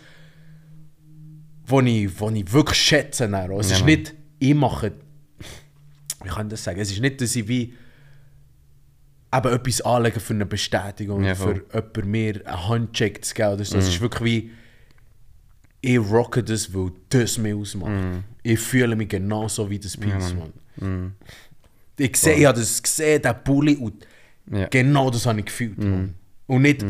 was 1.68 1.84
ich, 1.86 2.20
wo 2.20 2.30
ich 2.30 2.52
wirklich 2.52 2.78
schätze. 2.78 3.28
dann. 3.28 3.50
Es 3.52 3.70
Ja, 3.70 3.76
ist 3.76 3.84
nicht, 3.84 4.14
ich 4.38 4.54
mache, 4.54 4.92
wie 6.22 6.28
kann 6.28 6.46
ich 6.46 6.50
das 6.52 6.64
sagen, 6.64 6.80
es 6.80 6.90
ist 6.90 7.00
nicht, 7.00 7.20
dass 7.20 7.34
ich 7.36 7.46
wie 7.48 7.74
eben 9.34 9.52
etwas 9.52 9.80
anlegen 9.82 10.20
für 10.20 10.34
eine 10.34 10.46
Bestätigung 10.46 11.24
Ja, 11.24 11.34
für 11.34 11.64
jemanden 11.72 12.10
mir 12.10 12.46
einen 12.46 12.68
Handcheck 12.68 13.24
zu 13.24 13.34
geben 13.34 13.54
oder 13.54 13.64
so. 13.64 13.78
Es 13.78 13.88
ist 13.88 14.00
wirklich 14.00 14.24
wie, 14.24 14.50
ich 15.80 15.98
rocke 15.98 16.42
das, 16.42 16.72
weil 16.74 16.92
das 17.10 17.38
mich 17.38 17.54
ausmacht. 17.54 18.22
Ich 18.42 18.58
fühle 18.60 18.96
mich 18.96 19.08
genauso 19.08 19.68
wie 19.68 19.78
das 19.78 19.96
Piece, 19.96 20.34
Mann. 20.78 21.14
Ich 21.98 22.16
sehe, 22.16 22.34
ich 22.36 22.46
habe 22.46 22.58
das 22.58 22.82
gesehen, 22.82 23.22
der 23.22 23.34
Bulli, 23.34 23.76
und 23.76 24.06
Ja. 24.50 24.68
genau 24.68 25.10
das 25.10 25.26
habe 25.26 25.40
ich 25.40 25.46
gefühlt, 25.46 25.78
Mann. 25.78 26.14
Und 26.46 26.62
nicht, 26.62 26.84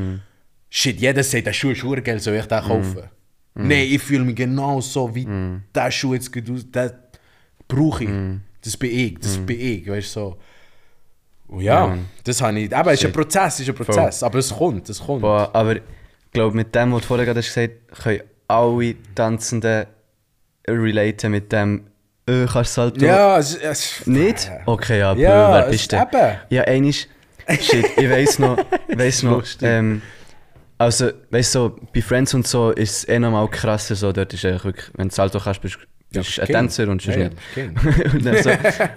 shit, 0.68 1.00
jeder 1.00 1.22
sagt, 1.22 1.46
der 1.46 1.52
Schuh 1.52 1.70
ist 1.72 1.82
geil, 2.04 2.20
soll 2.20 2.34
ich 2.34 2.46
den 2.46 2.60
kaufen? 2.62 3.04
Nein, 3.56 3.86
ich 3.90 4.02
fühle 4.02 4.24
mich 4.24 4.36
genau 4.36 4.80
so, 4.80 5.14
wie 5.14 5.26
der 5.74 5.90
Schuh 5.90 6.14
jetzt 6.14 6.30
aus, 6.36 6.70
den 6.70 6.90
brauche 7.66 8.04
ich. 8.04 8.10
Das 8.62 8.76
bin 8.76 8.90
ich, 8.90 9.18
das 9.18 9.38
bin 9.38 9.58
ich, 9.60 9.88
weißt 9.88 10.16
du, 10.16 10.20
so. 10.20 10.36
Und 11.48 11.60
Ja, 11.62 11.74
ja, 11.82 11.86
Mann. 11.86 12.06
das 12.24 12.42
habe 12.42 12.58
ich. 12.58 12.74
Aber 12.76 12.92
es 12.92 13.00
ist 13.00 13.06
ein. 13.06 13.12
Prozess, 13.12 13.60
ist 13.60 13.68
ein 13.68 13.74
Prozess. 13.74 14.22
Aber 14.22 14.38
es 14.38 14.50
kommt, 14.52 14.88
es 14.88 14.98
kommt. 15.00 15.22
Boah, 15.22 15.48
aber 15.52 15.76
ich 15.76 15.82
glaube, 16.32 16.56
mit 16.56 16.74
dem, 16.74 16.92
was 16.92 17.02
du 17.02 17.06
vorher 17.06 17.24
gerade 17.26 17.38
hast 17.38 17.54
gesagt 17.54 17.74
hast, 17.92 18.02
können 18.02 18.20
alle 18.48 18.94
Tanzenden 19.14 19.86
relaten 20.68 21.30
mit 21.30 21.52
dem, 21.52 21.86
äh, 22.28 22.46
kannst 22.46 22.76
du 22.76 22.80
Salto 22.82 23.04
Ja, 23.06 23.38
es, 23.38 23.54
es, 23.54 24.06
nicht? 24.06 24.50
Okay, 24.66 24.98
ja, 24.98 25.14
Ja, 25.14 25.52
wer 25.52 25.64
es- 25.66 25.70
bist 25.70 25.92
du? 25.92 25.96
eben. 25.96 26.36
Ja, 26.50 26.62
einisch, 26.64 27.06
shit, 27.60 27.86
ich 27.96 28.10
weiss 28.10 28.38
noch, 28.40 28.58
weiss 28.88 29.22
noch, 29.22 29.44
ähm, 29.62 30.02
also, 30.78 31.10
weißt 31.30 31.54
du, 31.54 31.58
so, 31.58 31.76
bei 31.94 32.02
Friends 32.02 32.34
und 32.34 32.46
so 32.46 32.70
ist 32.70 32.90
es 32.98 33.08
eh 33.08 33.18
nochmal 33.18 33.48
krasser, 33.48 33.94
so, 33.94 34.12
dort 34.12 34.32
ist 34.34 34.44
eigentlich 34.44 34.64
wirklich, 34.64 34.86
wenn 34.94 35.08
du 35.08 35.14
Salto 35.14 35.38
kannst, 35.40 35.60
bist 35.62 35.78
Ja, 36.12 36.20
bist 36.20 36.36
du 36.36 36.42
ein 36.42 36.46
King. 36.46 36.56
Tänzer 36.56 36.88
und 36.88 37.02
sonst 37.02 37.16
Ja, 37.16 37.22
ja, 37.22 37.28
nicht. 37.68 38.14
Und 38.14 38.24
dann 38.26 38.42
so, 38.42 38.50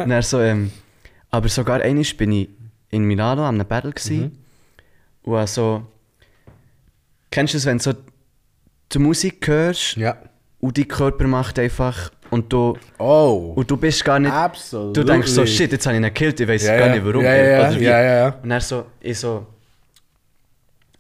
und 0.04 0.10
dann 0.10 0.22
so 0.22 0.40
ähm, 0.42 0.72
aber 1.32 1.48
sogar 1.50 1.82
einmal 1.82 2.06
bin 2.18 2.32
ich 2.32 2.50
in 2.92 3.04
Milano 3.04 3.46
an 3.48 3.56
einem 3.56 3.68
Battle 3.68 3.92
gsi 3.94 4.14
Mhm. 4.18 4.32
und 5.24 5.36
habe 5.38 5.48
so, 5.48 5.86
kennst 7.32 7.54
du 7.54 7.58
das, 7.58 7.66
wenn 7.66 7.78
du 7.78 7.84
so 7.84 7.94
die 8.92 9.00
Musik 9.00 9.48
hörst 9.48 9.96
Ja. 9.96 10.18
und 10.60 10.78
dein 10.78 10.88
Körper 10.88 11.28
macht 11.28 11.60
einfach 11.60 12.10
und 12.32 12.52
du, 12.52 12.78
Oh. 12.98 13.54
und 13.56 13.70
du 13.70 13.78
bist 13.78 14.04
gar 14.04 14.20
nicht, 14.20 14.32
Absolut. 14.32 14.98
du 14.98 15.04
denkst 15.04 15.30
so, 15.30 15.46
shit, 15.46 15.72
jetzt 15.72 15.86
habe 15.86 15.96
ich 15.96 16.00
ihn 16.00 16.04
gekillt, 16.04 16.40
ich 16.40 16.48
weiß 16.48 16.64
Ja, 16.66 16.78
gar 16.78 16.88
ja. 16.88 16.94
nicht 16.96 17.06
warum. 17.06 17.24
Ja, 17.24 17.36
ja, 17.36 17.44
ja. 17.44 17.70
Oder 17.70 17.80
wie. 17.80 17.84
Ja, 17.86 18.02
ja, 18.02 18.16
ja. 18.18 18.40
Und 18.42 18.50
dann 18.50 18.62
so, 18.62 18.86
ich 19.02 19.18
so, 19.20 19.46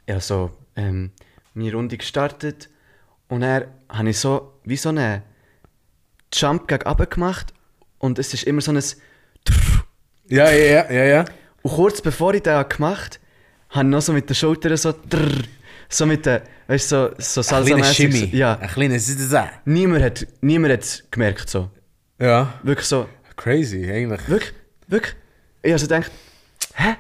ja 0.08 0.20
so, 0.20 0.52
ähm, 0.80 1.12
meine 1.54 1.74
Runde 1.74 1.98
gestartet 1.98 2.70
und 3.28 3.42
dann 3.42 3.66
habe 3.90 4.10
ich 4.10 4.18
so, 4.20 4.54
wie 4.64 4.78
so 4.78 4.90
einen 4.90 5.22
Jump 6.34 6.68
gegen 6.68 6.88
runter 6.88 7.06
gemacht 7.06 7.54
und 8.00 8.20
es 8.20 8.34
ist 8.34 8.44
immer 8.44 8.62
so 8.62 8.72
ein 8.72 8.82
Ja, 10.28 10.50
ja, 10.52 10.66
ja, 10.66 10.92
ja, 10.92 11.04
ja. 11.06 11.26
und 11.64 11.72
kurz 11.72 12.02
bevor 12.02 12.34
ich 12.34 12.44
das 12.44 12.70
gemacht 12.70 13.20
habe, 13.70 13.76
habe 13.80 13.88
ich 13.88 13.92
noch 13.92 14.02
so 14.02 14.14
mit 14.14 14.30
den 14.30 14.36
Schultern 14.36 14.78
so 14.78 14.94
drrr, 15.10 15.44
so 15.90 16.06
mit 16.06 16.26
den, 16.26 16.42
weißt 16.68 16.92
du, 16.92 17.16
so, 17.18 17.42
so 17.42 17.56
Ein 17.56 17.66
kleiner 17.66 17.84
salsa 17.84 17.94
Shimmy. 17.94 18.30
Ja, 18.36 18.58
Ein 18.60 18.68
kleines 18.70 19.06
Zizza. 19.06 19.50
niemand 19.66 20.04
hat 20.04 20.28
niemand 20.42 20.74
hat's 20.74 21.04
gemerkt 21.12 21.50
so. 21.50 21.70
Ja. 22.20 22.54
Wirklich 22.64 22.88
so, 22.88 23.08
Crazy, 23.36 23.90
eigentlich. 23.92 24.28
wirklich, 24.28 24.54
wirklich. 24.88 25.16
Ich 25.62 25.72
habe 25.72 25.80
so 25.80 25.88
gedacht, 25.88 26.12
hä? 26.76 26.96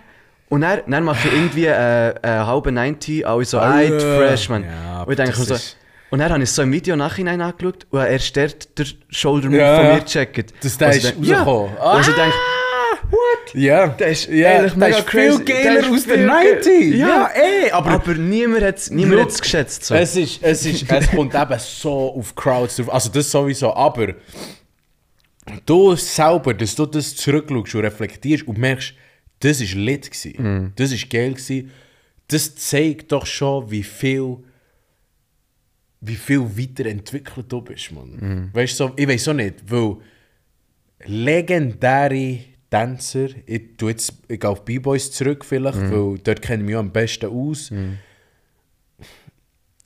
Und 0.49 0.61
dann, 0.61 0.81
dann 0.87 1.03
mache 1.03 1.27
ich 1.27 1.33
irgendwie 1.33 1.65
äh, 1.65 2.13
eine 2.21 2.47
halbe 2.47 2.71
90, 2.71 3.25
alle 3.27 3.45
so, 3.45 3.59
Ah, 3.59 3.75
eit, 3.77 4.01
ja. 4.01 5.03
und 5.03 5.19
das 5.19 5.37
so, 5.47 5.55
und 6.11 6.17
dann 6.19 6.31
habe 6.33 6.41
ich 6.41 6.49
so 6.51 6.63
im 6.63 6.71
Video 6.71 6.95
nachhinein 6.95 7.39
angeschaut 7.39 7.85
und 7.91 7.99
habe 7.99 8.09
erst 8.11 8.35
dort 8.35 8.77
den 8.79 8.87
Shoulder 9.09 9.47
Move 9.49 9.59
Ja, 9.59 9.75
von 9.77 9.85
mir 9.93 9.99
gecheckt. 10.01 10.53
Dass 10.63 10.77
der 10.77 10.87
Und 10.87 10.95
ist 10.95 11.03
denk- 11.05 11.25
ja. 11.25 11.43
rausgekommen. 11.43 11.73
Und 11.77 11.81
also 11.81 12.09
ich 12.11 12.17
denke, 12.17 12.35
What? 13.11 13.53
Ja. 13.55 13.87
Der 13.87 14.07
ist 14.09 14.27
ja, 14.27 14.61
der 14.61 14.75
mega 14.75 14.97
ist 14.97 15.07
crazy. 15.07 15.35
viel 15.37 15.45
Der 15.45 15.63
geiler 15.63 15.89
aus 15.91 16.05
geil- 16.07 16.25
90 16.25 16.95
Ja. 16.95 17.07
Ja, 17.07 17.29
ey, 17.33 17.71
aber... 17.71 17.89
aber, 17.91 18.13
niemand 18.15 18.63
hat 18.63 18.77
es 18.77 18.91
niemand 18.91 19.21
hat's 19.21 19.41
geschätzt. 19.41 19.85
So. 19.85 19.95
Es, 19.95 20.15
ist, 20.15 20.39
es, 20.43 20.65
ist, 20.65 20.91
es 20.91 21.09
kommt 21.11 21.33
eben 21.33 21.59
so 21.59 22.13
auf 22.15 22.35
Crowds 22.35 22.75
drauf. 22.75 22.93
Also 22.93 23.09
das 23.09 23.31
sowieso, 23.31 23.73
aber 23.73 24.13
du 25.65 25.95
selber, 25.95 26.53
dass 26.53 26.75
du 26.75 26.85
das 26.85 27.15
zurückschaust 27.15 27.75
und 27.75 27.81
reflektierst 27.81 28.47
und 28.47 28.57
merkst, 28.57 28.93
das 29.39 29.61
war 29.61 29.81
lit, 29.81 30.09
gewesen. 30.11 30.73
das 30.75 30.91
war 30.91 31.09
geil, 31.09 31.33
gewesen. 31.33 31.71
das 32.27 32.55
zeigt 32.55 33.11
doch 33.11 33.25
schon, 33.25 33.69
wie 33.71 33.83
viel 33.83 34.37
wie 36.01 36.15
viel 36.15 36.39
weiterentwickelt 36.57 37.51
du 37.51 37.61
bist, 37.61 37.91
man. 37.91 38.49
Weißt 38.53 38.79
du, 38.79 38.87
so, 38.87 38.93
ich 38.95 39.07
weiß 39.07 39.27
auch 39.27 39.33
nicht, 39.33 39.55
weil 39.69 39.97
legendäre 41.05 42.39
Tänzer, 42.69 43.29
ich, 43.45 43.75
tu 43.77 43.89
jetzt, 43.89 44.13
ich 44.27 44.39
gehe 44.39 44.49
auf 44.49 44.63
B-Boys 44.63 45.11
zurück 45.11 45.43
vielleicht, 45.43 45.77
weil 45.91 46.17
dort 46.19 46.41
kenne 46.41 46.63
ich 46.63 46.67
mich 46.67 46.75
am 46.77 46.91
besten 46.91 47.25
aus. 47.29 47.71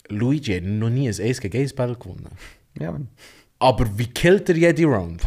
Luigi 0.09 0.53
hat 0.55 0.63
noch 0.63 0.89
nie 0.89 1.07
ein 1.07 1.15
Ace 1.19 1.39
gegen 1.39 1.63
Ace 1.63 1.73
Battle 1.73 1.95
gewonnen. 1.95 2.27
ja, 2.79 2.91
man. 2.91 3.07
Aber 3.57 3.87
wie 3.97 4.07
killt 4.07 4.49
er 4.49 4.57
jede 4.57 4.85
Round? 4.85 5.21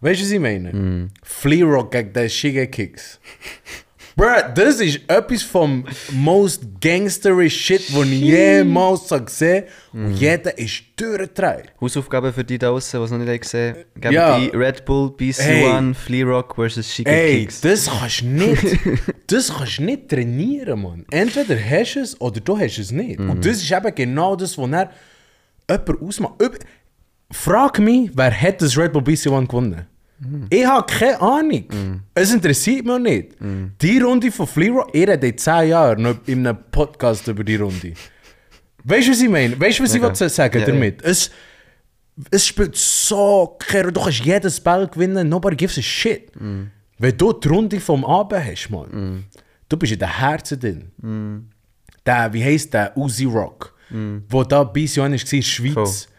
Weißt 0.00 0.20
du, 0.20 0.24
was 0.24 0.30
ich 0.30 0.40
meine? 0.40 1.08
Flea 1.22 1.64
Rock 1.64 1.92
gegen 1.92 2.12
den 2.12 2.28
Shige 2.28 2.66
Kicks. 2.68 3.18
Bruh, 4.18 4.24
das 4.54 4.80
ist 4.80 5.00
etwas 5.08 5.42
vom 5.42 5.84
most 6.10 6.62
gangsterish 6.80 7.54
Shit, 7.54 7.94
den 7.94 8.10
ich 8.12 8.20
jemals 8.20 9.08
gesehen 9.26 9.64
habe. 9.92 10.04
Und 10.06 10.12
jeder 10.14 10.56
ist 10.56 10.84
durchgedreht. 10.96 11.74
Hausaufgaben 11.78 12.32
für 12.32 12.42
die 12.42 12.56
da 12.56 12.68
draußen, 12.68 12.98
die 12.98 13.04
es 13.04 13.10
noch 13.10 13.18
nicht 13.18 13.42
gesehen 13.42 13.76
haben. 14.02 14.12
Ja. 14.14 14.38
die 14.38 14.48
Red 14.56 14.86
Bull, 14.86 15.08
BC1, 15.10 15.92
Flea 15.92 16.24
Rock 16.24 16.56
vs. 16.56 16.88
Chica 16.88 17.10
Ey, 17.10 17.46
das 17.60 17.90
kannst 17.90 18.22
du 18.22 18.26
nicht, 18.26 18.78
das 19.26 19.54
kannst 19.54 19.80
nicht 19.80 20.08
trainieren, 20.08 20.80
Mann. 20.80 21.04
Entweder 21.10 21.58
hast 21.62 21.96
du 21.96 22.00
es 22.00 22.18
oder 22.18 22.40
du 22.40 22.58
hast 22.58 22.78
es 22.78 22.90
nicht. 22.92 23.20
Und 23.20 23.44
das 23.44 23.58
ist 23.58 23.70
eben 23.70 23.94
genau 23.94 24.34
das, 24.34 24.56
was 24.56 24.70
er 24.70 24.90
jemand 25.68 26.02
ausmacht. 26.02 26.34
Frag 27.30 27.78
mich, 27.78 28.10
wer 28.14 28.30
hat 28.40 28.62
das 28.62 28.76
Red 28.76 28.92
Bull 28.92 29.02
BC1 29.02 29.46
gewonnen? 29.46 29.86
Ich 30.48 30.64
habe 30.64 30.86
keine 30.86 31.20
Ahnung. 31.20 31.64
Es 32.14 32.32
interessiert 32.32 32.86
mich 32.86 32.98
nicht. 33.00 33.36
Die 33.82 33.98
Runde 33.98 34.30
von 34.32 34.46
Flea 34.46 34.72
ich 34.92 35.06
rede 35.08 35.26
in 35.26 35.36
10 35.36 35.68
Jahren 35.68 36.02
noch 36.02 36.16
in 36.26 36.46
einem 36.46 36.58
Podcast 36.70 37.26
über 37.28 37.44
die 37.44 37.56
Runde. 37.56 37.92
Weißt 38.84 39.08
du, 39.08 39.12
was 39.12 39.20
ich 39.20 39.28
meine? 39.28 39.60
Weißt 39.60 39.78
du, 39.78 39.82
was 39.82 39.94
Okay. 39.94 40.24
ich 40.26 40.32
sagen 40.32 40.60
Ja, 40.60 40.66
damit? 40.66 41.02
Es, 41.02 41.30
es 42.30 42.46
spielt 42.46 42.76
so 42.76 43.56
keine 43.58 43.92
Du 43.92 44.00
kannst 44.00 44.24
jedes 44.24 44.60
Ball 44.60 44.86
gewinnen, 44.88 45.28
nobody 45.28 45.56
gives 45.56 45.76
a 45.78 45.82
shit. 45.82 46.30
Wenn 46.98 47.18
du 47.18 47.32
die 47.34 47.48
Runde 47.48 47.78
vom 47.80 48.04
Abend 48.04 48.42
hast, 48.42 48.70
man, 48.70 49.24
du 49.68 49.76
bist 49.76 49.92
in 49.92 49.98
den 49.98 50.16
Herzen 50.18 50.58
drin. 50.60 51.50
Der, 52.06 52.32
wie 52.32 52.42
heisst 52.44 52.72
der? 52.72 52.96
Uzi 52.96 53.24
Rock. 53.24 53.74
Wo 54.30 54.44
da 54.44 54.62
BC1 54.62 54.98
war, 54.98 55.06
in 55.06 55.12
der 55.12 55.18
Schweiz. 55.42 55.76
Alter, 55.76 56.15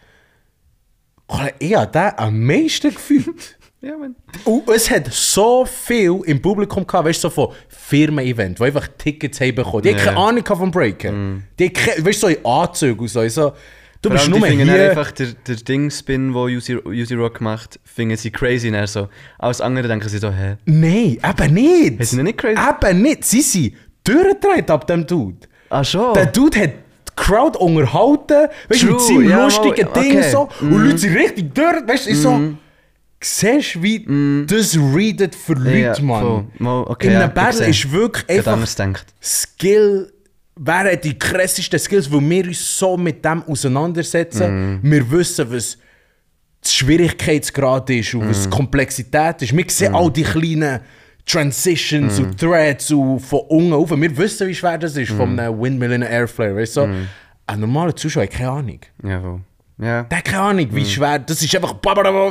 Ich 1.58 1.74
habe 1.74 1.90
den 1.92 2.10
am 2.18 2.42
meisten 2.44 2.90
gefühlt. 2.92 3.56
Ja, 3.80 3.96
man. 3.96 4.16
Und 4.44 4.68
es 4.70 4.90
hat 4.90 5.06
so 5.12 5.64
viel 5.64 6.20
im 6.24 6.42
Publikum 6.42 6.84
gehabt, 6.84 7.06
weißt 7.06 7.22
du, 7.22 7.28
so 7.28 7.30
von 7.30 7.54
Firmen-Event, 7.68 8.58
die 8.58 8.64
einfach 8.64 8.88
Tickets 8.98 9.40
haben 9.40 9.54
bekommen. 9.54 9.84
Die 9.84 9.90
haben 9.90 9.98
keine 9.98 10.16
Ja. 10.16 10.26
Ahnung 10.26 10.44
vom 10.44 10.70
Breaken. 10.72 11.44
Die 11.60 11.66
haben 11.66 11.72
keine, 11.74 12.04
weißt 12.04 12.22
du, 12.24 12.26
so 12.26 12.32
in 12.34 12.44
Anzügen 12.44 12.98
und 12.98 13.06
so. 13.06 13.28
So 13.28 13.52
du 14.02 14.08
Vor 14.08 14.16
bist 14.16 14.28
nur 14.30 14.40
die 14.40 14.58
dann 14.58 14.68
hier. 14.68 14.90
einfach 14.90 15.12
der, 15.12 15.28
der 15.46 15.54
Ding-Spin, 15.54 16.32
den 16.32 16.34
Uzi, 16.34 17.14
Rock 17.14 17.40
macht, 17.40 17.78
finden 17.84 18.16
sie 18.16 18.32
crazy. 18.32 18.68
Und 18.68 18.84
so. 18.88 19.08
Alles 19.38 19.60
andere 19.60 19.86
denken 19.86 20.08
sie 20.08 20.18
so, 20.18 20.32
hä? 20.32 20.56
Nein, 20.64 21.18
eben 21.22 21.54
nicht. 21.54 22.04
Sind 22.04 22.18
die 22.18 22.22
nicht 22.24 22.38
crazy? 22.38 22.58
Eben 22.60 23.00
nicht. 23.02 23.24
Sie 23.26 23.42
sind 23.42 23.74
durchgedreht 24.02 24.72
ab 24.72 24.88
dem 24.88 25.06
Dude. 25.06 25.46
Ah, 25.70 25.84
schon? 25.84 26.14
Der 26.14 26.26
Dude 26.26 26.60
hat 26.62 26.70
die 26.70 26.78
Crowd 27.18 27.58
unterhalten, 27.58 28.48
weißt 28.68 28.82
du, 28.82 28.86
mit 28.86 29.00
seinem 29.00 29.28
ja, 29.28 29.44
lustigen 29.44 29.88
mal, 29.88 30.00
Ding 30.02 30.18
okay. 30.18 30.30
so. 30.30 30.48
Und 30.60 30.84
Leute 30.84 30.98
sind 30.98 31.16
richtig 31.16 31.54
durch, 31.54 31.86
weißt 31.86 32.06
du, 32.06 32.10
ich 32.10 32.16
so. 32.18 32.40
Siehst 33.20 33.74
du, 33.74 33.82
wie 33.82 34.46
das 34.46 34.76
readet 34.76 35.34
für 35.34 35.54
Leute, 35.54 35.78
Ja. 35.78 36.00
Mann? 36.00 36.52
Mal, 36.58 36.82
okay, 36.82 37.08
In 37.08 37.12
ja, 37.14 37.24
einem 37.24 37.34
Battle 37.34 37.66
ich 37.66 37.84
ist 37.84 37.92
wirklich 37.92 38.24
Ich 38.28 38.46
einfach. 38.46 38.64
Skill. 39.20 40.12
Wer 40.60 40.92
hat 40.92 41.04
die 41.04 41.18
krassesten 41.18 41.78
Skills, 41.78 42.10
weil 42.12 42.20
wir 42.20 42.44
uns 42.46 42.78
so 42.78 42.96
mit 42.96 43.24
dem 43.24 43.42
auseinandersetzen. 43.44 44.80
Wir 44.82 45.10
wissen, 45.10 45.52
was 45.52 45.78
die 46.64 46.68
Schwierigkeitsgrad 46.70 47.90
ist 47.90 48.14
und 48.14 48.28
was 48.28 48.44
die 48.44 48.50
Komplexität 48.50 49.42
ist. 49.42 49.56
Wir 49.56 49.64
sehen 49.68 49.94
all 49.94 50.10
die 50.10 50.22
kleinen 50.24 50.80
Transitions 51.28 52.18
und 52.18 52.38
Threads 52.38 52.90
und 52.90 53.20
von 53.20 53.40
unten 53.48 53.72
auf. 53.74 53.90
Wir 53.90 54.16
wissen, 54.16 54.48
wie 54.48 54.54
schwer 54.54 54.78
das 54.78 54.96
ist, 54.96 55.12
von 55.12 55.38
einem 55.38 55.60
Windmill 55.60 55.92
in 55.92 56.02
Airflare. 56.02 56.56
Weißt 56.56 56.76
du? 56.76 56.80
so. 56.80 56.88
Ein 57.46 57.60
normaler 57.60 57.94
Zuschauer 57.94 58.24
hat 58.24 58.30
keine 58.30 58.50
Ahnung. 58.50 58.80
Ja, 59.02 59.20
voll. 59.20 59.40
Ja. 59.80 60.02
Der 60.02 60.18
hat 60.18 60.24
keine 60.24 60.42
Ahnung, 60.42 60.68
wie 60.72 60.84
schwer. 60.84 61.18
Das 61.18 61.42
ist 61.42 61.54
einfach, 61.54 61.74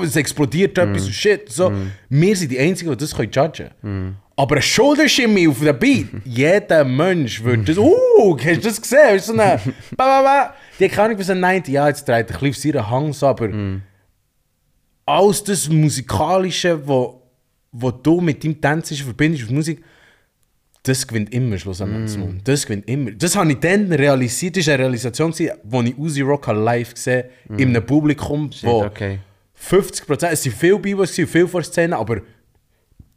es 0.03 0.15
explodiert 0.15 0.77
etwas 0.77 1.05
und 1.05 1.13
shit. 1.13 1.49
So. 1.51 1.71
Wir 2.09 2.35
sind 2.35 2.51
die 2.51 2.59
Einzigen, 2.59 2.91
die 2.91 2.97
das 2.97 3.15
können 3.15 3.31
judgen 3.31 4.17
Aber 4.35 4.55
ein 4.57 4.61
Shoulder 4.61 5.07
Shimmy 5.07 5.47
auf 5.47 5.59
dem 5.59 5.79
Beat, 5.79 6.07
jeder 6.25 6.83
Mensch 6.83 7.41
würde 7.41 7.63
das. 7.63 7.77
Uh, 7.77 8.37
hast 8.37 8.57
du 8.57 8.61
das 8.61 8.81
gesehen? 8.81 9.15
Ist 9.15 9.27
so 9.27 9.33
eine, 9.33 9.59
ba, 9.95 10.05
ba, 10.05 10.21
ba. 10.21 10.53
Die 10.79 10.85
hat 10.85 10.91
keine 10.91 11.05
Ahnung, 11.05 11.19
was 11.19 11.29
ein 11.29 11.39
90 11.39 11.73
Ja, 11.73 11.87
jetzt 11.87 12.07
dreht 12.07 12.31
ein 12.31 12.39
bisschen 12.39 12.49
auf 12.49 12.55
seinen 12.57 12.89
Hang 12.91 13.13
so, 13.13 13.27
aber 13.27 13.49
alles 15.05 15.43
das 15.43 15.69
Musikalische, 15.69 16.85
wo, 16.85 17.21
wo 17.79 17.91
du 17.91 18.21
mit 18.21 18.43
deinem 18.43 18.59
Tänzischen 18.59 19.05
verbindest, 19.05 19.43
mit 19.45 19.51
Musik, 19.55 19.83
das 20.83 21.05
gewinnt 21.05 21.33
immer 21.33 21.57
schlussendlich. 21.57 22.17
Mm. 22.17 22.37
Das 22.43 22.65
gewinnt 22.65 22.87
immer. 22.89 23.11
Das 23.11 23.35
habe 23.35 23.51
ich 23.51 23.59
dann 23.59 23.91
realisiert. 23.91 24.55
Das 24.55 24.67
war 24.67 24.75
eine 24.75 24.83
Realisation, 24.83 25.31
als 25.31 25.39
ich 25.41 25.51
Uzi 25.97 26.21
Rock 26.21 26.47
live 26.47 26.93
gesehen 26.93 27.23
habe, 27.49 27.61
in 27.61 27.69
einem 27.69 27.85
Publikum, 27.85 28.49
wo 28.61 28.83
Mm. 28.83 28.85
okay. 28.85 29.19
50%, 29.53 30.31
es 30.31 30.43
sind 30.43 30.55
viele 30.55 30.79
B-Boys, 30.79 31.11
gewesen, 31.11 31.27
viel 31.29 31.47
vor 31.47 31.63
Szene, 31.63 31.97
aber 31.97 32.21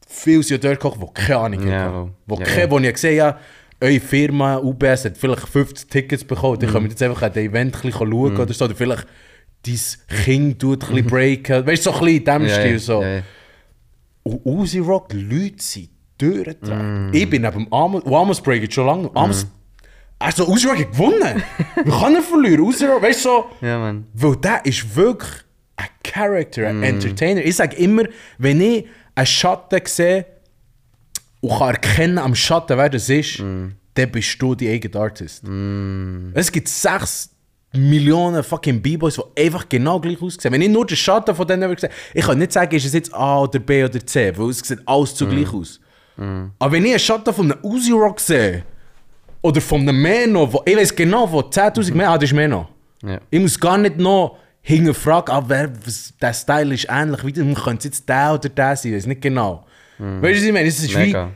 viele 0.08 0.42
sind 0.42 0.64
dort 0.64 0.80
gekommen, 0.80 1.06
die 1.16 1.22
keine 1.22 1.38
Ahnung 1.38 1.68
Ja, 1.68 1.78
haben. 1.84 2.14
wo- 2.26 2.38
Wo, 2.38 2.42
keine, 2.42 2.60
ja. 2.62 2.70
wo 2.70 2.78
ich 2.78 2.92
gesehen 2.92 3.22
habe, 3.22 3.38
eure 3.80 4.00
Firma 4.00 4.56
UBS 4.58 5.04
hat 5.04 5.16
vielleicht 5.18 5.48
50 5.48 5.88
Tickets 5.90 6.24
bekommen, 6.24 6.56
Mm. 6.56 6.60
die 6.60 6.66
können 6.66 6.88
jetzt 6.90 7.02
einfach 7.02 7.22
an 7.22 7.32
dem 7.32 7.50
Event 7.50 7.76
schauen 7.82 8.36
oder 8.36 8.52
so, 8.52 8.64
oder 8.64 8.74
vielleicht 8.74 9.06
dein 9.66 9.78
Kind 10.24 10.58
tut 10.58 10.82
ein 10.84 10.88
bisschen 10.94 11.06
breaken, 11.06 11.66
weißt 11.66 11.86
du, 11.86 11.90
so 11.90 11.96
ein 11.98 12.04
bisschen 12.06 12.38
in 12.38 12.48
diesem 12.48 12.48
Stil 12.60 12.78
so. 12.78 13.04
Und 14.22 14.40
Uzi 14.44 14.78
Rock, 14.78 15.12
Leute 15.12 15.54
sind 15.58 15.90
durchtragen. 16.18 17.10
Ich 17.14 17.28
bin 17.28 17.42
neben 17.42 17.66
Amos, 17.72 18.02
und 18.02 18.14
Amos 18.14 18.40
Break 18.40 18.70
schon 18.72 18.86
lange. 18.86 19.10
Amos, 19.14 19.46
also 20.18 20.46
Usura 20.46 20.76
hat 20.78 20.92
gewonnen. 20.92 21.42
Wie 21.82 21.90
kann 21.90 22.14
er 22.14 22.22
verlieren? 22.22 22.60
Usura, 22.60 23.00
weißt 23.00 23.24
du 23.24 23.28
so, 23.28 23.44
Ja, 23.62 23.78
Mann. 23.78 24.06
weil 24.12 24.36
der 24.36 24.64
ist 24.66 24.94
wirklich 24.94 25.30
ein 25.76 25.86
Character, 26.04 26.68
ein 26.68 26.82
Entertainer. 26.82 27.42
Ich 27.42 27.56
sage 27.56 27.76
immer, 27.76 28.02
wenn 28.36 28.60
ich 28.60 28.86
einen 29.14 29.26
Schatten 29.26 29.80
sehe 29.86 30.26
und 31.40 31.50
kann 31.58 31.70
erkennen 31.70 32.18
am 32.18 32.34
Schatten, 32.34 32.76
wer 32.76 32.90
das 32.90 33.08
ist, 33.08 33.38
dann 33.38 34.10
bist 34.12 34.40
du 34.42 34.54
die 34.54 34.68
eigene 34.68 34.94
Artist. 35.02 35.42
Es 36.34 36.52
gibt 36.52 36.68
sechs 36.68 37.30
Millionen 37.72 38.42
fucking 38.42 38.82
B-Boys, 38.82 39.16
die 39.16 39.44
einfach 39.44 39.68
genau 39.68 40.00
gleich 40.00 40.20
aussehen. 40.20 40.52
Wenn 40.52 40.62
ich 40.62 40.68
nur 40.68 40.86
den 40.86 40.96
Schatten 40.96 41.34
von 41.34 41.46
denen 41.46 41.76
sehe, 41.78 41.90
ich 42.14 42.24
kann 42.24 42.38
nicht 42.38 42.52
sagen, 42.52 42.74
ist 42.74 42.84
es 42.84 42.92
jetzt 42.92 43.14
A 43.14 43.40
oder 43.40 43.58
B 43.58 43.84
oder 43.84 44.04
C, 44.04 44.32
weil 44.36 44.50
es 44.50 44.58
sieht 44.58 44.80
alles 44.86 45.14
zugleich 45.14 45.52
aus. 45.52 45.80
Aber 46.58 46.72
wenn 46.72 46.84
ich 46.84 46.90
einen 46.90 46.98
Schatten 46.98 47.32
von 47.32 47.50
einem 47.50 47.64
Uzi 47.64 47.92
Rock 47.92 48.20
sehe, 48.20 48.64
oder 49.42 49.60
von 49.60 49.80
einem 49.80 50.00
Meno, 50.00 50.52
wo, 50.52 50.62
ich 50.64 50.76
weiß 50.76 50.94
genau, 50.94 51.30
wo 51.30 51.40
10.000 51.40 51.94
Meno, 51.94 52.10
ah, 52.10 52.18
das 52.18 52.30
ist 52.30 52.36
Meno. 52.36 52.68
Ja. 53.02 53.20
Ich 53.30 53.40
muss 53.40 53.58
gar 53.58 53.78
nicht 53.78 53.96
noch 53.98 54.36
hinterfragen, 54.60 55.34
ah, 55.34 55.42
wer, 55.46 55.72
was, 55.84 56.12
der 56.20 56.34
Style 56.34 56.74
ist 56.74 56.86
ähnlich, 56.90 57.24
wie 57.24 57.42
man 57.42 57.54
könnte 57.54 57.78
es 57.78 57.84
jetzt 57.84 58.08
der 58.08 58.34
oder 58.34 58.48
der 58.48 58.76
sein, 58.76 58.92
ich 58.92 58.98
weiß 58.98 59.06
nicht 59.06 59.22
genau. 59.22 59.64
Weißt 59.98 60.22
du, 60.22 60.36
was 60.36 60.42
ich 60.42 60.52
meine? 60.52 60.68
Es 60.68 60.78
ist 60.82 60.94
wie, 60.94 60.98
Mega. 60.98 61.30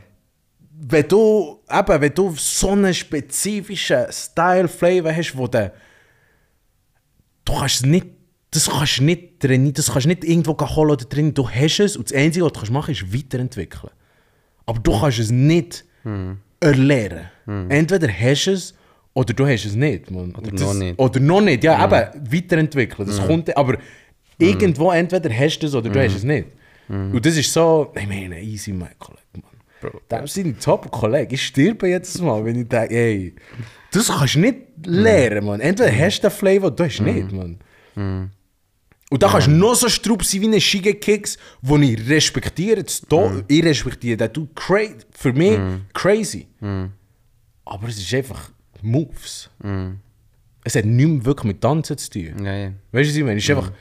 wenn 0.81 1.07
du, 1.07 1.59
eben, 1.71 2.01
wenn 2.01 2.13
du 2.13 2.33
so 2.35 2.71
einen 2.71 2.93
spezifischen 2.93 4.05
Style, 4.11 4.67
Flavor 4.67 5.15
hast, 5.15 5.35
wo 5.35 5.47
der, 5.47 5.73
du 7.45 7.53
kannst 7.53 7.75
es 7.75 7.85
nicht, 7.85 8.07
das 8.51 8.69
kannst 8.69 9.01
nicht 9.01 9.39
trainieren, 9.39 9.73
das 9.73 9.91
kannst 9.91 10.07
nicht 10.07 10.23
irgendwo 10.23 10.57
holen 10.57 10.91
oder 10.91 11.07
trainieren, 11.07 11.33
du 11.33 11.49
hast 11.49 11.79
es 11.79 11.97
und 11.97 12.09
das 12.09 12.17
Einzige, 12.17 12.45
was 12.45 12.53
du 12.53 12.59
kannst 12.59 12.71
machen 12.71 12.91
ist 12.91 13.13
weiterentwickeln. 13.13 13.91
Aber 14.65 14.79
du 14.79 14.99
kannst 14.99 15.19
es 15.19 15.31
nicht 15.31 15.85
erlernen. 16.59 17.29
Entweder 17.69 18.07
hast 18.07 18.45
du 18.45 18.51
es 18.51 18.73
oder 19.13 19.33
du 19.33 19.45
hast 19.47 19.65
es 19.65 19.75
nicht. 19.75 20.11
Man. 20.11 20.35
Oder 20.35 20.51
noch 20.51 20.73
nicht. 20.73 20.99
Oder 20.99 21.19
noch 21.19 21.41
nicht, 21.41 21.63
ja, 21.63 21.83
eben, 21.85 22.31
weiterentwickeln. 22.31 23.07
Das 23.07 23.25
kommt, 23.25 23.55
aber 23.55 23.77
irgendwo 24.37 24.91
entweder 24.91 25.29
hast 25.33 25.59
du 25.59 25.67
es 25.67 25.75
oder 25.75 25.89
du 25.89 26.03
hast 26.03 26.15
es 26.15 26.23
nicht. 26.23 26.47
Und 26.87 27.25
das 27.25 27.35
ist 27.37 27.51
so, 27.51 27.93
ich 27.95 28.07
meine, 28.07 28.41
easy, 28.41 28.71
mein 28.71 28.97
Kollege, 28.99 29.21
Das 30.09 30.33
sind 30.33 30.61
Top-Kollegen. 30.63 31.33
Ich 31.33 31.45
sterbe 31.47 31.87
jetzt 31.89 32.21
mal, 32.21 32.43
wenn 32.45 32.61
ich 32.61 32.67
denke, 32.67 32.93
ey, 32.93 33.35
das 33.91 34.07
kannst 34.07 34.35
du 34.35 34.39
nicht 34.39 34.57
lernen, 34.85 35.45
man. 35.45 35.59
Entweder 35.61 35.91
hast 35.91 36.19
du 36.19 36.27
den 36.27 36.31
Flavor 36.31 36.71
du 36.71 36.83
hast 36.83 36.99
nicht, 37.01 37.31
man. 37.31 37.59
Und 39.11 39.23
da 39.23 39.29
kannst 39.29 39.47
du 39.47 39.51
noch 39.51 39.75
so 39.75 39.87
strupp 39.87 40.23
sein 40.23 40.41
wie 40.41 40.47
ein 40.47 40.59
Shigekicks, 40.59 41.37
den 41.61 41.83
ich 41.83 42.09
respektiere. 42.09 42.83
Do 43.07 43.43
Ich 43.47 43.63
respektiere 43.63 44.17
den. 44.17 44.33
Du, 44.33 44.47
für 45.11 45.33
mich 45.33 45.59
crazy. 45.93 46.47
Aber 47.63 47.87
es 47.87 47.97
ist 47.97 48.13
einfach 48.13 48.51
Moves. 48.81 49.49
Es 50.63 50.75
hat 50.75 50.85
nichts 50.85 51.25
wirklich 51.25 51.45
mit 51.45 51.61
Tanzen 51.61 51.97
zu 51.97 52.09
tun. 52.09 52.43
Ja, 52.43 52.55
ja. 52.55 52.71
Weißt 52.91 53.09
du, 53.09 53.11
was 53.11 53.15
ich 53.15 53.23
meine? 53.23 53.37
Es 53.37 53.43
ist 53.43 53.49
einfach. 53.51 53.71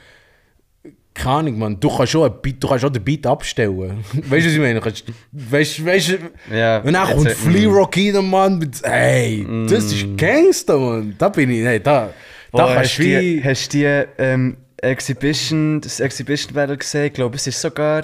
Keine 1.14 1.36
Ahnung, 1.36 1.58
man. 1.58 1.80
Du 1.80 1.88
kannst 1.96 2.10
schon, 2.12 2.30
Beat, 2.42 2.62
du 2.62 2.66
kannst 2.68 2.84
auch 2.84 2.90
den 2.90 3.04
Beat 3.04 3.24
abstellen. 3.26 4.04
weißt 4.12 4.24
du, 4.30 4.36
was 4.36 4.44
ich 4.46 4.58
meine? 4.58 4.74
Du 4.74 4.80
kannst, 4.80 5.04
weißt 5.30 5.86
weißt 5.86 6.08
du? 6.08 6.54
Ja, 6.54 6.78
Und 6.80 6.92
dann 6.92 7.06
kommt 7.08 7.30
Flea 7.30 7.68
Rock 7.68 7.96
rein, 7.96 8.28
Mann. 8.28 8.58
Mit, 8.58 8.82
hey, 8.82 9.46
das 9.68 9.84
ist 9.92 10.16
Gangster, 10.16 10.76
Mann. 10.78 11.14
Da 11.16 11.28
bin 11.28 11.50
ich. 11.50 11.64
Hey, 11.64 11.80
da. 11.80 12.06
Da 12.52 12.66
Boah, 12.66 12.74
kannst 12.74 12.90
hast 12.90 12.98
du 12.98 13.04
wie. 13.04 13.42
hast 13.44 13.72
du 13.72 13.78
die 13.78 13.84
ähm, 14.18 14.56
Exhibition, 14.78 15.80
das 15.80 16.00
Exhibition 16.00 16.52
Battle 16.54 16.76
gesehen? 16.76 17.06
Ich 17.06 17.12
glaube, 17.12 17.36
es 17.36 17.46
ist 17.46 17.60
sogar. 17.60 18.02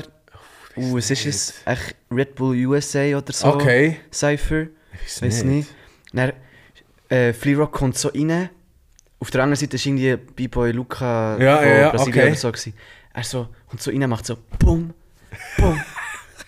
Uh, 0.76 0.98
es 0.98 1.10
ist 1.10 1.26
es 1.26 1.54
echt 1.66 1.96
Red 2.12 2.36
Bull 2.36 2.56
USA 2.66 3.04
oder 3.16 3.32
so. 3.32 3.48
Okay. 3.48 3.96
Cypher. 4.12 4.66
Weiss 5.02 5.20
Weiß 5.22 5.44
nicht. 5.44 5.68
nicht. 5.68 5.68
Dann, 6.12 6.32
äh, 7.08 7.32
Flea 7.32 7.56
Rock 7.56 7.72
kommt 7.72 7.98
so 7.98 8.08
rein. 8.08 8.50
Auf 9.18 9.30
der 9.30 9.42
anderen 9.42 9.56
Seite 9.56 9.76
war 9.78 9.86
irgendwie 9.86 10.16
B-Boy 10.16 10.70
Luca 10.72 11.36
Ja, 11.38 11.56
von 11.58 11.66
ja, 11.68 11.76
ja, 11.78 11.90
Brasilien 11.90 12.28
okay. 12.28 12.34
so. 12.34 12.48
Gewesen. 12.52 12.74
Er 13.12 13.24
so, 13.24 13.48
kommt 13.68 13.82
so 13.82 13.90
rein, 13.90 14.08
macht 14.08 14.26
so 14.26 14.36
Bumm, 14.58 14.92
Bumm, 15.58 15.80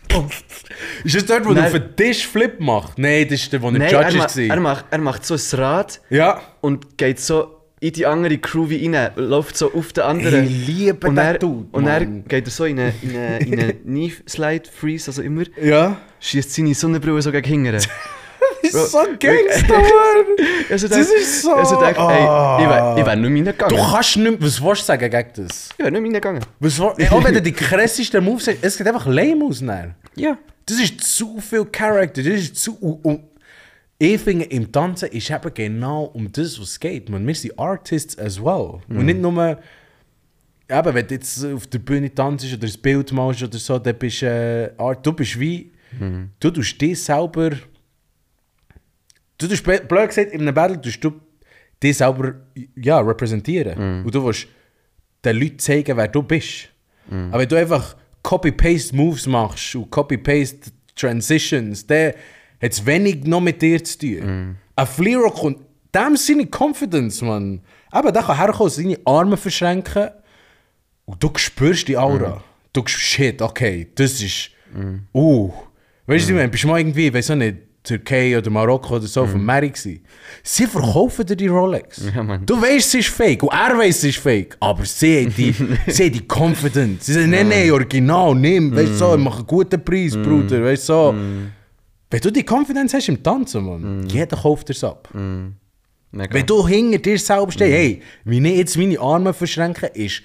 Bumm. 0.09 0.29
Ist 1.05 1.17
das 1.17 1.27
dort, 1.27 1.45
wo 1.47 1.53
du 1.55 1.61
auf 1.63 1.73
den 1.73 1.97
Tisch 1.97 2.27
Flip 2.27 2.59
macht? 2.61 2.99
Nein, 2.99 3.27
das 3.29 3.43
ist 3.43 3.53
der, 3.53 3.61
wo 3.63 3.71
Nein, 3.71 3.83
er, 3.83 3.91
Judge 3.91 4.17
ma 4.17 4.25
war. 4.25 4.39
er, 4.57 4.61
macht, 4.61 4.85
er 4.91 4.99
macht 4.99 5.25
so 5.27 5.35
ein 5.35 5.61
Rad 5.61 6.01
Ja. 6.11 6.41
und 6.61 6.97
geht 6.97 7.19
so 7.21 7.59
in 7.81 7.93
die 7.93 8.07
andere 8.07 8.39
Crew 8.39 8.69
wie 8.71 8.87
rein, 8.89 9.11
läuft 9.17 9.57
so 9.57 9.73
auf 9.75 9.93
den 9.93 10.05
anderen. 10.05 10.45
Ich 10.45 10.67
liebe 10.69 11.09
und 11.09 11.19
er, 11.19 11.39
Dude, 11.39 11.67
Und 11.73 11.87
er 11.89 12.05
geht 12.07 12.47
er 12.47 12.51
so 12.51 12.65
in 12.65 12.79
einen 12.79 12.93
in 13.03 13.11
eine, 13.17 13.39
in 13.41 13.59
eine 13.61 13.73
Knee 13.85 14.13
Slide 14.29 14.69
Freeze, 14.71 15.09
also 15.11 15.21
immer, 15.23 15.43
Ja. 15.61 15.97
schießt 16.21 16.55
seine 16.55 16.75
Sonnenbrille 16.75 17.21
so 17.23 17.33
gegen 17.33 17.65
hinten. 17.65 17.83
Das 18.73 18.75
ist 18.75 18.93
so 18.93 18.99
ein 18.99 19.19
Gangster, 19.19 19.79
Mann. 19.79 20.47
Also 20.71 20.89
Das 20.89 20.99
ist 21.11 21.43
so- 21.43 21.53
Also 21.55 21.81
denkt, 21.81 21.99
ey, 21.99 22.23
ich 22.63 22.69
wär, 22.69 22.97
ich 22.99 23.07
wär 23.07 23.17
nicht 23.17 23.31
mehr 23.31 23.53
Du 23.53 23.61
reingegangen. 23.61 23.91
kannst 23.93 24.17
nicht 24.17 24.43
Was 24.43 24.63
willst 24.63 24.83
du 24.83 24.87
sagen 24.87 25.11
gegen 25.11 25.29
das? 25.47 25.69
Ich 25.77 25.85
wär 25.85 25.91
nicht 25.91 26.01
mehr 26.01 26.09
reingegangen. 26.09 26.43
Was, 26.61 26.79
ey, 26.79 27.09
auch 27.09 27.25
wenn 27.25 27.35
du 27.35 27.43
die 27.43 27.53
krassesten 27.53 28.25
Moves 28.25 28.47
hast, 28.49 28.59
es 28.63 28.79
geht 28.79 28.87
einfach 28.87 29.07
lame 29.07 29.45
aus. 29.45 29.61
Dann. 29.61 29.95
Ja. 30.15 30.39
Das 30.67 30.79
ist 30.79 31.01
zu 31.01 31.41
viel 31.41 31.65
Charakter. 31.67 32.23
Das 32.23 32.35
ist 32.35 32.57
zu. 32.57 32.77
Und, 32.77 33.05
und 33.05 33.21
ich 33.99 34.21
finde, 34.21 34.45
im 34.47 34.71
Tanzen 34.73 35.09
ist 35.11 35.31
eben 35.31 35.55
genau 35.55 36.05
um 36.15 36.31
das, 36.31 36.61
was 36.61 36.71
es 36.71 36.81
geht. 36.81 37.09
Man, 37.09 37.27
wir 37.27 37.35
sind 37.35 37.59
Artists 37.59 38.17
as 38.19 38.41
well. 38.43 38.81
Und 38.89 39.07
nicht 39.07 39.21
nur. 39.21 39.59
Eben, 40.71 40.95
wenn 40.95 41.07
du 41.07 41.15
jetzt 41.15 41.45
auf 41.45 41.67
der 41.67 41.79
Bühne 41.81 42.15
tanzt 42.15 42.47
oder 42.53 42.67
ein 42.67 42.81
Bild 42.81 43.13
machst 43.13 43.43
oder 43.43 43.59
so, 43.59 43.79
dann 43.79 43.95
bist 43.97 44.23
du 44.23 44.27
äh, 44.27 44.71
Art. 44.83 45.05
Du 45.07 45.13
bist 45.13 45.39
wie. 45.39 45.71
Du 46.41 46.51
tust 46.51 46.81
dich 46.81 47.03
selber. 47.03 47.51
Du 49.43 49.49
tust, 49.49 49.65
blöd 49.65 50.09
gesagt, 50.09 50.33
in 50.33 50.43
einem 50.43 50.55
Battle 50.55 50.81
tust 50.81 51.03
du 51.03 51.13
dich 51.83 51.97
selber 51.97 52.35
ja, 52.77 53.01
repräsentieren. 53.01 54.05
Und 54.05 54.15
du 54.15 54.25
willst 54.25 54.47
den 55.25 55.37
Leuten 55.37 55.59
zeigen, 55.59 55.97
wer 55.97 56.09
du 56.09 56.23
bist. 56.23 56.69
Aber 57.31 57.41
wenn 57.41 57.49
du 57.49 57.57
einfach 57.57 57.97
Copy-Paste-Moves 58.23 59.27
machst 59.27 59.75
und 59.75 59.91
Copy-Paste-Transitions, 59.91 61.87
dann 61.87 62.13
hat 62.63 62.73
es 62.73 62.87
wenig 62.87 63.25
noch 63.25 63.41
mit 63.41 63.61
dir 63.61 63.83
zu 63.83 63.99
tun. 63.99 64.57
Ein 64.77 64.87
Flea 64.87 65.19
kommt, 65.31 65.59
dem 65.95 66.17
seine 66.17 66.47
Confidence, 66.47 67.23
man. 67.23 67.61
Aber 67.91 68.13
der 68.13 68.23
kann 68.23 68.37
herkommen, 68.37 68.71
seine 68.71 68.99
Arme 69.05 69.37
verschränken 69.37 70.11
und 71.05 71.23
du 71.23 71.31
spürst 71.37 71.89
die 71.89 71.99
Aura. 71.99 72.43
Du 72.73 72.81
spürst, 72.87 73.01
shit, 73.01 73.43
okay, 73.43 73.89
das 73.95 74.23
ist. 74.23 74.51
Uh. 75.13 75.53
Weißt 76.07 76.29
du, 76.29 76.35
mhm. 76.35 76.51
bist 76.51 76.65
du 76.65 76.69
mal 76.69 76.79
irgendwie, 76.81 77.13
weiß 77.13 77.33
auch 77.33 77.37
nicht, 77.37 77.59
Türkei 77.85 78.37
oder 78.39 78.49
Marokko 78.51 78.97
oder 78.97 79.07
so, 79.07 79.27
von 79.27 79.45
Mary 79.45 79.71
gewesen. 79.71 80.05
Sie 80.43 80.67
verkaufen 80.67 81.27
dir 81.27 81.35
die 81.37 81.49
Rolex. 81.49 82.03
Ja. 82.15 82.37
Du 82.39 82.61
weißt, 82.61 82.91
sie 82.93 82.99
ist 83.01 83.09
fake 83.09 83.43
und 83.43 83.51
er 83.53 83.77
weiß, 83.77 84.01
sie 84.03 84.11
ist 84.11 84.19
fake. 84.19 84.57
Aber 84.61 84.85
sie 84.85 85.27
hat 85.27 85.37
die, 85.37 85.53
sie 85.89 86.07
hat 86.07 86.15
die 86.15 86.25
Confidence. 86.29 87.07
Sie 87.07 87.13
sagen, 87.15 87.31
nein, 87.31 87.49
nein, 87.49 87.71
original, 87.73 88.35
nimm. 88.35 88.75
Weißt 88.75 88.93
du, 88.93 88.95
so, 88.97 89.15
ich 89.17 89.21
mache 89.21 89.39
einen 89.39 89.47
guten 89.47 89.85
Preis, 89.85 90.13
Bruder. 90.13 90.63
Weißt 90.63 90.89
du, 90.89 90.93
so. 90.93 91.15
Wenn 92.11 92.21
du 92.21 92.31
die 92.31 92.45
Confidence 92.49 92.95
hast 92.95 93.09
im 93.09 93.23
Tanzen, 93.23 93.65
Mann, 93.65 94.07
jeder 94.07 94.37
kauft 94.37 94.69
es 94.71 94.85
ab. 94.85 95.09
Mega. 95.15 96.35
Wenn 96.35 96.45
du 96.47 96.69
hinter 96.69 96.99
dir 96.99 97.19
selber 97.19 97.51
stehst, 97.51 97.73
hey, 97.73 98.03
wie 98.25 98.47
ich 98.47 98.57
jetzt 98.59 98.77
meine 98.77 99.01
Arme 99.01 99.33
verschränke, 99.33 99.87
ist 99.87 100.23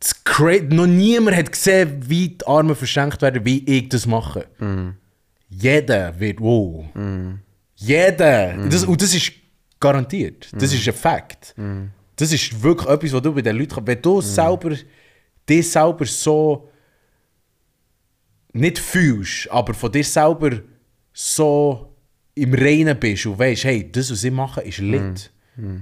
das 0.00 0.24
cra- 0.24 0.62
noch 0.72 0.86
niemand 0.86 1.36
hat 1.36 1.50
gesehen, 1.50 2.00
wie 2.06 2.28
die 2.28 2.46
Arme 2.46 2.76
verschränkt 2.76 3.20
werden, 3.20 3.44
wie 3.44 3.64
ich 3.66 3.88
das 3.88 4.06
mache. 4.06 4.46
Jeder 5.48 6.18
wird 6.18 6.40
wow. 6.40 6.84
Jeder. 7.76 8.56
Das, 8.68 8.84
und 8.84 9.00
das 9.00 9.14
ist 9.14 9.32
garantiert. 9.80 10.48
Das 10.52 10.72
ist 10.72 10.86
ein 10.86 10.94
Fakt. 10.94 11.54
Das 12.16 12.32
ist 12.32 12.62
wirklich 12.62 12.88
etwas, 12.88 13.12
was 13.12 13.22
du 13.22 13.32
bei 13.34 13.42
den 13.42 13.56
Leuten 13.56 13.74
kannst. 13.74 13.86
Wenn 13.86 14.02
du 14.02 14.20
selber 14.20 14.76
dich 15.48 15.70
selber 15.70 16.04
so 16.04 16.68
nicht 18.52 18.78
fühlst, 18.78 19.50
aber 19.50 19.72
von 19.74 19.92
dir 19.92 20.04
selber 20.04 20.60
so 21.12 21.94
im 22.34 22.54
Reinen 22.54 22.98
bist 22.98 23.26
und 23.26 23.38
weißt, 23.38 23.64
hey, 23.64 23.90
das, 23.90 24.10
was 24.10 24.24
ich 24.24 24.32
mache, 24.32 24.60
ist 24.62 24.78
lit. 24.78 25.30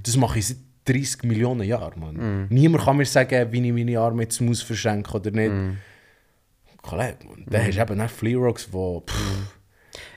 Das 0.03 0.17
mache 0.17 0.39
ich 0.39 0.47
seit 0.49 0.59
30 0.85 1.25
Millionen 1.25 1.67
Jahren, 1.67 1.99
Mann. 2.01 2.47
Niemand 2.49 2.85
kann 2.85 2.97
mir 2.97 3.07
sagen, 3.07 3.51
wie 3.51 3.67
ich 3.67 3.73
meine 3.73 3.99
Arme 3.99 4.23
jetzt 4.23 4.41
muss 4.41 4.63
verschenken 4.63 5.13
oder 5.15 5.31
nicht. 5.31 5.53
Kollege, 6.83 7.19
Mann, 7.27 7.45
dann 7.49 7.67
hast 7.67 7.77
du 7.77 7.83
eben 7.83 7.99
nicht 7.99 8.11
Flea 8.11 8.37
Rocks, 8.37 8.69
wo... 8.71 9.01
Pff, 9.01 9.56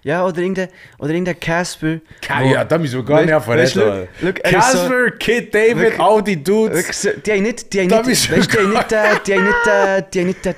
Ja, 0.04 0.26
oder 0.26 0.38
irgendein, 0.39 0.70
oder 0.97 1.10
irgendein 1.10 1.39
Casper. 1.39 2.00
Ke- 2.22 2.52
ja, 2.54 2.64
da 2.64 2.78
müssen 2.78 2.95
wir 3.00 3.04
gar 3.06 3.22
nicht 3.26 3.76
look, 3.76 4.08
look, 4.22 4.39
er 4.43 4.52
so- 4.52 4.58
Casper, 4.78 5.12
Kid 5.20 5.54
David, 5.54 5.78
Wirklich- 5.78 6.00
all 6.00 6.24
die 6.24 6.41
Dudes. 6.43 7.08
Die 7.26 7.32
haben 7.32 7.43
nicht, 7.43 7.74
die 7.74 7.80
haben 7.82 7.89
Da 7.89 8.02
nicht, 8.02 8.32
weißt, 8.32 8.54
die 8.54 8.58
haben 8.58 8.70
nicht, 8.74 8.91
äh, 8.91 9.04
die 9.28 9.34
haben 9.34 9.43
nicht, 9.43 9.68
äh, 9.68 10.04
die 10.14 10.20
haben 10.22 10.28
nicht 10.28 10.45
äh, 10.45 10.54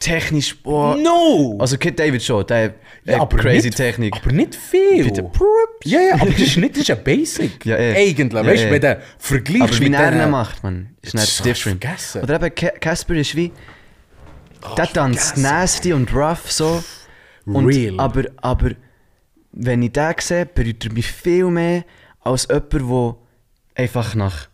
technisch, 0.00 0.56
boah. 0.62 0.96
No! 0.96 1.56
Also 1.60 1.76
Kid 1.78 1.98
David 1.98 2.22
schon, 2.22 2.44
der 2.46 2.64
hat 2.64 2.74
Ja, 3.04 3.24
crazy 3.26 3.66
nicht, 3.68 3.76
Technik. 3.76 4.14
Aber 4.16 4.32
nicht 4.32 4.54
viel. 4.56 5.04
Bitte. 5.04 5.30
Ja, 5.84 6.00
ja, 6.00 6.14
aber 6.14 6.26
das 6.30 6.40
ist 6.40 6.56
nicht 6.56 6.74
das 6.74 6.82
ist 6.82 6.90
ein 6.90 7.04
Basic. 7.04 7.64
Ja, 7.66 7.76
eh. 7.76 7.94
Eigentlich, 8.10 8.32
Ja, 8.32 8.44
weißt 8.46 8.62
du, 8.64 8.66
eh. 8.66 8.70
wenn 8.72 8.80
du 8.80 9.00
vergleichst 9.18 9.74
Aber 9.76 9.84
mit 9.88 9.94
er 9.94 10.10
denen- 10.10 10.30
macht, 10.30 10.62
man, 10.64 10.88
ist 11.02 11.14
nicht 11.14 11.44
different. 11.44 11.82
vergessen. 11.84 12.22
Oder 12.22 12.34
eben 12.36 12.54
Ca- 12.54 12.78
Casper 12.80 13.14
ist 13.14 13.34
wie, 13.36 13.52
der 14.76 14.86
tanzt 14.92 15.36
nasty 15.36 15.92
und 15.92 16.12
rough 16.14 16.50
so. 16.50 16.82
Und, 17.46 17.66
real. 17.66 17.98
Aber, 17.98 18.24
aber 18.38 18.70
wenn 19.52 19.82
ich 19.82 19.92
den 19.92 20.14
sehe, 20.20 20.46
berührt 20.46 20.84
er 20.84 20.92
mich 20.92 21.10
viel 21.10 21.46
mehr 21.46 21.84
als 22.20 22.48
jemand, 22.48 22.72
der 22.72 23.16
einfach 23.74 24.14
nach, 24.14 24.48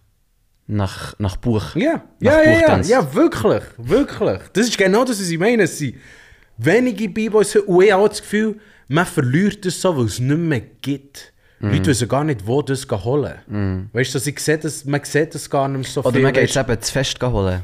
nach, 0.67 1.19
nach 1.19 1.37
Buch. 1.37 1.75
Ja, 1.75 2.03
nach 2.21 2.33
ja, 2.33 2.43
ja, 2.43 2.53
Buch 2.53 2.61
ja, 2.61 2.67
tanzt. 2.67 2.91
ja, 2.91 3.15
wirklich, 3.15 3.63
wirklich. 3.77 4.41
Das 4.53 4.67
ist 4.69 4.79
genau 4.79 5.05
das, 5.05 5.21
was 5.21 5.29
ich 5.29 5.39
meine. 5.39 5.65
Es 5.65 5.79
sind 5.79 5.97
wenige 6.57 7.09
B-Boys 7.09 7.57
und 7.57 7.83
ich 7.83 7.93
habe 7.93 8.09
das 8.09 8.21
Gefühl, 8.21 8.61
man 8.89 9.07
verliert 9.07 9.65
das 9.65 9.81
so, 9.81 9.97
weil 9.97 10.07
es 10.07 10.19
nicht 10.19 10.39
mehr 10.39 10.61
gibt. 10.61 11.33
Mhm. 11.61 11.73
Leute 11.73 11.87
wissen 11.87 12.09
gar 12.09 12.25
nicht, 12.25 12.47
wo 12.47 12.63
das 12.63 12.87
holen. 12.89 13.91
Weißt 13.93 14.15
du, 14.15 14.19
also 14.19 14.31
ich 14.31 14.41
sehe 14.41 14.59
das, 14.59 14.85
man 14.85 15.03
sieht 15.05 15.35
das 15.35 15.49
gar 15.51 15.69
nicht 15.69 15.91
so 15.91 16.01
Oder 16.01 16.13
viel. 16.13 16.23
man 16.23 16.33
geht 16.33 16.55
jetzt 16.55 16.57
eben 16.57 16.81
zu 16.81 16.93
Fest 16.93 17.23
holen. 17.23 17.63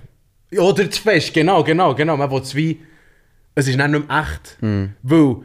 Oder 0.58 0.90
zu 0.90 1.02
fest, 1.02 1.34
genau, 1.34 1.64
genau, 1.64 1.94
genau. 1.94 2.16
Man 2.16 2.30
will 2.30 2.40
es 2.40 2.54
wie, 2.54 2.80
es 3.54 3.68
ist 3.68 3.78
dann 3.78 3.90
nicht 3.92 4.08
mehr 4.08 4.20
echt. 4.22 4.56
Mhm. 4.60 4.94
Weil, 5.02 5.36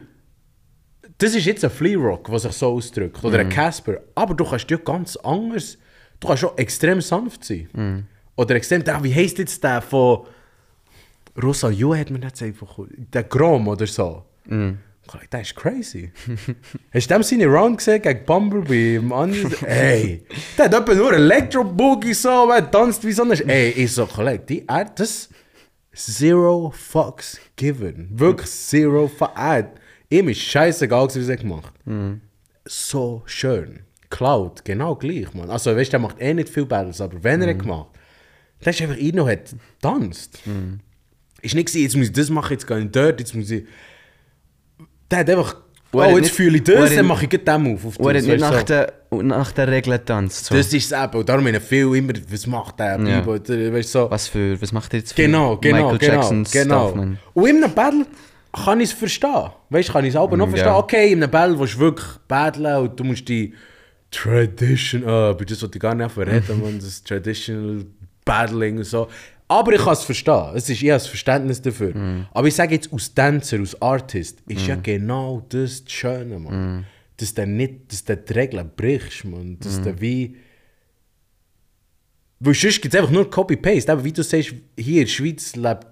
das 1.18 1.36
ist 1.36 1.45
jetzt 1.45 1.64
ein 1.66 1.70
Flea 1.72 1.97
Rock, 1.97 2.32
was 2.32 2.43
sich 2.43 2.53
so 2.53 2.68
ausdrückt. 2.74 3.24
Oder 3.24 3.39
Mhm. 3.43 3.49
ein 3.49 3.55
Casper. 3.55 3.97
Aber 4.16 4.34
du 4.34 4.45
kannst 4.45 4.70
ja 4.72 4.78
ganz 4.78 5.16
anders, 5.18 5.78
du 6.20 6.28
kannst 6.28 6.45
auch 6.45 6.57
extrem 6.57 7.01
sanft 7.01 7.43
sein. 7.43 7.70
Mhm. 7.74 8.05
Oder 8.36 8.55
extrem, 8.55 8.84
der, 8.84 9.03
wie 9.03 9.14
heisst 9.14 9.38
jetzt 9.38 9.64
der 9.64 9.82
von 9.82 10.26
Rosa 11.41 11.70
Ju 11.70 11.95
hat 11.95 12.10
mir 12.10 12.20
nicht 12.20 12.41
einfach 12.41 12.80
der 13.14 13.24
Grom 13.24 13.68
oder 13.68 13.86
so. 13.88 14.24
Mhm. 14.45 14.78
Ich 15.05 15.12
dachte, 15.12 15.28
Der 15.32 15.41
ist 15.41 15.55
crazy. 15.55 16.12
Hast 16.93 17.10
du 17.10 17.14
dem 17.16 17.24
seine 17.24 17.47
Round 17.47 17.78
gesehen 17.80 18.01
gegen 18.01 18.26
Bumblebee 18.26 18.95
im 18.97 19.12
anderen? 19.12 19.51
Ey, 19.66 20.24
der 20.57 20.66
hat 20.66 20.74
etwa 20.74 20.93
nur 20.93 21.14
Electro-Boogie 21.14 22.14
so, 22.14 22.45
man 22.45 22.72
tanzt 22.72 23.03
wie 23.05 23.12
so 23.12 23.24
ein... 23.24 23.32
Ey, 23.32 23.70
ich 23.72 23.91
so, 23.91 24.05
Kollege, 24.05 24.43
die 24.47 24.66
hat 24.68 24.99
das 24.99 25.30
zero 25.96 26.72
fucks 26.76 27.40
given. 27.56 28.10
Wirklich 28.12 28.50
zero 28.50 29.08
fucks. 29.08 29.40
Ihm 30.10 30.30
ist 30.30 30.42
scheißegal, 30.42 31.06
was 31.08 31.16
er 31.16 31.38
gemacht 31.38 31.74
So 32.66 33.24
schön. 33.26 33.82
Cloud, 34.10 34.66
genau 34.66 34.96
gleich, 34.96 35.34
man. 35.34 35.50
Also, 35.50 35.76
weißt 35.76 35.90
du, 35.90 35.92
der 35.92 36.00
macht 36.00 36.20
eh 36.20 36.34
nicht 36.34 36.50
viel 36.50 36.66
Battles, 36.66 37.00
aber 37.00 37.24
wenn 37.24 37.42
er 37.42 37.54
gemacht 37.54 37.90
der 38.64 38.72
ist 38.72 38.82
einfach 38.82 38.98
ihn 38.98 39.16
noch 39.16 39.30
hat 39.30 39.56
tanzt. 39.82 40.40
Ist 41.42 41.56
nicht 41.56 41.68
gewesen, 41.68 41.84
jetzt 41.84 41.96
muss 41.96 42.08
ich 42.08 42.14
das 42.14 42.30
machen, 42.30 42.54
jetzt 42.54 42.68
gehe 42.68 42.80
ich 42.80 42.92
dort, 42.92 43.20
jetzt 43.20 43.34
muss 43.34 43.50
ich... 43.50 43.66
Der 45.10 45.20
hat 45.20 45.30
einfach... 45.30 45.56
Er 45.92 45.98
oh, 46.00 46.04
jetzt 46.18 46.24
nicht- 46.24 46.34
fühle 46.34 46.58
ich 46.58 46.68
er 46.68 46.82
das, 46.82 46.94
dann 46.94 47.06
mache 47.06 47.24
ich 47.24 47.30
den 47.30 47.76
auf 47.86 47.98
Und 47.98 48.08
er 48.08 48.14
das, 48.14 48.24
hat 48.24 48.30
nicht 48.30 48.42
weißt 48.42 48.52
du, 48.52 48.56
nach, 48.56 48.60
so. 48.60 48.66
der, 48.66 48.94
und 48.94 48.99
nach 49.12 49.51
der 49.51 49.68
Regel 49.68 49.93
getanzt. 49.97 50.45
So. 50.45 50.55
Das 50.55 50.72
ist 50.74 50.91
es 50.91 51.03
eben. 51.03 51.18
Und 51.18 51.28
darum 51.30 51.43
meine 51.43 51.60
viel 51.60 51.95
immer, 51.95 52.14
was 52.30 52.45
macht 52.45 52.80
der 52.80 52.99
Ja. 52.99 53.26
Weißt 53.26 53.91
so. 53.91 54.10
was, 54.10 54.28
für, 54.28 54.62
was 54.62 54.72
macht 54.72 54.93
er 54.93 54.99
jetzt 54.99 55.14
für 55.14 55.24
Genau, 55.24 55.57
genau, 55.57 55.91
Michael 55.93 55.97
genau. 55.97 56.14
Jackson 56.14 56.43
genau. 56.51 56.88
Stuff, 56.89 56.95
man? 56.95 57.20
Und 57.34 57.47
in 57.49 57.64
einem 57.64 57.74
Battle 57.74 58.05
kann 58.53 58.80
ich 58.82 58.89
es 58.91 58.93
verstehen. 58.97 59.49
Weißt 59.70 59.89
du, 59.89 59.93
kann 59.93 60.05
ich 60.05 60.10
es 60.12 60.16
aber 60.16 60.38
noch 60.38 60.47
Mm, 60.47 60.51
verstehen. 60.51 60.72
ja. 60.72 60.78
Okay, 60.78 61.12
in 61.12 61.24
einem 61.24 61.32
Battle 61.32 61.60
willst 61.60 61.76
du 61.76 61.80
wirklich 61.80 62.07
battlen 62.28 62.78
und 62.78 62.99
du 62.99 63.03
musst 63.03 63.28
die 63.28 63.53
Tradition, 64.12 65.03
ah, 65.07 65.30
aber 65.30 65.45
das 65.45 65.62
wollte 65.62 65.78
ich 65.78 65.82
gar 65.82 65.93
nicht 65.95 66.12
verreden, 66.12 66.62
man, 66.64 66.80
das 66.80 67.03
Traditional 67.03 67.86
Battling 68.26 68.78
und 68.78 68.84
so. 68.86 69.07
Aber 69.47 69.74
ich 69.74 69.82
kann 69.84 69.93
es 69.93 70.03
verstehen. 70.03 70.51
Es 70.53 70.70
ist 70.70 70.84
eher 70.84 70.95
das 70.95 71.07
Verständnis 71.07 71.60
dafür. 71.62 71.95
Mm. 71.95 72.28
Aber 72.32 72.47
ich 72.47 72.53
sage 72.55 72.76
jetzt, 72.76 72.93
als 72.93 73.12
Tänzer, 73.14 73.57
als 73.57 73.80
Artist, 73.82 74.39
ist 74.47 74.68
ja 74.68 74.76
genau 74.76 75.43
das 75.49 75.84
das 75.84 75.91
Schöne, 75.91 76.38
man. 76.38 76.78
Mm. 76.80 76.86
Dass 77.20 77.34
du 77.34 77.45
nicht, 77.45 77.91
dass 77.91 78.03
du 78.05 78.15
die 78.17 78.34
Regeln 78.34 78.70
brichst, 78.76 79.26
man. 79.26 79.57
Dass 79.59 79.80
Mm. 79.80 79.84
du 79.84 80.01
wie... 80.01 80.36
Weil 82.39 82.53
sonst 82.53 82.82
gibt 82.82 82.93
es 82.93 82.99
einfach 82.99 83.11
nur 83.11 83.30
Copy-Paste. 83.30 83.91
Aber 83.91 84.03
wie 84.03 84.13
du 84.13 84.24
sagst, 84.24 84.53
hier 84.78 85.01
in 85.01 85.05
der 85.07 85.11
Schweiz 85.11 85.55
lebt 85.55 85.88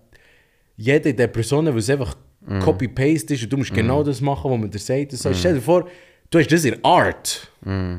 jede 0.78 1.14
der 1.14 1.28
Personen, 1.28 1.74
weil 1.74 1.80
es 1.80 1.90
einfach 1.90 2.16
Mm. 2.50 2.60
Copy-Paste 2.60 3.34
ist 3.34 3.44
und 3.44 3.52
du 3.52 3.58
musst 3.58 3.74
genau 3.74 4.04
das 4.04 4.22
machen, 4.22 4.50
was 4.50 4.58
man 4.60 4.72
dir 4.72 4.80
sagt. 4.80 5.12
So. 5.12 5.34
Stell 5.34 5.56
dir 5.56 5.62
vor, 5.62 5.90
du 6.30 6.40
hast 6.40 6.50
das 6.50 6.64
in 6.64 6.78
Art. 6.86 7.52
Mm. 7.66 7.96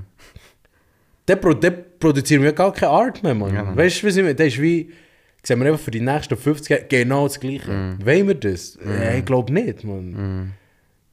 Pro 1.26 1.52
der 1.52 1.70
produziert 1.72 2.40
mir 2.40 2.54
gar 2.54 2.72
keine 2.72 2.92
Art 2.92 3.22
mehr, 3.22 3.34
Mann. 3.34 3.52
Mann. 3.52 3.76
weißt 3.76 4.02
du, 4.02 4.06
was 4.06 4.16
ich 4.16 4.22
meine? 4.22 4.34
Der 4.34 4.46
ist 4.46 4.60
wie... 4.62 4.90
Sehen 5.42 5.60
wir 5.60 5.66
einfach 5.66 5.80
für 5.84 5.90
die 5.90 6.00
nächsten 6.00 6.36
50 6.36 6.70
Jahre 6.70 6.84
genau 6.88 7.26
das 7.28 7.38
Gleiche. 7.38 7.70
Mm. 7.70 7.98
Wollen 8.06 8.26
wir 8.28 8.34
das? 8.36 8.76
Äh, 8.76 9.18
ich 9.18 9.24
glaube 9.26 9.52
nicht, 9.52 9.84
Mann. 9.84 10.52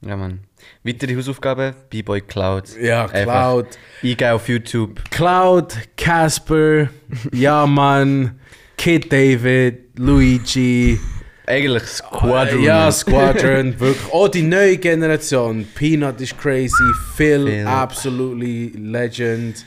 Ja, 0.06 0.16
Mann. 0.16 0.40
Weitere 0.84 1.16
Hausaufgaben? 1.16 1.74
B-Boy 1.90 2.22
Cloud. 2.22 2.76
Ja, 2.80 3.08
Cloud. 3.08 3.68
Eingeben 4.04 4.32
auf 4.34 4.48
YouTube. 4.48 5.02
Cloud, 5.10 5.74
Casper, 5.98 6.90
ja 7.34 7.66
Mann, 7.66 8.40
Kid 8.78 9.12
David, 9.12 9.98
Luigi, 9.98 11.00
Eigentlich 11.48 11.84
Squadron. 11.84 12.62
ja 12.64 12.92
Squadron, 12.92 13.80
wirklich. 13.80 14.12
Oh, 14.12 14.28
die 14.28 14.42
neue 14.44 14.78
Generation. 14.78 15.66
Peanut 15.76 16.20
ist 16.22 16.38
crazy, 16.38 16.72
Phil, 17.16 17.48
Phil. 17.48 17.68
absolutely 17.68 18.74
legend. 18.78 19.66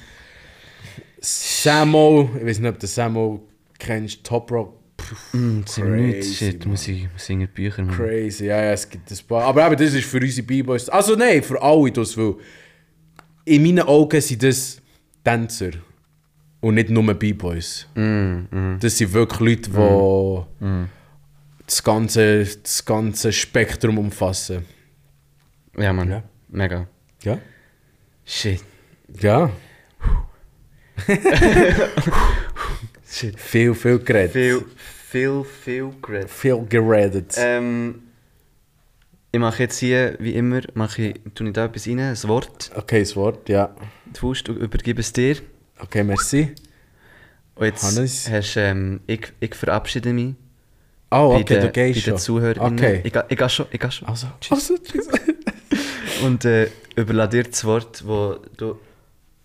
Samo, 1.20 2.30
ich 2.38 2.46
weiß 2.46 2.58
nicht, 2.60 2.68
ob 2.70 2.78
du 2.78 2.86
Samo 2.86 3.40
kennst, 3.78 4.22
Top 4.24 4.50
Rock. 4.52 4.77
Mm, 5.32 5.60
crazy, 5.64 6.34
shit. 6.34 6.66
Ich 6.66 7.30
in 7.30 7.40
die 7.40 7.46
Bücher 7.46 7.82
machen. 7.82 7.96
Crazy, 7.96 8.46
ja, 8.46 8.62
ja, 8.62 8.72
es 8.72 8.88
gibt 8.88 9.10
ein 9.10 9.18
paar. 9.26 9.44
Aber 9.44 9.66
eben, 9.66 9.76
das 9.76 9.94
ist 9.94 10.06
für 10.06 10.18
unsere 10.20 10.46
B-Boys. 10.46 10.88
Also 10.88 11.14
nein, 11.14 11.42
für 11.42 11.60
alle 11.60 11.90
das, 11.92 12.16
weil 12.16 12.34
in 13.44 13.62
meinen 13.62 13.80
Augen 13.80 14.20
sind 14.20 14.42
das 14.42 14.80
Tänzer 15.24 15.70
und 16.60 16.74
nicht 16.74 16.90
nur 16.90 17.14
B-Boys. 17.14 17.86
Das 17.94 18.98
sind 18.98 19.12
wirklich 19.12 19.40
Leute, 19.40 19.70
die 19.70 20.86
das, 21.66 21.82
ganze, 21.82 22.44
das 22.44 22.84
ganze 22.84 23.32
Spektrum 23.32 23.98
umfassen. 23.98 24.64
Ja, 25.76 25.92
Mann. 25.92 26.10
Ja. 26.10 26.22
Mega. 26.48 26.88
Ja? 27.22 27.38
Shit. 28.24 28.62
Ja. 29.20 29.50
Viel, 33.36 33.74
viel 33.74 33.98
geredet. 34.00 34.32
Viel, 34.32 34.64
viel, 35.10 35.44
viel 35.44 35.90
geredet. 36.02 36.30
Viel 36.30 36.64
geredet. 36.68 37.34
Ähm, 37.38 38.02
ich 39.32 39.40
mache 39.40 39.62
jetzt 39.62 39.78
hier, 39.78 40.16
wie 40.18 40.34
immer, 40.34 40.60
mache 40.74 41.02
ich, 41.02 41.14
tue 41.34 41.46
ich 41.48 41.52
da 41.52 41.66
etwas 41.66 41.86
rein, 41.86 41.98
ein 42.00 42.22
Wort, 42.24 42.70
Okay, 42.74 43.00
das 43.00 43.14
Wort, 43.16 43.48
ja. 43.48 43.74
Faust, 44.18 44.48
und 44.48 44.56
übergebe 44.56 45.00
es 45.00 45.12
dir. 45.12 45.36
Okay, 45.78 46.02
merci. 46.02 46.54
Und 47.54 47.66
jetzt 47.66 47.82
Hannes. 47.84 48.28
hast 48.30 48.56
ähm, 48.56 49.00
ich, 49.06 49.32
ich 49.40 49.54
verabschiede 49.54 50.12
mich 50.12 50.34
Oh, 51.10 51.36
okay, 51.40 51.54
den, 51.54 51.62
du 51.62 51.70
gehst 51.70 52.02
schon. 52.02 52.18
Zuhörern. 52.18 52.74
Okay. 52.74 53.00
Ich, 53.02 53.14
ich 53.28 53.36
gehe 53.38 53.48
schon, 53.48 53.66
ich 53.70 53.80
gehe 53.80 53.90
schon. 53.90 54.08
Also, 54.08 54.26
also 54.50 54.76
tschüss. 54.76 55.08
Und 56.24 56.44
äh, 56.44 56.68
überlasse 56.96 57.30
dir 57.30 57.44
das 57.44 57.64
Wort, 57.64 58.06
wo 58.06 58.36
du... 58.56 58.78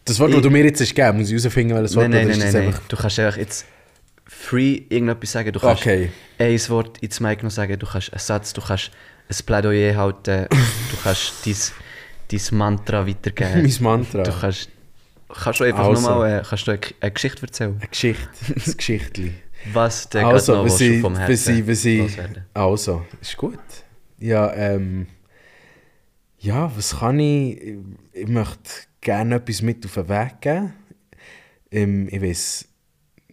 Das 0.06 0.20
Wort, 0.20 0.32
Ich- 0.32 0.36
das 0.36 0.44
du 0.44 0.50
mir 0.50 0.66
jetzt 0.66 0.82
hast 0.82 0.94
gegeben, 0.94 1.20
muss 1.20 1.32
ich 1.32 1.42
herausfinden, 1.42 1.76
welches 1.76 1.96
Wort 1.96 2.10
Nein, 2.10 2.28
nein, 2.28 2.38
nein, 2.38 2.48
ist 2.48 2.54
nein, 2.54 2.66
nein. 2.72 2.76
Du 2.90 2.98
kannst 2.98 3.20
einfach 3.20 3.38
jetzt 3.38 3.66
free 4.26 4.82
irgendetwas 4.90 5.32
sagen. 5.32 5.52
Du 5.52 5.60
kannst 5.60 5.82
Okay. 5.84 6.10
ein 6.40 6.60
Wort 6.70 6.98
ins 7.00 7.20
Mic 7.20 7.44
noch 7.44 7.52
sagen, 7.52 7.78
du 7.78 7.86
kannst 7.86 8.12
einen 8.14 8.20
Satz, 8.20 8.54
du 8.54 8.62
kannst 8.62 8.92
ein 9.30 9.46
Plädoyer 9.46 9.96
halten, 9.96 10.48
du 10.50 10.98
kannst 11.04 11.34
dein, 11.46 11.56
dein 12.32 12.58
Mantra 12.58 13.08
weitergeben. 13.08 13.62
Mein 13.64 13.78
Mantra. 13.84 14.24
Du 14.24 14.32
kannst, 14.32 14.70
kannst 15.44 15.60
du 15.60 15.64
einfach 15.66 15.86
Also. 15.86 16.02
nochmal 16.10 16.40
äh, 16.40 16.44
kannst 16.48 16.68
du 16.68 16.72
eine, 16.72 16.80
eine 17.02 17.12
Geschichte 17.12 17.42
erzählen, 17.44 17.78
Eine 17.80 17.88
Geschichte, 17.90 18.30
ein 18.48 18.78
Geschichtli. 18.78 19.34
was 19.74 20.10
der 20.10 20.28
Also, 20.28 20.56
noch 20.56 20.66
was 20.66 20.82
ich, 20.82 21.02
vom 21.02 21.14
was 21.14 21.20
Herzen 21.22 21.58
ich, 21.60 21.68
was 21.68 21.86
ich, 21.86 22.20
also, 22.54 23.06
ist 23.22 23.38
gut. 23.38 23.60
Ja, 24.20 24.54
ähm, 24.54 25.08
ja, 26.40 26.72
was 26.76 27.00
kann 27.00 27.20
ich, 27.20 27.62
ich, 27.62 27.76
ich 28.14 28.28
möchte 28.28 28.70
gerne 29.02 29.36
etwas 29.36 29.62
mit 29.62 29.86
auf 29.86 29.94
den 29.94 30.10
Weg 30.10 30.42
geben. 30.42 30.74
Ähm, 31.72 32.08
ich 32.12 32.22
weiß 32.22 32.68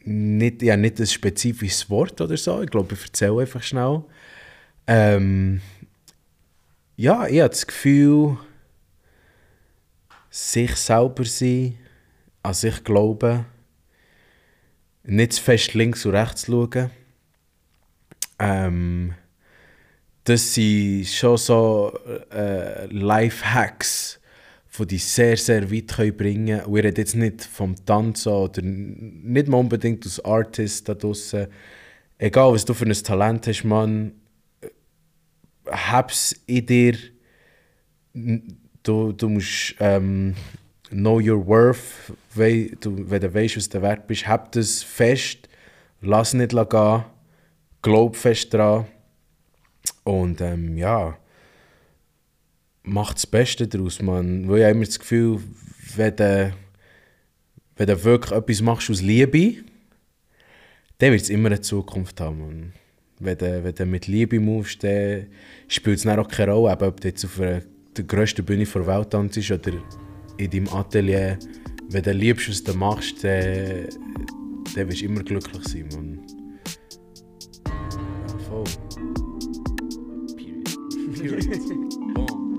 nicht, 0.04 0.62
ja, 0.62 0.76
nicht 0.76 1.00
ein 1.00 1.06
spezifisches 1.06 1.90
Wort 1.90 2.20
oder 2.20 2.36
so, 2.36 2.62
ich 2.62 2.70
glaube, 2.70 2.94
ich 2.94 3.02
erzähle 3.02 3.42
einfach 3.42 3.62
schnell. 3.62 4.02
Ähm, 4.86 5.60
ja, 6.96 7.26
ich 7.26 7.40
habe 7.40 7.50
das 7.50 7.66
Gefühl, 7.66 8.38
sich 10.30 10.76
selber 10.76 11.24
sein, 11.24 11.78
an 12.42 12.54
sich 12.54 12.84
glauben, 12.84 13.46
nicht 15.02 15.32
zu 15.34 15.42
fest 15.42 15.74
links 15.74 16.06
und 16.06 16.14
rechts 16.14 16.46
schauen. 16.46 16.90
Ähm, 18.38 19.14
das 20.24 20.54
sind 20.54 21.06
schon 21.06 21.36
so 21.36 21.98
äh, 22.30 22.86
Lifehacks, 22.86 24.19
die 24.80 24.96
dich 24.96 25.04
sehr, 25.04 25.36
sehr 25.36 25.70
weit 25.70 25.88
können 25.88 26.16
bringen 26.16 26.58
können. 26.58 26.64
Und 26.64 26.78
ich 26.78 26.84
rede 26.84 27.00
jetzt 27.00 27.16
nicht 27.16 27.44
vom 27.44 27.74
Tanzen 27.84 28.32
oder 28.32 28.62
nicht 28.62 29.48
mal 29.48 29.58
unbedingt 29.58 30.04
als 30.04 30.24
Artist 30.24 30.88
da 30.88 30.94
draussen. 30.94 31.46
Egal, 32.18 32.52
was 32.52 32.64
du 32.64 32.74
für 32.74 32.86
ein 32.86 32.92
Talent 32.92 33.46
hast, 33.46 33.64
man, 33.64 34.12
hab's 35.70 36.34
in 36.46 36.66
dir. 36.66 36.96
Du, 38.82 39.12
du 39.12 39.28
musst 39.28 39.74
ähm, 39.78 40.34
know 40.90 41.20
your 41.20 41.46
worth, 41.46 42.12
wei, 42.34 42.72
du, 42.80 43.08
wenn 43.08 43.20
du 43.20 43.32
weißt, 43.32 43.56
was 43.56 43.68
du 43.68 43.80
wert 43.82 44.06
bist, 44.06 44.26
hab 44.26 44.52
das 44.52 44.82
fest, 44.82 45.48
lass 46.00 46.34
nicht 46.34 46.50
gehen, 46.50 47.04
glaub 47.82 48.16
fest 48.16 48.52
dran 48.52 48.86
und 50.04 50.40
ähm, 50.40 50.76
ja, 50.76 51.16
mach 52.82 53.14
das 53.14 53.26
Beste 53.26 53.66
daraus, 53.66 54.00
man. 54.02 54.48
Weil 54.48 54.58
ich 54.58 54.64
habe 54.64 54.74
immer 54.74 54.84
das 54.84 54.98
Gefühl, 54.98 55.40
wenn 55.96 56.16
du, 56.16 56.52
wenn 57.76 57.86
du 57.86 58.04
wirklich 58.04 58.32
etwas 58.32 58.62
machst 58.62 58.90
aus 58.90 59.02
Liebe, 59.02 59.56
dann 60.98 61.12
wird 61.12 61.22
es 61.22 61.30
immer 61.30 61.48
eine 61.48 61.60
Zukunft 61.60 62.20
haben, 62.20 62.40
man. 62.40 62.72
Wenn 63.18 63.38
du, 63.38 63.64
wenn 63.64 63.74
du 63.74 63.86
mit 63.86 64.06
Liebe 64.06 64.40
movest, 64.40 64.82
dann 64.82 65.26
spielt 65.68 65.98
es 65.98 66.04
dann 66.04 66.18
auch 66.18 66.28
keine 66.28 66.52
Rolle, 66.52 66.74
ob 66.86 67.00
du 67.00 67.08
jetzt 67.08 67.24
auf 67.24 67.40
einer, 67.40 67.62
der 67.96 68.04
grössten 68.04 68.44
Bühne 68.44 68.64
der 68.64 68.86
Welt 68.86 69.10
tanzt 69.10 69.50
oder 69.50 69.72
in 70.38 70.50
deinem 70.50 70.68
Atelier. 70.68 71.38
Wenn 71.88 72.02
du 72.02 72.12
liebst, 72.12 72.48
was 72.48 72.64
du 72.64 72.72
machst, 72.74 73.22
dann, 73.24 73.88
dann 74.74 74.88
wirst 74.88 75.02
du 75.02 75.06
immer 75.06 75.22
glücklich 75.22 75.68
sein, 75.68 75.88
man. 75.92 76.20
Ja, 78.28 78.38
voll. 78.48 78.64
Period. 81.20 81.44
Boom. 82.14 82.49